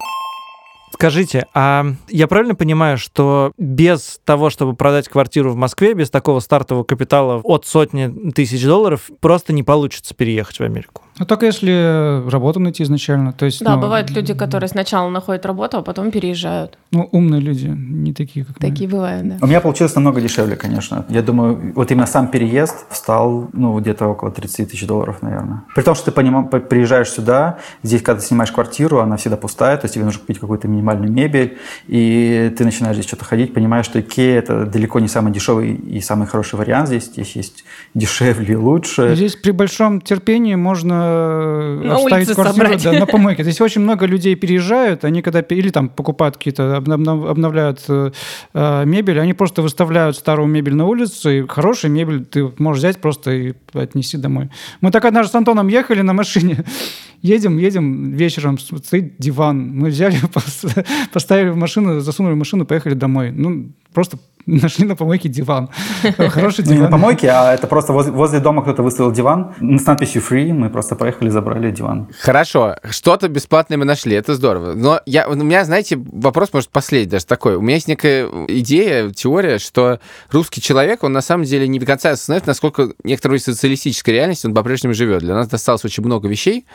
Скажите, 0.94 1.48
а 1.54 1.86
я 2.08 2.28
правильно 2.28 2.54
понимаю, 2.54 2.98
что 2.98 3.50
без 3.58 4.20
того, 4.24 4.48
чтобы 4.48 4.76
продать 4.76 5.08
квартиру 5.08 5.50
в 5.50 5.56
Москве, 5.56 5.92
без 5.92 6.08
такого 6.08 6.38
стартового 6.38 6.84
капитала 6.84 7.40
от 7.42 7.66
сотни 7.66 8.30
тысяч 8.30 8.64
долларов, 8.64 9.10
просто 9.18 9.52
не 9.52 9.64
получится 9.64 10.14
переехать 10.14 10.60
в 10.60 10.62
Америку? 10.62 11.02
Ну 11.18 11.26
только 11.26 11.46
если 11.46 12.28
работу 12.28 12.58
найти 12.58 12.82
изначально. 12.82 13.32
То 13.32 13.46
есть, 13.46 13.62
Да, 13.64 13.76
ну, 13.76 13.82
бывают 13.82 14.10
люди, 14.10 14.34
которые 14.34 14.68
сначала 14.68 15.08
находят 15.10 15.46
работу, 15.46 15.76
а 15.78 15.82
потом 15.82 16.10
переезжают. 16.10 16.76
Ну, 16.90 17.08
умные 17.12 17.40
люди, 17.40 17.66
не 17.68 18.12
такие, 18.12 18.44
как 18.44 18.56
мы. 18.60 18.68
Такие 18.68 18.88
бывают, 18.90 19.28
да. 19.28 19.36
У 19.40 19.46
меня 19.46 19.60
получилось 19.60 19.94
намного 19.94 20.20
дешевле, 20.20 20.56
конечно. 20.56 21.04
Я 21.08 21.22
думаю, 21.22 21.72
вот 21.76 21.90
именно 21.92 22.06
сам 22.06 22.26
переезд 22.28 22.86
стал, 22.90 23.48
ну, 23.52 23.78
где-то 23.78 24.06
около 24.08 24.32
30 24.32 24.70
тысяч 24.70 24.86
долларов, 24.86 25.22
наверное. 25.22 25.62
При 25.74 25.82
том, 25.82 25.94
что 25.94 26.06
ты 26.06 26.10
поним- 26.20 26.48
по- 26.48 26.58
приезжаешь 26.58 27.08
сюда, 27.10 27.58
здесь, 27.84 28.02
когда 28.02 28.20
ты 28.20 28.26
снимаешь 28.26 28.50
квартиру, 28.50 28.98
она 28.98 29.16
всегда 29.16 29.36
пустая, 29.36 29.76
то 29.76 29.84
есть 29.84 29.94
тебе 29.94 30.04
нужно 30.04 30.20
купить 30.20 30.40
какую-то 30.40 30.66
минимальную 30.66 31.12
мебель, 31.12 31.58
и 31.86 32.52
ты 32.58 32.64
начинаешь 32.64 32.96
здесь 32.96 33.06
что-то 33.06 33.24
ходить, 33.24 33.54
понимаешь, 33.54 33.84
что 33.86 34.00
Икея– 34.00 34.38
это 34.40 34.66
далеко 34.66 34.98
не 34.98 35.08
самый 35.08 35.32
дешевый 35.32 35.74
и 35.74 36.00
самый 36.00 36.26
хороший 36.26 36.56
вариант 36.58 36.88
здесь. 36.88 37.04
Здесь 37.04 37.36
есть 37.36 37.64
дешевле 37.94 38.54
и 38.54 38.56
лучше. 38.56 39.14
Здесь 39.14 39.36
при 39.36 39.52
большом 39.52 40.00
терпении 40.00 40.56
можно 40.56 41.03
На 41.04 41.96
оставить 41.96 42.28
улице 42.28 42.34
квартиру 42.34 42.66
собрать. 42.66 42.82
да, 42.82 42.92
на 42.92 43.06
помойке. 43.06 43.42
Здесь 43.42 43.60
очень 43.60 43.80
много 43.82 44.06
людей 44.06 44.34
переезжают, 44.34 45.04
они 45.04 45.22
когда 45.22 45.40
или 45.40 45.70
там 45.70 45.88
покупают 45.88 46.36
какие-то, 46.36 46.76
обнов- 46.76 46.94
обнов- 46.96 47.30
обновляют 47.30 47.84
э, 47.88 48.10
э, 48.54 48.84
мебель, 48.84 49.20
они 49.20 49.34
просто 49.34 49.62
выставляют 49.62 50.16
старую 50.16 50.48
мебель 50.48 50.74
на 50.74 50.86
улицу, 50.86 51.30
и 51.30 51.46
хорошая 51.46 51.90
мебель 51.90 52.24
ты 52.24 52.50
можешь 52.58 52.80
взять 52.80 53.00
просто 53.00 53.30
и 53.32 53.54
отнести 53.74 54.16
домой. 54.16 54.48
Мы 54.80 54.90
так 54.90 55.04
однажды 55.04 55.32
с 55.32 55.34
Антоном 55.34 55.68
ехали 55.68 56.02
на 56.02 56.12
машине, 56.12 56.64
едем, 57.22 57.58
едем 57.58 58.12
вечером, 58.12 58.58
стоит 58.58 59.14
диван, 59.18 59.70
мы 59.78 59.88
взяли, 59.88 60.16
пос- 60.34 60.86
поставили 61.12 61.50
в 61.50 61.56
машину, 61.56 62.00
засунули 62.00 62.34
в 62.34 62.38
машину, 62.38 62.64
поехали 62.64 62.94
домой. 62.94 63.30
Ну, 63.30 63.70
просто 63.92 64.18
нашли 64.62 64.86
на 64.86 64.96
помойке 64.96 65.28
диван. 65.28 65.70
Хороший 66.18 66.64
Ну, 66.64 66.72
не 66.72 66.78
на 66.78 66.86
диван. 66.86 66.90
помойке, 66.92 67.28
а 67.30 67.54
это 67.54 67.66
просто 67.66 67.92
возле, 67.92 68.12
возле 68.12 68.40
дома 68.40 68.62
кто-то 68.62 68.82
выставил 68.82 69.12
диван 69.12 69.54
с 69.60 69.86
надписью 69.86 70.22
«free», 70.22 70.52
мы 70.52 70.70
просто 70.70 70.96
поехали, 70.96 71.30
забрали 71.30 71.70
диван. 71.70 72.08
Хорошо, 72.20 72.76
что-то 72.90 73.28
бесплатное 73.28 73.78
мы 73.78 73.84
нашли, 73.84 74.14
это 74.14 74.34
здорово. 74.34 74.74
Но 74.74 75.00
я, 75.06 75.28
у 75.28 75.34
меня, 75.34 75.64
знаете, 75.64 75.96
вопрос 75.96 76.52
может 76.52 76.70
последний 76.70 77.10
даже 77.10 77.26
такой. 77.26 77.56
У 77.56 77.60
меня 77.60 77.74
есть 77.74 77.88
некая 77.88 78.28
идея, 78.48 79.10
теория, 79.10 79.58
что 79.58 80.00
русский 80.30 80.60
человек, 80.60 81.02
он 81.04 81.12
на 81.12 81.22
самом 81.22 81.44
деле 81.44 81.66
не 81.68 81.78
до 81.78 81.86
конца 81.86 82.10
осознает, 82.10 82.46
насколько 82.46 82.90
некоторой 83.02 83.40
социалистической 83.40 84.14
реальности 84.14 84.46
он 84.46 84.54
по-прежнему 84.54 84.94
живет. 84.94 85.20
Для 85.20 85.34
нас 85.34 85.48
досталось 85.48 85.84
очень 85.84 86.04
много 86.04 86.28
вещей, 86.28 86.66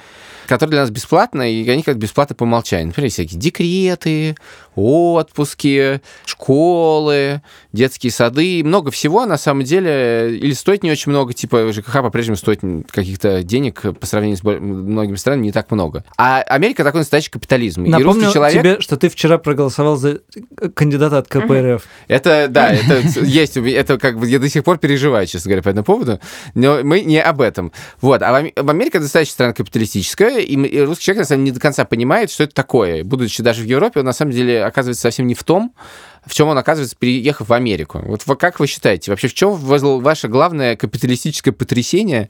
которые 0.47 0.72
для 0.72 0.82
нас 0.82 0.89
бесплатно, 0.89 1.49
и 1.49 1.67
они 1.70 1.84
как 1.84 1.97
бесплатно 1.97 2.36
по 2.36 2.43
умолчанию. 2.43 2.88
Например, 2.88 3.11
всякие 3.11 3.39
декреты, 3.39 4.36
отпуски, 4.80 6.01
школы, 6.25 7.41
детские 7.73 8.11
сады, 8.11 8.59
и 8.59 8.63
много 8.63 8.91
всего, 8.91 9.25
на 9.25 9.38
самом 9.38 9.63
деле, 9.63 10.38
или 10.38 10.53
стоит 10.53 10.84
не 10.84 10.91
очень 10.91 11.11
много, 11.11 11.34
типа 11.34 11.71
ЖКХ 11.71 12.01
по-прежнему 12.01 12.36
стоит 12.36 12.61
каких-то 12.89 13.43
денег 13.43 13.82
по 13.99 14.05
сравнению 14.05 14.38
с 14.38 14.43
многими 14.43 15.15
странами 15.15 15.45
не 15.45 15.51
так 15.51 15.69
много. 15.71 16.03
А 16.17 16.41
Америка 16.41 16.84
такой 16.84 17.01
настоящий 17.01 17.30
капитализм. 17.30 17.86
и 17.86 17.89
Напомню 17.89 18.23
русский 18.23 18.34
человек... 18.34 18.61
тебе, 18.61 18.82
что 18.82 18.97
ты 18.97 19.09
вчера 19.09 19.38
проголосовал 19.38 19.97
за 19.97 20.21
кандидата 20.73 21.19
от 21.19 21.27
КПРФ. 21.27 21.84
Это, 22.07 22.47
да, 22.49 22.71
это 22.73 23.01
есть, 23.21 23.57
это 23.57 23.97
как 23.97 24.19
бы 24.19 24.27
я 24.27 24.39
до 24.39 24.49
сих 24.49 24.63
пор 24.63 24.77
переживаю, 24.77 25.27
честно 25.27 25.49
говоря, 25.49 25.63
по 25.63 25.69
этому 25.69 25.84
поводу, 25.84 26.19
но 26.55 26.80
мы 26.84 27.01
не 27.01 27.21
об 27.21 27.41
этом. 27.41 27.71
Вот, 28.01 28.21
а 28.21 28.32
в 28.32 28.36
Ам- 28.36 28.51
в 28.55 28.69
Америке 28.69 28.99
достаточно 28.99 29.34
страна 29.34 29.53
капиталистическая, 29.53 30.39
и, 30.39 30.55
и 30.55 30.82
русский 30.82 31.05
человек, 31.05 31.21
на 31.21 31.27
самом 31.27 31.45
деле, 31.45 31.51
не 31.51 31.55
до 31.55 31.61
конца 31.61 31.86
понимает, 31.86 32.32
что 32.32 32.43
это 32.43 32.53
такое. 32.53 33.03
Будучи 33.03 33.43
даже 33.43 33.61
в 33.61 33.65
Европе, 33.65 33.99
он, 33.99 34.05
на 34.05 34.13
самом 34.13 34.32
деле, 34.32 34.63
оказывается 34.70 35.01
совсем 35.01 35.28
не 35.28 35.36
в 35.36 35.43
том, 35.43 35.74
в 36.26 36.34
чем 36.34 36.47
он 36.47 36.57
оказывается, 36.57 36.95
переехав 36.97 37.49
в 37.49 37.53
Америку. 37.53 38.01
Вот 38.05 38.24
как 38.38 38.59
вы 38.59 38.67
считаете, 38.67 39.11
вообще 39.11 39.28
в 39.28 39.34
чем 39.34 39.53
ваше 39.53 40.28
главное 40.28 40.76
капиталистическое 40.76 41.53
потрясение 41.53 42.30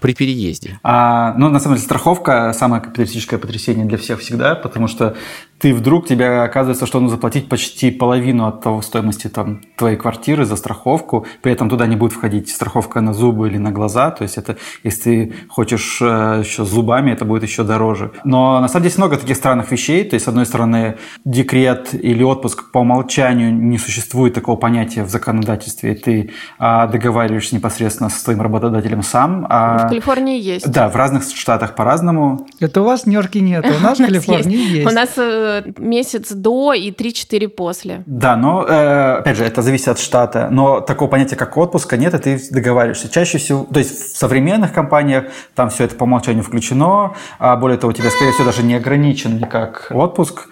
при 0.00 0.14
переезде? 0.14 0.78
А, 0.82 1.34
ну, 1.34 1.48
на 1.48 1.60
самом 1.60 1.76
деле, 1.76 1.84
страховка 1.84 2.52
самое 2.52 2.82
капиталистическое 2.82 3.38
потрясение 3.38 3.84
для 3.86 3.98
всех 3.98 4.20
всегда, 4.20 4.54
потому 4.54 4.88
что 4.88 5.16
ты 5.58 5.74
вдруг, 5.74 6.08
тебе 6.08 6.40
оказывается, 6.40 6.86
что 6.86 7.00
нужно 7.00 7.16
заплатить 7.16 7.48
почти 7.48 7.90
половину 7.90 8.46
от 8.46 8.62
того 8.62 8.80
стоимости 8.80 9.28
там, 9.28 9.60
твоей 9.76 9.96
квартиры 9.96 10.46
за 10.46 10.56
страховку, 10.56 11.26
при 11.42 11.52
этом 11.52 11.68
туда 11.68 11.86
не 11.86 11.96
будет 11.96 12.12
входить 12.12 12.48
страховка 12.48 13.02
на 13.02 13.12
зубы 13.12 13.48
или 13.48 13.58
на 13.58 13.70
глаза, 13.70 14.10
то 14.10 14.22
есть 14.22 14.38
это, 14.38 14.56
если 14.84 15.02
ты 15.02 15.34
хочешь 15.48 15.98
э, 16.00 16.42
еще 16.42 16.64
с 16.64 16.68
зубами, 16.68 17.10
это 17.10 17.26
будет 17.26 17.42
еще 17.42 17.62
дороже. 17.62 18.12
Но 18.24 18.60
на 18.60 18.68
самом 18.68 18.84
деле 18.84 18.94
много 18.96 19.18
таких 19.18 19.36
странных 19.36 19.70
вещей, 19.70 20.04
то 20.04 20.14
есть, 20.14 20.24
с 20.24 20.28
одной 20.28 20.46
стороны, 20.46 20.96
декрет 21.24 21.92
или 21.92 22.22
отпуск 22.22 22.70
по 22.72 22.78
умолчанию 22.78 23.29
не 23.34 23.78
существует 23.78 24.34
такого 24.34 24.56
понятия 24.56 25.02
в 25.02 25.08
законодательстве, 25.08 25.92
и 25.92 25.94
ты 25.94 26.30
а, 26.58 26.86
договариваешься 26.86 27.54
непосредственно 27.54 28.10
со 28.10 28.20
своим 28.20 28.40
работодателем 28.40 29.02
сам. 29.02 29.46
а- 29.48 29.86
В 29.86 29.88
Калифорнии 29.88 30.40
есть. 30.40 30.70
да, 30.70 30.88
в 30.88 30.96
разных 30.96 31.24
штатах 31.24 31.74
по-разному. 31.74 32.46
Это 32.60 32.82
у 32.82 32.84
вас 32.84 33.02
в 33.02 33.06
Нью-Йорке 33.06 33.40
нет, 33.40 33.64
а 33.68 33.76
у 33.76 33.80
нас 33.80 33.98
в 33.98 34.04
Калифорнии 34.04 34.78
есть. 34.78 34.90
У 34.90 34.94
нас 34.94 35.10
э, 35.16 35.62
месяц 35.78 36.32
до 36.32 36.72
и 36.74 36.90
3-4 36.90 37.48
после. 37.48 38.02
Да, 38.06 38.36
но, 38.36 38.64
э, 38.66 39.18
опять 39.18 39.36
же, 39.36 39.44
это 39.44 39.62
зависит 39.62 39.88
от 39.88 39.98
штата. 39.98 40.48
Но 40.50 40.80
такого 40.80 41.08
понятия, 41.08 41.36
как 41.36 41.56
отпуска, 41.56 41.96
нет, 41.96 42.14
и 42.14 42.18
ты 42.18 42.40
договариваешься. 42.50 43.08
Чаще 43.08 43.38
всего, 43.38 43.64
то 43.64 43.78
есть 43.78 44.14
в 44.14 44.16
современных 44.16 44.72
компаниях 44.72 45.24
там 45.54 45.70
все 45.70 45.84
это 45.84 45.94
по 45.94 46.04
умолчанию 46.04 46.42
включено, 46.44 47.14
а 47.38 47.56
более 47.56 47.78
того, 47.78 47.90
у 47.90 47.94
тебя, 47.94 48.10
скорее 48.10 48.32
всего, 48.32 48.44
даже 48.46 48.62
не 48.62 48.74
ограничен 48.74 49.36
никак 49.38 49.88
отпуск. 49.90 50.48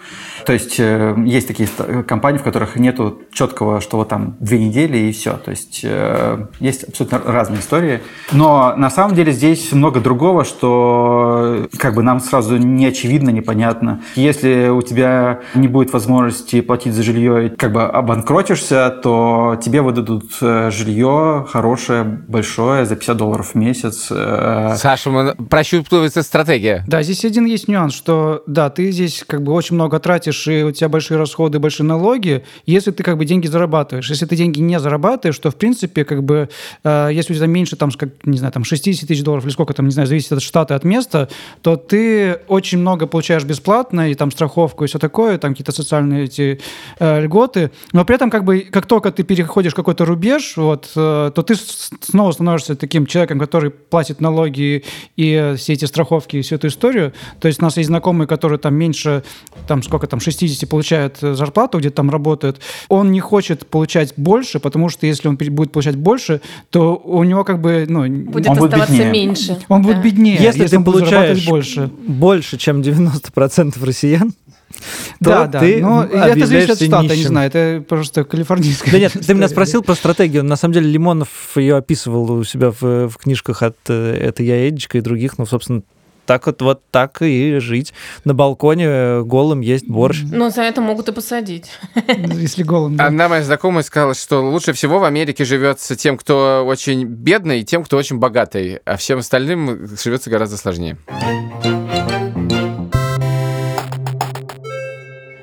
То 0.49 0.53
есть 0.53 0.79
э, 0.79 1.13
есть 1.27 1.47
такие 1.47 1.69
ст- 1.69 2.07
компании, 2.07 2.39
в 2.39 2.43
которых 2.43 2.75
нету 2.75 3.21
четкого, 3.31 3.81
что 3.81 3.97
вот 3.97 4.09
там 4.09 4.35
две 4.39 4.57
недели 4.57 4.97
и 4.97 5.11
все. 5.11 5.33
То 5.33 5.51
есть 5.51 5.81
э, 5.83 6.47
есть 6.59 6.85
абсолютно 6.85 7.21
разные 7.23 7.59
истории. 7.59 7.99
Но 8.31 8.73
на 8.75 8.89
самом 8.89 9.13
деле 9.13 9.31
здесь 9.31 9.71
много 9.73 9.99
другого, 9.99 10.43
что 10.45 11.67
э, 11.71 11.77
как 11.77 11.93
бы 11.93 12.01
нам 12.01 12.19
сразу 12.19 12.57
не 12.57 12.87
очевидно, 12.87 13.29
непонятно. 13.29 14.01
Если 14.15 14.69
у 14.69 14.81
тебя 14.81 15.41
не 15.53 15.67
будет 15.67 15.93
возможности 15.93 16.61
платить 16.61 16.93
за 16.95 17.03
жилье 17.03 17.45
и 17.45 17.49
как 17.49 17.71
бы 17.71 17.83
обанкротишься, 17.83 18.89
то 18.89 19.55
тебе 19.63 19.81
выдадут 19.83 20.31
э, 20.41 20.71
жилье 20.71 21.45
хорошее, 21.47 22.03
большое, 22.27 22.85
за 22.85 22.95
50 22.95 23.17
долларов 23.17 23.51
в 23.51 23.55
месяц. 23.55 24.07
э, 24.09 24.73
Саша, 24.77 25.11
мы- 25.11 25.35
прощупывается 25.35 26.23
стратегия. 26.23 26.83
Да, 26.87 27.03
здесь 27.03 27.23
один 27.23 27.45
есть 27.45 27.67
нюанс, 27.67 27.93
что 27.93 28.41
да, 28.47 28.71
ты 28.71 28.91
здесь 28.91 29.23
как 29.27 29.43
бы 29.43 29.51
очень 29.53 29.75
много 29.75 29.99
тратишь, 29.99 30.38
и 30.47 30.63
у 30.63 30.71
тебя 30.71 30.89
большие 30.89 31.17
расходы, 31.17 31.59
большие 31.59 31.85
налоги, 31.85 32.43
если 32.65 32.91
ты 32.91 33.03
как 33.03 33.17
бы 33.17 33.25
деньги 33.25 33.47
зарабатываешь. 33.47 34.09
Если 34.09 34.25
ты 34.25 34.35
деньги 34.35 34.59
не 34.59 34.79
зарабатываешь, 34.79 35.37
то 35.39 35.51
в 35.51 35.55
принципе 35.55 36.05
как 36.05 36.23
бы 36.23 36.49
э, 36.83 37.09
если 37.11 37.33
у 37.33 37.35
тебя 37.35 37.47
меньше 37.47 37.75
там, 37.75 37.91
как, 37.91 38.09
не 38.25 38.37
знаю, 38.37 38.53
там 38.53 38.63
60 38.63 39.07
тысяч 39.07 39.23
долларов 39.23 39.45
или 39.45 39.51
сколько 39.51 39.73
там, 39.73 39.85
не 39.85 39.91
знаю, 39.91 40.07
зависит 40.07 40.31
от 40.31 40.41
штата, 40.41 40.75
от 40.75 40.83
места, 40.83 41.29
то 41.61 41.75
ты 41.75 42.39
очень 42.47 42.79
много 42.79 43.07
получаешь 43.07 43.43
бесплатно, 43.43 44.11
и 44.11 44.15
там 44.15 44.31
страховку 44.31 44.83
и 44.83 44.87
все 44.87 44.99
такое, 44.99 45.37
там 45.37 45.51
какие-то 45.51 45.71
социальные 45.71 46.25
эти 46.25 46.59
э, 46.99 47.21
льготы, 47.21 47.71
но 47.93 48.05
при 48.05 48.15
этом 48.15 48.29
как 48.29 48.43
бы 48.43 48.59
как 48.61 48.85
только 48.85 49.11
ты 49.11 49.23
переходишь 49.23 49.73
какой-то 49.73 50.05
рубеж, 50.05 50.57
вот, 50.57 50.91
э, 50.95 51.31
то 51.33 51.41
ты 51.41 51.55
снова 51.55 52.31
становишься 52.31 52.75
таким 52.75 53.05
человеком, 53.05 53.39
который 53.39 53.71
платит 53.71 54.21
налоги 54.21 54.83
и 55.15 55.33
э, 55.33 55.55
все 55.55 55.73
эти 55.73 55.85
страховки 55.85 56.37
и 56.37 56.41
всю 56.41 56.55
эту 56.55 56.67
историю. 56.67 57.13
То 57.39 57.47
есть 57.47 57.61
у 57.61 57.63
нас 57.63 57.77
есть 57.77 57.87
знакомые, 57.87 58.27
которые 58.27 58.59
там 58.59 58.75
меньше, 58.75 59.23
там 59.67 59.83
сколько 59.83 60.07
там, 60.07 60.18
60 60.19 60.69
получают 60.69 61.17
э, 61.21 61.33
зарплату, 61.33 61.79
где 61.79 61.89
там 61.89 62.09
работают. 62.09 62.59
Он 62.87 63.11
не 63.11 63.19
хочет 63.19 63.65
получать 63.67 64.13
больше, 64.17 64.59
потому 64.59 64.89
что 64.89 65.05
если 65.07 65.27
он 65.27 65.35
будет 65.37 65.71
получать 65.71 65.95
больше, 65.95 66.41
то 66.69 66.95
у 66.95 67.23
него 67.23 67.43
как 67.43 67.61
бы, 67.61 67.85
ну, 67.87 68.01
Будет 68.07 68.47
Он 68.47 68.57
будет 68.57 68.73
оставаться 68.73 68.93
беднее. 68.93 69.11
меньше. 69.11 69.57
он 69.69 69.81
будет 69.81 69.97
Да. 69.97 70.01
беднее, 70.03 70.37
Если, 70.39 70.67
ты 70.67 70.77
он 70.77 70.83
будет 70.83 71.05
зарабатывать 71.05 71.45
получаешь 71.45 71.47
больше. 71.47 71.91
больше, 72.07 72.57
чем 72.57 72.81
90% 72.81 73.83
россиян, 73.85 74.33
Да, 75.19 75.45
то 75.47 75.51
да, 75.53 75.59
ты 75.61 75.81
но 75.81 76.03
это 76.03 76.45
зависит 76.45 76.69
от 76.69 76.77
штата, 76.77 76.95
я 76.95 77.01
не 77.01 77.07
нищим. 77.17 77.27
знаю, 77.29 77.47
это 77.47 77.83
просто 77.87 78.23
калифорнийская 78.23 78.91
Да 78.91 78.99
нет, 78.99 79.11
ты 79.13 79.19
меня 79.19 79.45
история. 79.45 79.47
спросил 79.47 79.81
про 79.83 79.95
стратегию. 79.95 80.43
На 80.43 80.55
самом 80.55 80.73
деле 80.75 80.89
Лимонов 80.89 81.29
ее 81.55 81.75
описывал 81.75 82.31
у 82.31 82.43
себя 82.43 82.71
в, 82.71 83.09
в 83.09 83.17
книжках 83.17 83.63
от 83.63 83.77
э, 83.87 84.13
«Это 84.15 84.43
я, 84.43 84.69
Эдичка» 84.69 84.99
и 84.99 85.01
других. 85.01 85.37
Ну, 85.39 85.45
собственно, 85.47 85.81
так 86.29 86.45
вот, 86.45 86.61
вот 86.61 86.83
так 86.91 87.23
и 87.23 87.57
жить. 87.57 87.91
На 88.23 88.35
балконе 88.35 88.85
э, 88.85 89.21
голым 89.23 89.61
есть 89.61 89.87
борщ. 89.87 90.21
Но 90.31 90.51
за 90.51 90.61
это 90.61 90.79
могут 90.79 91.09
и 91.09 91.11
посадить. 91.11 91.71
Если 92.07 92.61
голым, 92.61 92.97
да. 92.97 93.07
Одна 93.07 93.27
моя 93.27 93.43
знакомая 93.43 93.81
сказала, 93.81 94.13
что 94.13 94.47
лучше 94.47 94.73
всего 94.73 94.99
в 94.99 95.05
Америке 95.05 95.43
живется 95.43 95.95
тем, 95.95 96.19
кто 96.19 96.63
очень 96.67 97.03
бедный, 97.03 97.61
и 97.61 97.63
тем, 97.63 97.83
кто 97.83 97.97
очень 97.97 98.19
богатый, 98.19 98.77
а 98.85 98.97
всем 98.97 99.17
остальным 99.17 99.87
живется 99.99 100.29
гораздо 100.29 100.57
сложнее. 100.57 100.97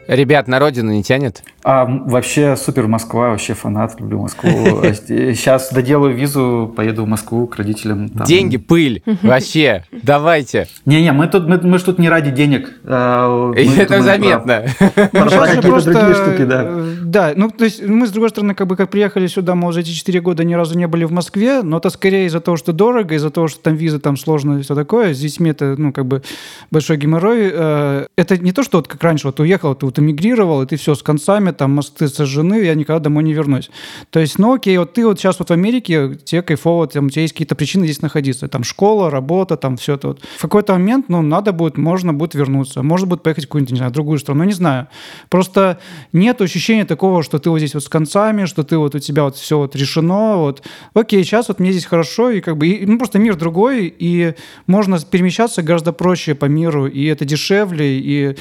Ребят, 0.08 0.46
на 0.48 0.58
родину 0.58 0.92
не 0.92 1.02
тянет? 1.02 1.42
А 1.64 1.84
вообще 1.84 2.56
супер 2.56 2.86
Москва, 2.86 3.30
вообще 3.30 3.54
фанат, 3.54 3.98
люблю 4.00 4.20
Москву. 4.22 4.48
Сейчас 4.82 5.72
доделаю 5.72 6.14
визу, 6.14 6.72
поеду 6.76 7.04
в 7.04 7.08
Москву 7.08 7.46
к 7.46 7.56
родителям. 7.56 8.08
там. 8.08 8.26
Деньги, 8.26 8.56
пыль, 8.56 9.02
вообще, 9.22 9.84
давайте. 10.02 10.68
Не-не, 10.84 11.12
мы 11.12 11.26
тут 11.26 11.48
мы, 11.48 11.58
мы 11.60 11.78
ж 11.78 11.82
тут 11.82 11.98
не 11.98 12.08
ради 12.08 12.30
денег. 12.30 12.70
а, 12.84 13.52
мы 13.52 13.74
это 13.76 14.00
заметно. 14.02 14.64
Про, 14.78 15.26
про 15.26 15.46
какие-то 15.46 15.80
другие 15.82 16.14
штуки, 16.14 16.44
да. 16.44 16.62
э, 16.66 16.94
Да, 17.02 17.32
ну, 17.34 17.50
то 17.50 17.64
есть 17.64 17.82
мы, 17.84 18.06
с 18.06 18.10
другой 18.10 18.30
стороны, 18.30 18.54
как 18.54 18.66
бы 18.66 18.76
как 18.76 18.90
приехали 18.90 19.26
сюда, 19.26 19.54
мы 19.54 19.72
за 19.72 19.80
эти 19.80 19.90
4 19.90 20.20
года 20.20 20.44
ни 20.44 20.54
разу 20.54 20.78
не 20.78 20.86
были 20.86 21.04
в 21.04 21.12
Москве, 21.12 21.62
но 21.62 21.78
это 21.78 21.90
скорее 21.90 22.26
из-за 22.26 22.40
того, 22.40 22.56
что 22.56 22.72
дорого, 22.72 23.14
из-за 23.16 23.30
того, 23.30 23.48
что 23.48 23.60
там 23.60 23.74
виза 23.74 23.98
там 23.98 24.16
сложно 24.16 24.58
и 24.58 24.62
все 24.62 24.74
такое. 24.74 25.14
С 25.14 25.18
детьми 25.18 25.50
это, 25.50 25.74
ну, 25.76 25.92
как 25.92 26.06
бы 26.06 26.22
большой 26.70 26.96
геморрой. 26.96 27.50
Э, 27.52 28.06
Это 28.16 28.38
не 28.38 28.52
то, 28.52 28.62
что 28.62 28.78
вот 28.78 28.88
как 28.88 29.02
раньше, 29.02 29.26
вот 29.26 29.40
уехал, 29.40 29.74
ты 29.74 29.95
вот 29.96 30.04
эмигрировал, 30.04 30.62
и 30.62 30.66
ты 30.66 30.76
все 30.76 30.94
с 30.94 31.02
концами, 31.02 31.50
там, 31.50 31.72
мосты 31.72 32.08
сожжены, 32.08 32.64
я 32.64 32.74
никогда 32.74 33.00
домой 33.00 33.24
не 33.24 33.32
вернусь. 33.32 33.70
То 34.10 34.20
есть, 34.20 34.38
ну, 34.38 34.54
окей, 34.54 34.76
вот 34.78 34.92
ты 34.92 35.06
вот 35.06 35.18
сейчас 35.18 35.38
вот 35.38 35.48
в 35.48 35.52
Америке, 35.52 36.16
тебе 36.24 36.42
кайфово, 36.42 36.86
там, 36.86 37.06
у 37.06 37.10
тебя 37.10 37.22
есть 37.22 37.34
какие-то 37.34 37.54
причины 37.54 37.84
здесь 37.84 38.02
находиться. 38.02 38.48
Там 38.48 38.64
школа, 38.64 39.10
работа, 39.10 39.56
там 39.56 39.76
все 39.76 39.94
это 39.94 40.08
вот. 40.08 40.22
В 40.36 40.42
какой-то 40.42 40.74
момент, 40.74 41.08
ну, 41.08 41.22
надо 41.22 41.52
будет, 41.52 41.76
можно 41.76 42.12
будет 42.12 42.34
вернуться. 42.34 42.82
Можно 42.82 43.06
будет 43.06 43.22
поехать 43.22 43.44
в 43.44 43.48
какую-нибудь, 43.48 43.72
не 43.72 43.78
знаю, 43.78 43.92
другую 43.92 44.18
страну, 44.18 44.44
не 44.44 44.52
знаю. 44.52 44.88
Просто 45.28 45.78
нет 46.12 46.40
ощущения 46.40 46.84
такого, 46.84 47.22
что 47.22 47.38
ты 47.38 47.50
вот 47.50 47.58
здесь 47.58 47.74
вот 47.74 47.84
с 47.84 47.88
концами, 47.88 48.44
что 48.44 48.62
ты 48.62 48.76
вот 48.78 48.94
у 48.94 48.98
тебя 48.98 49.24
вот 49.24 49.36
все 49.36 49.58
вот 49.58 49.76
решено, 49.76 50.36
вот. 50.36 50.62
Окей, 50.94 51.24
сейчас 51.24 51.48
вот 51.48 51.60
мне 51.60 51.72
здесь 51.72 51.86
хорошо, 51.86 52.30
и 52.30 52.40
как 52.40 52.56
бы, 52.56 52.68
и, 52.68 52.86
ну, 52.86 52.98
просто 52.98 53.18
мир 53.18 53.36
другой, 53.36 53.94
и 53.98 54.34
можно 54.66 54.98
перемещаться 55.00 55.62
гораздо 55.62 55.92
проще 55.92 56.34
по 56.34 56.46
миру, 56.46 56.86
и 56.86 57.04
это 57.06 57.24
дешевле, 57.24 57.98
и 57.98 58.36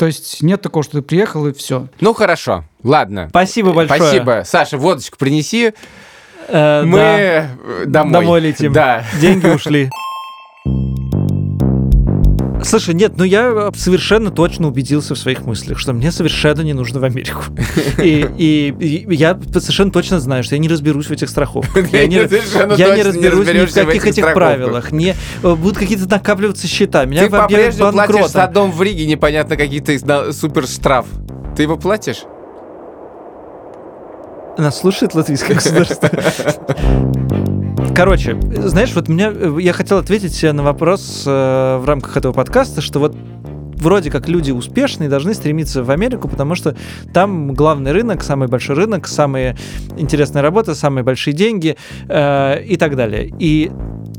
то 0.00 0.06
есть 0.06 0.42
нет 0.42 0.62
такого, 0.62 0.82
что 0.82 0.92
ты 0.94 1.02
приехал 1.02 1.46
и 1.46 1.52
все. 1.52 1.88
Ну 2.00 2.14
хорошо, 2.14 2.64
ладно. 2.82 3.26
Спасибо 3.28 3.74
большое. 3.74 4.00
Спасибо. 4.00 4.42
Саша, 4.46 4.78
водочку 4.78 5.18
принеси. 5.18 5.74
Э, 6.48 6.82
Мы 6.84 6.96
да. 6.96 7.18
э, 7.20 7.84
домой. 7.84 8.12
Домой 8.14 8.40
летим. 8.40 8.72
Да. 8.72 9.04
Деньги 9.20 9.46
ушли. 9.54 9.90
Слушай, 12.64 12.94
нет, 12.94 13.12
ну 13.16 13.24
я 13.24 13.70
совершенно 13.76 14.30
точно 14.30 14.68
убедился 14.68 15.14
в 15.14 15.18
своих 15.18 15.42
мыслях, 15.46 15.78
что 15.78 15.92
мне 15.92 16.12
совершенно 16.12 16.60
не 16.62 16.72
нужно 16.72 17.00
в 17.00 17.04
Америку. 17.04 17.42
И, 17.98 18.26
и- 18.38 18.74
и 18.78 19.14
я 19.14 19.38
совершенно 19.52 19.90
точно 19.90 20.20
знаю, 20.20 20.44
что 20.44 20.54
я 20.54 20.58
не 20.60 20.68
разберусь 20.68 21.06
в 21.06 21.10
этих 21.10 21.28
страховках. 21.28 21.90
Я 21.92 22.06
не, 22.06 22.16
я 22.16 22.96
не 22.96 23.02
разберусь 23.02 23.48
ни 23.48 23.64
в 23.66 23.74
каких 23.74 24.06
этих 24.06 24.32
правилах. 24.34 24.92
Не, 24.92 25.14
э, 25.42 25.54
будут 25.54 25.78
какие-то 25.78 26.08
накапливаться 26.08 26.66
счета. 26.66 27.04
Меня 27.04 27.24
Ты 27.24 27.30
по-прежнему 27.30 27.92
платишь 27.92 28.28
за 28.28 28.46
дом 28.48 28.72
в 28.72 28.82
Риге 28.82 29.06
непонятно 29.06 29.56
какие-то 29.56 30.32
супер 30.32 30.66
штраф. 30.66 31.06
Ты 31.56 31.62
его 31.62 31.76
платишь? 31.76 32.24
Нас 34.58 34.78
слушает 34.78 35.14
латвийское 35.14 35.56
государство. 35.56 36.10
Короче, 37.94 38.38
знаешь, 38.40 38.92
вот 38.94 39.08
меня, 39.08 39.32
я 39.58 39.72
хотел 39.72 39.98
ответить 39.98 40.42
на 40.42 40.62
вопрос 40.62 41.24
э, 41.26 41.76
в 41.80 41.84
рамках 41.84 42.16
этого 42.16 42.32
подкаста, 42.32 42.80
что 42.80 42.98
вот 42.98 43.16
вроде 43.80 44.10
как 44.10 44.28
люди 44.28 44.50
успешные 44.50 45.08
должны 45.08 45.34
стремиться 45.34 45.82
в 45.82 45.90
Америку, 45.90 46.28
потому 46.28 46.54
что 46.54 46.76
там 47.12 47.54
главный 47.54 47.92
рынок, 47.92 48.22
самый 48.22 48.48
большой 48.48 48.76
рынок, 48.76 49.08
самые 49.08 49.56
интересные 49.96 50.42
работы, 50.42 50.74
самые 50.74 51.02
большие 51.02 51.34
деньги 51.34 51.76
э, 52.08 52.62
и 52.64 52.76
так 52.76 52.96
далее. 52.96 53.32
И 53.38 53.70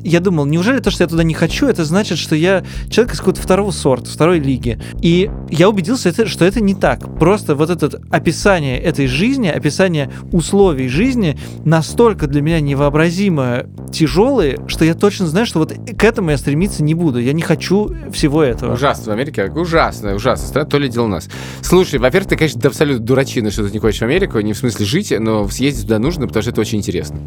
я 0.04 0.20
думал, 0.20 0.46
неужели 0.46 0.80
то, 0.80 0.92
что 0.92 1.04
я 1.04 1.08
туда 1.08 1.24
не 1.24 1.34
хочу, 1.34 1.68
это 1.68 1.86
значит, 1.86 2.18
что 2.18 2.36
я 2.36 2.64
человек 2.90 3.14
из 3.14 3.20
какого-то 3.20 3.42
второго 3.42 3.72
сорта, 3.72 4.10
второй 4.10 4.40
лиги. 4.40 4.80
И 5.02 5.30
я 5.50 5.70
убедился, 5.70 6.12
что 6.28 6.46
это 6.46 6.62
не 6.62 6.76
так. 6.76 7.20
Просто 7.20 7.56
вот 7.56 7.70
это 7.70 8.02
описание 8.10 8.80
этой 8.80 9.08
жизни, 9.08 9.48
описание 9.48 10.12
условий 10.32 10.88
жизни 10.88 11.38
настолько 11.66 12.28
для 12.28 12.42
меня 12.42 12.60
невообразимо 12.60 13.66
тяжелые, 13.92 14.60
что 14.68 14.86
я 14.86 14.94
точно 14.94 15.28
знаю, 15.28 15.46
что 15.46 15.60
вот 15.60 15.74
к 15.74 16.04
этому 16.04 16.32
я 16.32 16.38
стремиться 16.38 16.84
не 16.84 16.94
буду. 16.94 17.20
Я 17.20 17.34
не 17.34 17.42
хочу 17.42 17.96
всего 18.12 18.44
этого. 18.44 18.74
Ужасно 18.74 19.12
в 19.12 19.16
Америке. 19.16 19.46
Ужасно, 19.46 20.16
ужасно. 20.16 20.48
Страна, 20.48 20.70
то 20.70 20.78
ли 20.78 20.90
дело 20.90 21.08
нас. 21.08 21.30
Слушай, 21.62 22.00
во-первых, 22.00 22.30
ты, 22.30 22.36
конечно, 22.38 22.62
абсолютно 22.66 23.06
дурачина, 23.06 23.52
что 23.52 23.66
ты 23.66 23.72
не 23.72 23.80
хочешь 23.80 24.00
в 24.00 24.04
Америку, 24.04 24.40
не 24.40 24.54
в 24.54 24.58
смысле 24.58 24.86
жить, 24.86 25.14
но 25.18 25.48
съездить 25.48 25.84
туда 25.84 26.00
нужно, 26.00 26.28
потому 26.28 26.42
что 26.42 26.52
это 26.52 26.62
очень 26.62 26.80
интересно. 26.80 27.20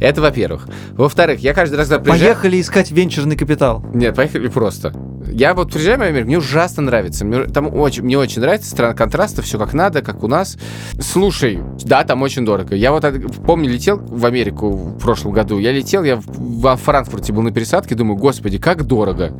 Это 0.00 0.20
во-первых. 0.20 0.68
Во-вторых, 0.92 1.40
я 1.40 1.54
каждый 1.54 1.76
раз, 1.76 1.88
когда. 1.88 2.15
Поехали 2.20 2.60
искать 2.60 2.90
венчурный 2.90 3.36
капитал. 3.36 3.84
Нет, 3.94 4.14
поехали 4.14 4.48
просто. 4.48 4.92
Я 5.28 5.54
вот 5.54 5.72
приезжаю 5.72 5.98
в 5.98 6.02
Америку, 6.02 6.26
мне 6.26 6.38
ужасно 6.38 6.82
нравится. 6.82 7.24
Мне, 7.24 7.44
там 7.44 7.74
очень, 7.74 8.02
мне 8.04 8.16
очень 8.18 8.40
нравится 8.40 8.70
страна 8.70 8.94
контраста, 8.94 9.42
все 9.42 9.58
как 9.58 9.74
надо, 9.74 10.02
как 10.02 10.22
у 10.22 10.28
нас. 10.28 10.56
Слушай, 11.00 11.60
да, 11.82 12.04
там 12.04 12.22
очень 12.22 12.44
дорого. 12.44 12.74
Я 12.74 12.92
вот 12.92 13.04
от- 13.04 13.44
помню, 13.44 13.68
летел 13.68 13.98
в 13.98 14.24
Америку 14.24 14.70
в 14.70 14.98
прошлом 14.98 15.32
году. 15.32 15.58
Я 15.58 15.72
летел, 15.72 16.04
я 16.04 16.20
во 16.26 16.76
Франкфурте 16.76 17.32
был 17.32 17.42
на 17.42 17.52
пересадке, 17.52 17.94
думаю, 17.94 18.16
господи, 18.16 18.58
как 18.58 18.84
дорого. 18.84 19.32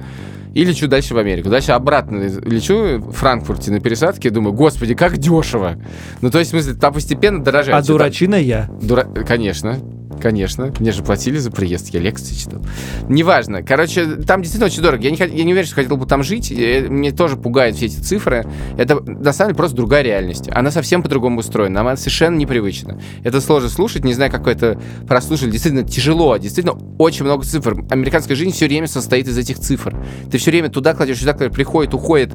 И 0.55 0.65
лечу 0.65 0.89
дальше 0.89 1.15
в 1.15 1.19
Америку. 1.19 1.51
Дальше 1.51 1.73
обратно 1.73 2.17
лечу 2.17 2.99
в 2.99 3.13
Франкфурте 3.13 3.71
на 3.71 3.79
пересадке, 3.79 4.31
думаю, 4.31 4.55
господи, 4.55 4.95
как 4.95 5.19
дешево. 5.19 5.77
Ну, 6.23 6.31
то 6.31 6.39
есть, 6.39 6.51
в 6.51 6.53
смысле, 6.53 6.75
там 6.75 6.95
постепенно 6.95 7.45
дорожает. 7.45 7.85
А 7.85 7.87
дурачина 7.87 8.37
я. 8.37 8.71
Дура... 8.81 9.05
Конечно, 9.05 9.79
конечно. 10.21 10.73
Мне 10.79 10.93
же 10.93 11.03
платили 11.03 11.39
за 11.39 11.51
приезд, 11.51 11.89
я 11.89 12.01
лекции 12.01 12.35
читал. 12.35 12.61
Неважно. 13.09 13.63
Короче, 13.63 14.17
там 14.17 14.43
действительно 14.43 14.67
очень 14.67 14.83
дорого. 14.83 15.03
Я 15.03 15.11
не, 15.11 15.17
я 15.17 15.45
не 15.45 15.53
уверен, 15.53 15.67
что 15.67 15.77
хотел 15.77 15.97
бы 15.97 16.07
там 16.07 16.23
жить. 16.23 16.51
Мне 16.51 17.13
тоже 17.13 17.37
пугают 17.37 17.77
все 17.77 17.87
эти 17.87 17.99
цифры. 17.99 18.47
Это, 18.77 19.01
на 19.01 19.33
самом 19.33 19.51
деле, 19.51 19.57
просто 19.57 19.77
другая 19.77 20.03
реальность. 20.03 20.49
Она 20.51 20.71
совсем 20.71 21.03
по-другому 21.03 21.41
устроена. 21.41 21.81
Она 21.81 21.97
совершенно 21.97 22.37
непривычна. 22.37 23.01
Это 23.23 23.41
сложно 23.41 23.69
слушать. 23.69 24.05
Не 24.05 24.15
знаю, 24.15 24.31
как 24.31 24.47
это 24.47 24.81
прослушали. 25.07 25.51
Действительно 25.51 25.85
тяжело. 25.85 26.37
Действительно 26.37 26.79
очень 26.99 27.25
много 27.25 27.45
цифр. 27.45 27.85
Американская 27.91 28.37
жизнь 28.37 28.53
все 28.53 28.67
время 28.67 28.87
состоит 28.87 29.29
из 29.29 29.37
этих 29.39 29.59
цифр. 29.59 29.97
Ты 30.31 30.39
все 30.39 30.51
время 30.51 30.69
туда 30.69 30.95
кладешь, 30.95 31.19
сюда 31.19 31.35
кладешь, 31.35 31.55
приходит, 31.55 31.95
уходит. 31.95 32.33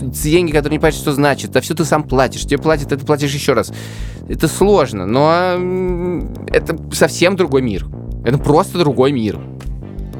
Деньги, 0.00 0.52
которые 0.52 0.76
не 0.76 0.78
понимаешь, 0.78 0.94
что 0.94 1.12
значит. 1.12 1.50
Да 1.50 1.60
все 1.60 1.74
ты 1.74 1.84
сам 1.84 2.02
платишь. 2.02 2.42
Тебе 2.42 2.58
платят, 2.58 2.92
это 2.92 3.04
платишь 3.04 3.32
еще 3.32 3.52
раз. 3.52 3.72
Это 4.28 4.46
сложно, 4.48 5.06
но 5.06 5.56
это 6.48 6.78
совсем 6.92 7.17
другой 7.36 7.62
мир. 7.62 7.86
Это 8.24 8.38
просто 8.38 8.78
другой 8.78 9.12
мир. 9.12 9.38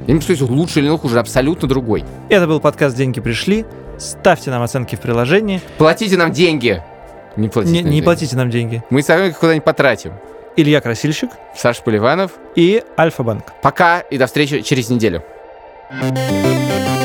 Я 0.07 0.15
не 0.15 0.21
скажу, 0.21 0.47
лучше 0.47 0.81
или 0.81 0.89
хуже, 0.97 1.21
абсолютно 1.21 1.69
другой. 1.69 2.05
Это 2.31 2.47
был 2.47 2.61
подкаст 2.61 2.97
«Деньги 2.97 3.21
пришли». 3.21 3.67
Ставьте 3.99 4.51
нам 4.51 4.63
оценки 4.63 4.95
в 4.95 5.01
приложении. 5.01 5.61
Платите 5.77 6.17
нам 6.17 6.33
деньги. 6.33 6.83
Не 7.37 7.49
платите. 7.49 7.73
Не, 7.75 7.83
нам 7.83 7.87
не 7.87 7.97
деньги. 7.97 8.05
платите 8.05 8.37
нам 8.37 8.51
деньги. 8.51 8.83
Мы 8.91 9.03
сами 9.03 9.29
их 9.29 9.39
куда-нибудь 9.39 9.65
потратим. 9.65 10.13
Илья 10.57 10.81
Красильщик 10.81 11.31
Саша 11.57 11.83
Поливанов. 11.83 12.33
и 12.57 12.83
Альфа-банк. 12.99 13.53
Пока 13.63 14.01
и 14.01 14.19
до 14.19 14.27
встречи 14.27 14.63
через 14.63 14.89
неделю. 14.89 15.23
Thank 15.91 16.98